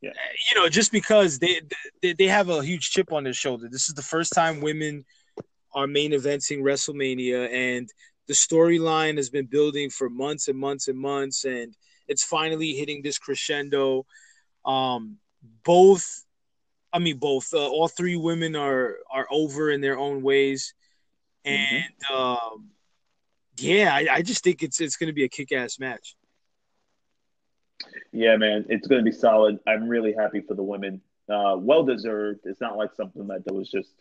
[0.00, 0.12] Yeah.
[0.52, 1.60] You know, just because they,
[2.02, 3.68] they they have a huge chip on their shoulder.
[3.68, 5.04] This is the first time women
[5.78, 7.88] are main eventing WrestleMania, and
[8.26, 11.72] the storyline has been building for months and months and months, and
[12.08, 14.04] it's finally hitting this crescendo.
[14.64, 15.18] Um,
[15.64, 16.24] both,
[16.92, 17.54] I mean, both.
[17.54, 20.74] Uh, all three women are are over in their own ways,
[21.46, 21.76] mm-hmm.
[21.76, 22.54] and mm-hmm.
[22.54, 22.70] um,
[23.56, 26.16] yeah, I, I just think it's it's going to be a kick ass match.
[28.10, 29.60] Yeah, man, it's going to be solid.
[29.64, 31.00] I'm really happy for the women.
[31.28, 32.40] Uh, well deserved.
[32.46, 33.92] It's not like something that, that was just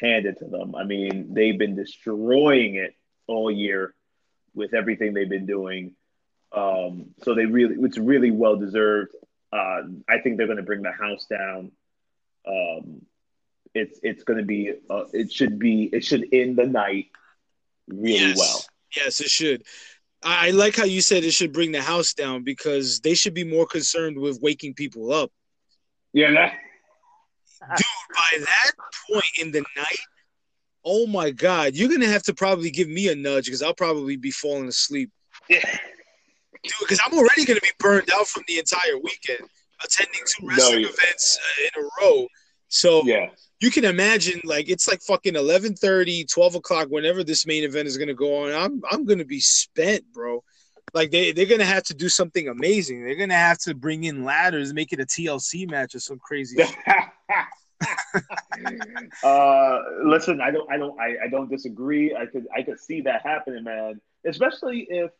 [0.00, 0.74] handed to them.
[0.74, 2.94] I mean, they've been destroying it
[3.26, 3.94] all year
[4.54, 5.94] with everything they've been doing.
[6.52, 9.12] Um, so they really, it's really well deserved.
[9.52, 11.72] Uh, I think they're going to bring the house down.
[12.46, 13.02] Um,
[13.74, 17.06] it's it's going to be, uh, it should be, it should end the night
[17.86, 18.38] really yes.
[18.38, 18.64] well.
[18.96, 19.64] Yes, it should.
[20.22, 23.44] I like how you said it should bring the house down because they should be
[23.44, 25.30] more concerned with waking people up.
[26.12, 26.54] Yeah, that...
[27.60, 27.86] dude.
[28.10, 28.72] By that
[29.10, 29.98] point in the night,
[30.84, 34.16] oh my god, you're gonna have to probably give me a nudge because I'll probably
[34.16, 35.10] be falling asleep.
[35.48, 35.78] Yeah.
[36.62, 39.48] Dude, because I'm already gonna be burned out from the entire weekend
[39.84, 42.26] attending two wrestling no, events uh, in a row.
[42.68, 43.30] So yeah
[43.60, 47.96] you can imagine like it's like fucking 11:30, 12 o'clock whenever this main event is
[47.96, 50.42] going to go on i'm i'm going to be spent bro
[50.94, 53.74] like they, they're going to have to do something amazing they're going to have to
[53.74, 56.56] bring in ladders make it a tlc match or some crazy
[59.24, 63.02] uh listen i don't i don't I, I don't disagree i could i could see
[63.02, 65.10] that happening man especially if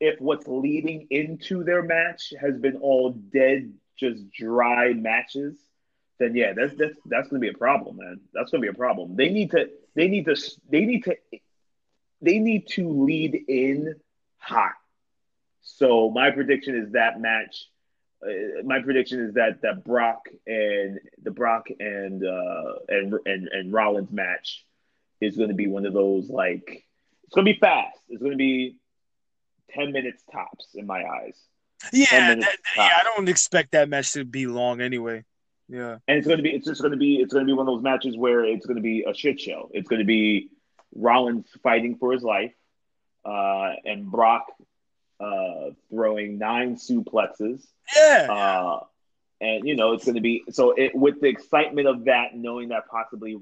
[0.00, 5.56] if what's leading into their match has been all dead just dry matches
[6.18, 8.20] then yeah, that's that's that's gonna be a problem, man.
[8.32, 9.16] That's gonna be a problem.
[9.16, 10.36] They need to they need to
[10.70, 11.16] they need to
[12.20, 13.96] they need to lead in
[14.38, 14.72] hot.
[15.62, 17.66] So my prediction is that match.
[18.24, 23.72] Uh, my prediction is that that Brock and the Brock and uh, and and and
[23.72, 24.64] Rollins match
[25.20, 26.84] is going to be one of those like
[27.24, 27.98] it's going to be fast.
[28.08, 28.76] It's going to be
[29.70, 31.38] ten minutes tops in my eyes.
[31.92, 32.82] Yeah, that, yeah.
[32.82, 35.24] I don't expect that match to be long anyway.
[35.68, 35.98] Yeah.
[36.08, 37.66] And it's going to be, it's just going to be, it's going to be one
[37.68, 39.70] of those matches where it's going to be a shit show.
[39.72, 40.50] It's going to be
[40.94, 42.54] Rollins fighting for his life,
[43.24, 44.46] uh, and Brock
[45.24, 47.64] uh, throwing nine suplexes.
[47.96, 48.26] Yeah.
[48.30, 48.80] Uh,
[49.40, 52.68] and you know it's going to be so it, with the excitement of that, knowing
[52.68, 53.38] that possibly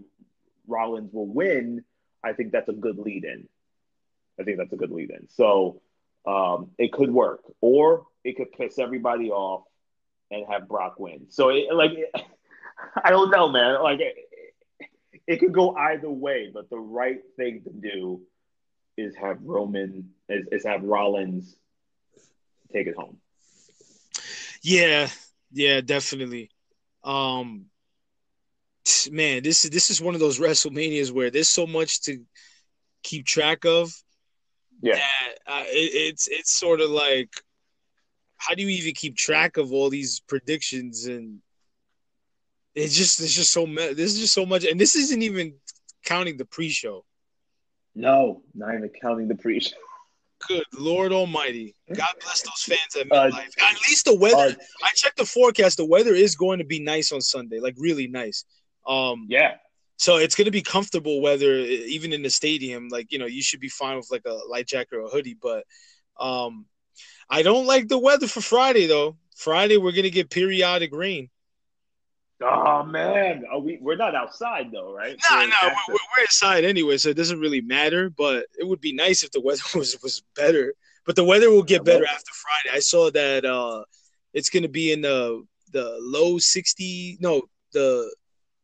[0.67, 1.85] Rollins will win.
[2.25, 3.49] I think that's a good lead in.
[4.39, 5.29] I think that's a good lead in.
[5.29, 5.83] So
[6.27, 9.65] um, it could work, or it could piss everybody off
[10.31, 11.27] and have Brock win.
[11.31, 11.93] So it, like,
[13.05, 13.83] I don't know, man.
[13.83, 14.17] Like, it,
[15.27, 18.23] it could go either way, but the right thing to do
[18.97, 21.57] is have Roman is, is have Rollins
[22.73, 23.19] take it home.
[24.63, 25.09] Yeah,
[25.53, 26.51] yeah, definitely.
[27.05, 27.67] Um,
[29.11, 32.19] man, this is this is one of those WrestleManias where there's so much to
[33.03, 33.93] keep track of.
[34.81, 37.31] Yeah, that, uh, it, it's it's sort of like
[38.43, 41.39] how do you even keep track of all these predictions and
[42.75, 45.55] it's just it's just so much this is just so much and this isn't even
[46.05, 47.05] counting the pre-show
[47.95, 49.77] no not even counting the pre-show
[50.49, 54.85] good lord almighty god bless those fans at MetLife uh, at least the weather uh,
[54.85, 58.09] i checked the forecast the weather is going to be nice on sunday like really
[58.09, 58.45] nice
[58.87, 59.55] um yeah
[59.97, 63.43] so it's going to be comfortable weather even in the stadium like you know you
[63.43, 65.65] should be fine with like a light jacket or a hoodie but
[66.19, 66.67] um
[67.33, 69.17] I don't like the weather for Friday though.
[69.37, 71.31] Friday we're gonna get periodic rain.
[72.45, 75.17] Oh man, Are we we're not outside though, right?
[75.31, 78.11] No, so no, we're, we're, inside anyway, so it doesn't really matter.
[78.11, 80.75] But it would be nice if the weather was was better.
[81.05, 82.77] But the weather will get better after Friday.
[82.77, 83.85] I saw that uh,
[84.33, 87.43] it's gonna be in the the low 60, no,
[87.73, 88.15] the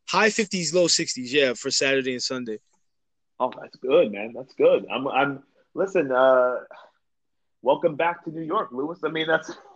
[0.06, 2.58] high 50s, low 60s, yeah, for Saturday and Sunday.
[3.40, 4.34] Oh, that's good, man.
[4.34, 4.86] That's good.
[4.92, 5.42] I'm I'm
[5.74, 6.12] listen.
[6.12, 6.56] uh
[7.62, 9.00] welcome back to New York, Lewis.
[9.04, 9.50] I mean, that's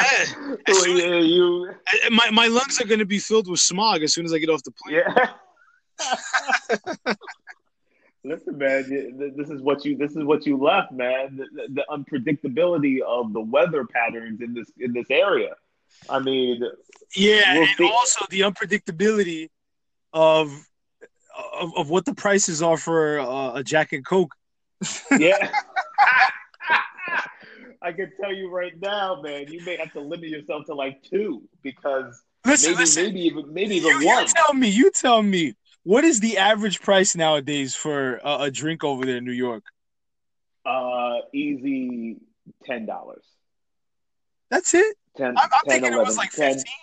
[0.00, 0.56] yeah.
[0.86, 1.70] yeah you.
[2.10, 4.50] My my lungs are going to be filled with smog as soon as I get
[4.50, 5.02] off the plane.
[5.06, 5.28] Yeah.
[8.24, 11.36] Listen, man, this is what you this is what you left, man.
[11.36, 15.54] The, the, unpredictability of the weather patterns in this in this area.
[16.10, 16.62] I mean,
[17.16, 17.90] Yeah, We'll and see.
[17.90, 19.48] also the unpredictability
[20.12, 20.52] of
[21.58, 24.34] of, of what the prices are for uh, a Jack and Coke.
[25.16, 25.50] yeah.
[27.80, 31.02] I can tell you right now, man, you may have to limit yourself to like
[31.02, 33.04] two because Listen, maybe, listen.
[33.04, 34.26] maybe even maybe you, even you one.
[34.26, 34.68] tell me.
[34.68, 35.54] You tell me.
[35.84, 39.64] What is the average price nowadays for a, a drink over there in New York?
[40.66, 42.16] Uh, easy
[42.64, 43.24] ten dollars.
[44.50, 44.96] That's it.
[45.16, 46.74] 10, I'm, I'm 10, thinking it was like 10, fifteen.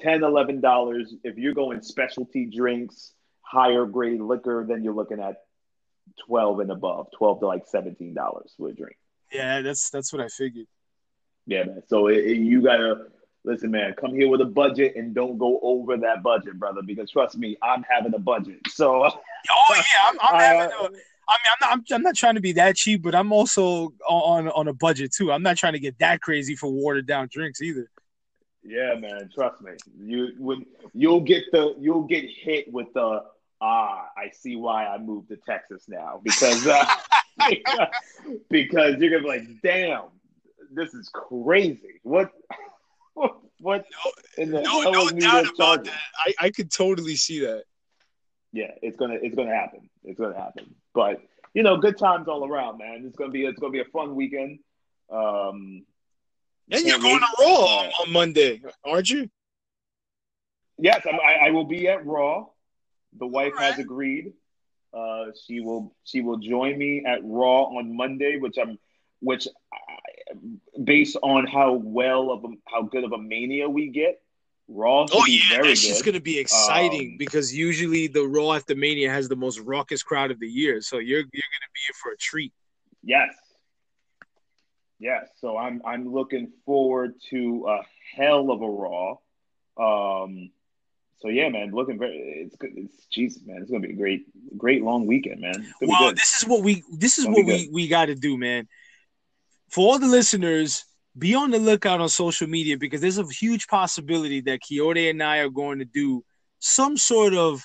[0.00, 3.12] 10 11 dollars if you're going specialty drinks
[3.42, 5.36] higher grade liquor then you're looking at
[6.26, 8.96] 12 and above 12 to like 17 dollars for a drink
[9.32, 10.66] Yeah, that's that's what I figured.
[11.46, 13.06] yeah man so it, it- you gotta
[13.44, 17.10] listen man come here with a budget and don't go over that budget brother because
[17.10, 18.88] trust me i'm having a budget so
[19.50, 20.72] Oh yeah, I'm, I'm having.
[20.72, 21.72] uh, A, I mean, I'm not.
[21.72, 25.12] I'm, I'm not trying to be that cheap, but I'm also on on a budget
[25.12, 25.32] too.
[25.32, 27.90] I'm not trying to get that crazy for watered down drinks either.
[28.62, 30.64] yeah man trust me you when
[30.94, 33.20] you'll get the you'll get hit with the
[33.60, 36.84] ah i see why i moved to texas now because uh,
[38.50, 40.04] because you're gonna be like damn
[40.72, 42.30] this is crazy what
[43.14, 43.84] what, what
[44.38, 45.84] in the No, hell no doubt about charging?
[45.84, 46.00] that.
[46.16, 47.64] I, I could totally see that.
[48.52, 51.20] yeah it's gonna it's gonna happen it's gonna happen but
[51.54, 54.14] you know good times all around man it's gonna be it's gonna be a fun
[54.14, 54.58] weekend
[55.10, 55.84] um
[56.70, 59.28] And you're going to Raw on, on Monday, aren't you?
[60.78, 62.46] Yes, I'm, I, I will be at Raw.
[63.18, 64.32] The wife has agreed.
[64.92, 68.78] Uh, she will she will join me at Raw on Monday, which I'm
[69.20, 70.34] which I,
[70.82, 74.20] based on how well of a, how good of a mania we get,
[74.68, 76.12] Raw should Oh be yeah, very that's just good.
[76.12, 80.30] gonna be exciting Um, because usually the Raw after Mania has the most raucous crowd
[80.30, 80.80] of the year.
[80.80, 82.52] So you're you're gonna be in for a treat.
[83.02, 83.34] Yes,
[84.98, 85.28] yes.
[85.40, 87.80] So I'm I'm looking forward to a
[88.16, 89.16] hell of a Raw.
[89.78, 90.50] Um,
[91.22, 92.72] so yeah, man, looking very it's good.
[92.74, 94.26] It's Jesus, man, it's gonna be a great
[94.58, 95.54] great long weekend, man.
[95.54, 98.16] It's gonna be Well, this is what we this is what we we got to
[98.16, 98.66] do, man.
[99.70, 100.84] For all the listeners,
[101.16, 105.22] be on the lookout on social media because there's a huge possibility that Kyoto and
[105.22, 106.24] I are going to do
[106.58, 107.64] some sort of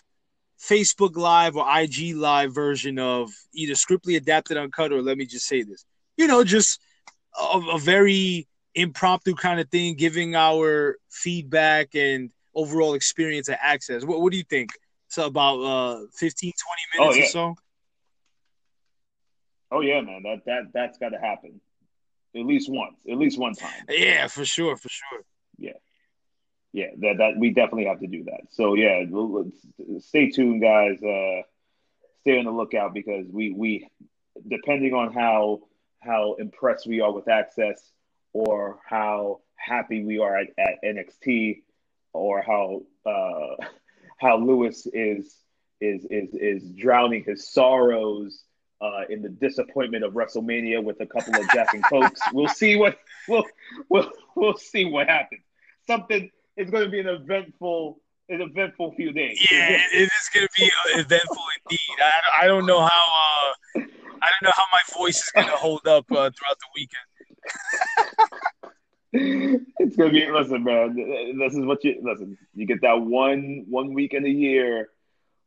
[0.60, 5.48] Facebook Live or IG Live version of either Scriptly Adapted Uncut or let me just
[5.48, 5.84] say this,
[6.16, 6.80] you know, just
[7.40, 14.04] a, a very impromptu kind of thing, giving our feedback and overall experience at Axxess.
[14.04, 14.72] What, what do you think?
[15.08, 16.52] So about uh, 15,
[16.98, 17.26] 20 minutes Oh, yeah.
[17.26, 17.56] or so?
[19.72, 20.24] Oh yeah, man.
[20.24, 21.60] That that that's got to happen.
[22.36, 23.00] At least once.
[23.10, 23.84] At least one time.
[23.90, 25.22] Yeah, for sure, for sure.
[25.58, 25.72] Yeah,
[26.72, 26.88] yeah.
[27.00, 28.42] that that we definitely have to do that.
[28.50, 29.04] So yeah,
[30.00, 31.02] stay tuned, guys.
[31.04, 31.42] Uh,
[32.22, 33.90] stay on the lookout because we we
[34.48, 35.62] depending on how
[36.00, 37.80] how impressed we are with Axxess
[38.34, 41.62] or how happy we are at, at NXT
[42.18, 43.66] or how uh,
[44.20, 45.36] how Lewis is
[45.80, 48.44] is is is drowning his sorrows
[48.82, 52.22] uh, in the disappointment of WrestleMania with a couple of Jack and Cokes.
[52.34, 53.46] We'll see what we'll
[53.90, 55.42] we'll we'll see what happens.
[55.86, 58.00] Something is going to be an eventful
[58.30, 59.40] an eventful few days.
[59.50, 61.80] Yeah, it, it is going to be uh, eventful indeed.
[62.02, 63.82] I, I don't know how uh,
[64.22, 67.08] I don't know how my voice is going to hold up uh, throughout the weekend.
[69.14, 70.96] it's gonna be listen, man.
[71.40, 72.38] This is what you listen.
[72.54, 74.90] You get that one one week in a year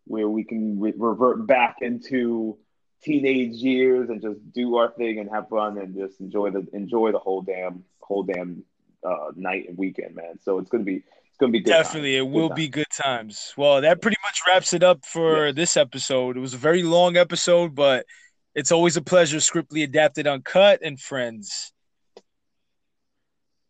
[0.06, 2.58] where we can re- revert back into
[3.02, 7.12] teenage years and just do our thing and have fun and just enjoy the enjoy
[7.12, 8.62] the whole damn whole damn
[9.06, 10.38] uh, night and weekend, man.
[10.42, 13.52] So it's gonna be it's gonna be good Definitely, it will Good be good times.
[13.56, 15.54] Well, that pretty much wraps it up for Yes.
[15.54, 16.36] this episode.
[16.36, 18.06] It was a very long episode, but
[18.54, 19.38] it's always a pleasure.
[19.38, 21.72] Scriptly adapted, uncut, and friends.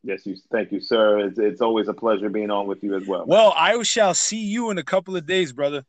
[0.03, 0.37] Yes, you.
[0.51, 1.19] Thank you, sir.
[1.19, 3.27] It's it's always a pleasure being on with you as well.
[3.27, 5.85] Well, I shall see you in a couple of days, brother.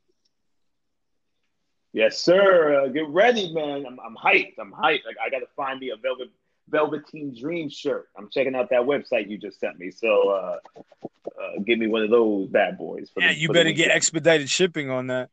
[1.93, 2.83] Yes, sir.
[2.83, 3.85] Uh, get ready, man.
[3.85, 4.53] I'm, I'm hyped.
[4.59, 5.05] I'm hyped.
[5.05, 6.29] Like, I got to find me a velvet
[6.69, 8.07] Velveteen Dream shirt.
[8.17, 9.91] I'm checking out that website you just sent me.
[9.91, 10.57] So, uh,
[11.27, 13.09] uh, give me one of those bad boys.
[13.13, 15.29] For Yeah, the, you better get expedited shipping on that.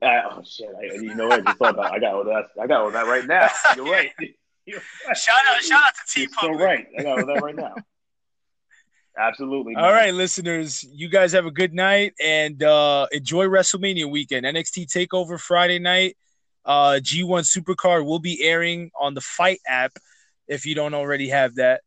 [0.00, 0.68] Uh, oh shit!
[0.76, 1.42] I, you know what?
[1.42, 1.92] I just thought about.
[1.92, 2.46] I got all that.
[2.60, 3.48] I got all that right now.
[3.76, 4.10] You're right.
[4.66, 5.16] You're right.
[5.16, 6.86] Shout out, shout out to T You're so right.
[6.98, 7.74] I got all that right now.
[9.18, 9.74] Absolutely.
[9.74, 9.92] All man.
[9.92, 14.46] right, listeners, you guys have a good night and uh, enjoy WrestleMania weekend.
[14.46, 16.16] NXT Takeover Friday night.
[16.64, 19.92] Uh, G1 Supercard will be airing on the FITE app
[20.46, 21.82] if you don't already have that,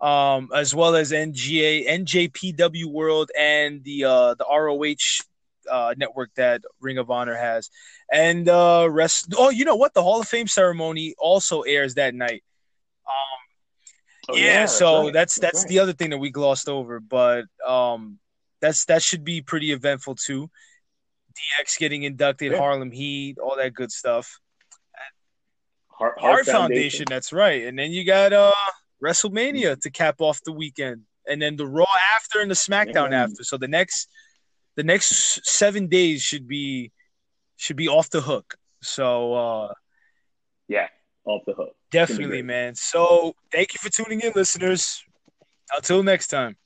[0.00, 5.24] um, as well as NGA, NJPW World, and the uh, the ROH
[5.70, 7.70] uh, network that Ring of Honor has.
[8.12, 9.34] And uh, rest.
[9.36, 9.94] Oh, you know what?
[9.94, 12.42] The Hall of Fame ceremony also airs that night.
[13.06, 13.14] Um,
[14.30, 15.12] Oh, yeah, that's so right.
[15.14, 15.68] that's that's right.
[15.68, 18.18] the other thing that we glossed over, but um,
[18.60, 20.50] that's that should be pretty eventful too.
[21.62, 22.58] DX getting inducted, Yeah.
[22.58, 24.38] Harlem Heat, all that good stuff.
[25.88, 27.06] Hart, Hart Foundation.
[27.08, 27.64] that's right.
[27.64, 28.52] And then you got uh
[29.02, 33.22] WrestleMania to cap off the weekend, and then the Raw after and the SmackDown Yeah.
[33.24, 33.42] after.
[33.44, 34.08] So the next
[34.78, 36.92] the next seven days should be
[37.56, 38.54] should be off the hook.
[38.80, 39.72] So uh
[40.68, 40.86] Yeah,
[41.24, 41.74] off the hook.
[41.90, 42.76] definitely, man.
[42.76, 45.02] So thank you for tuning in, listeners.
[45.76, 46.56] Until next time.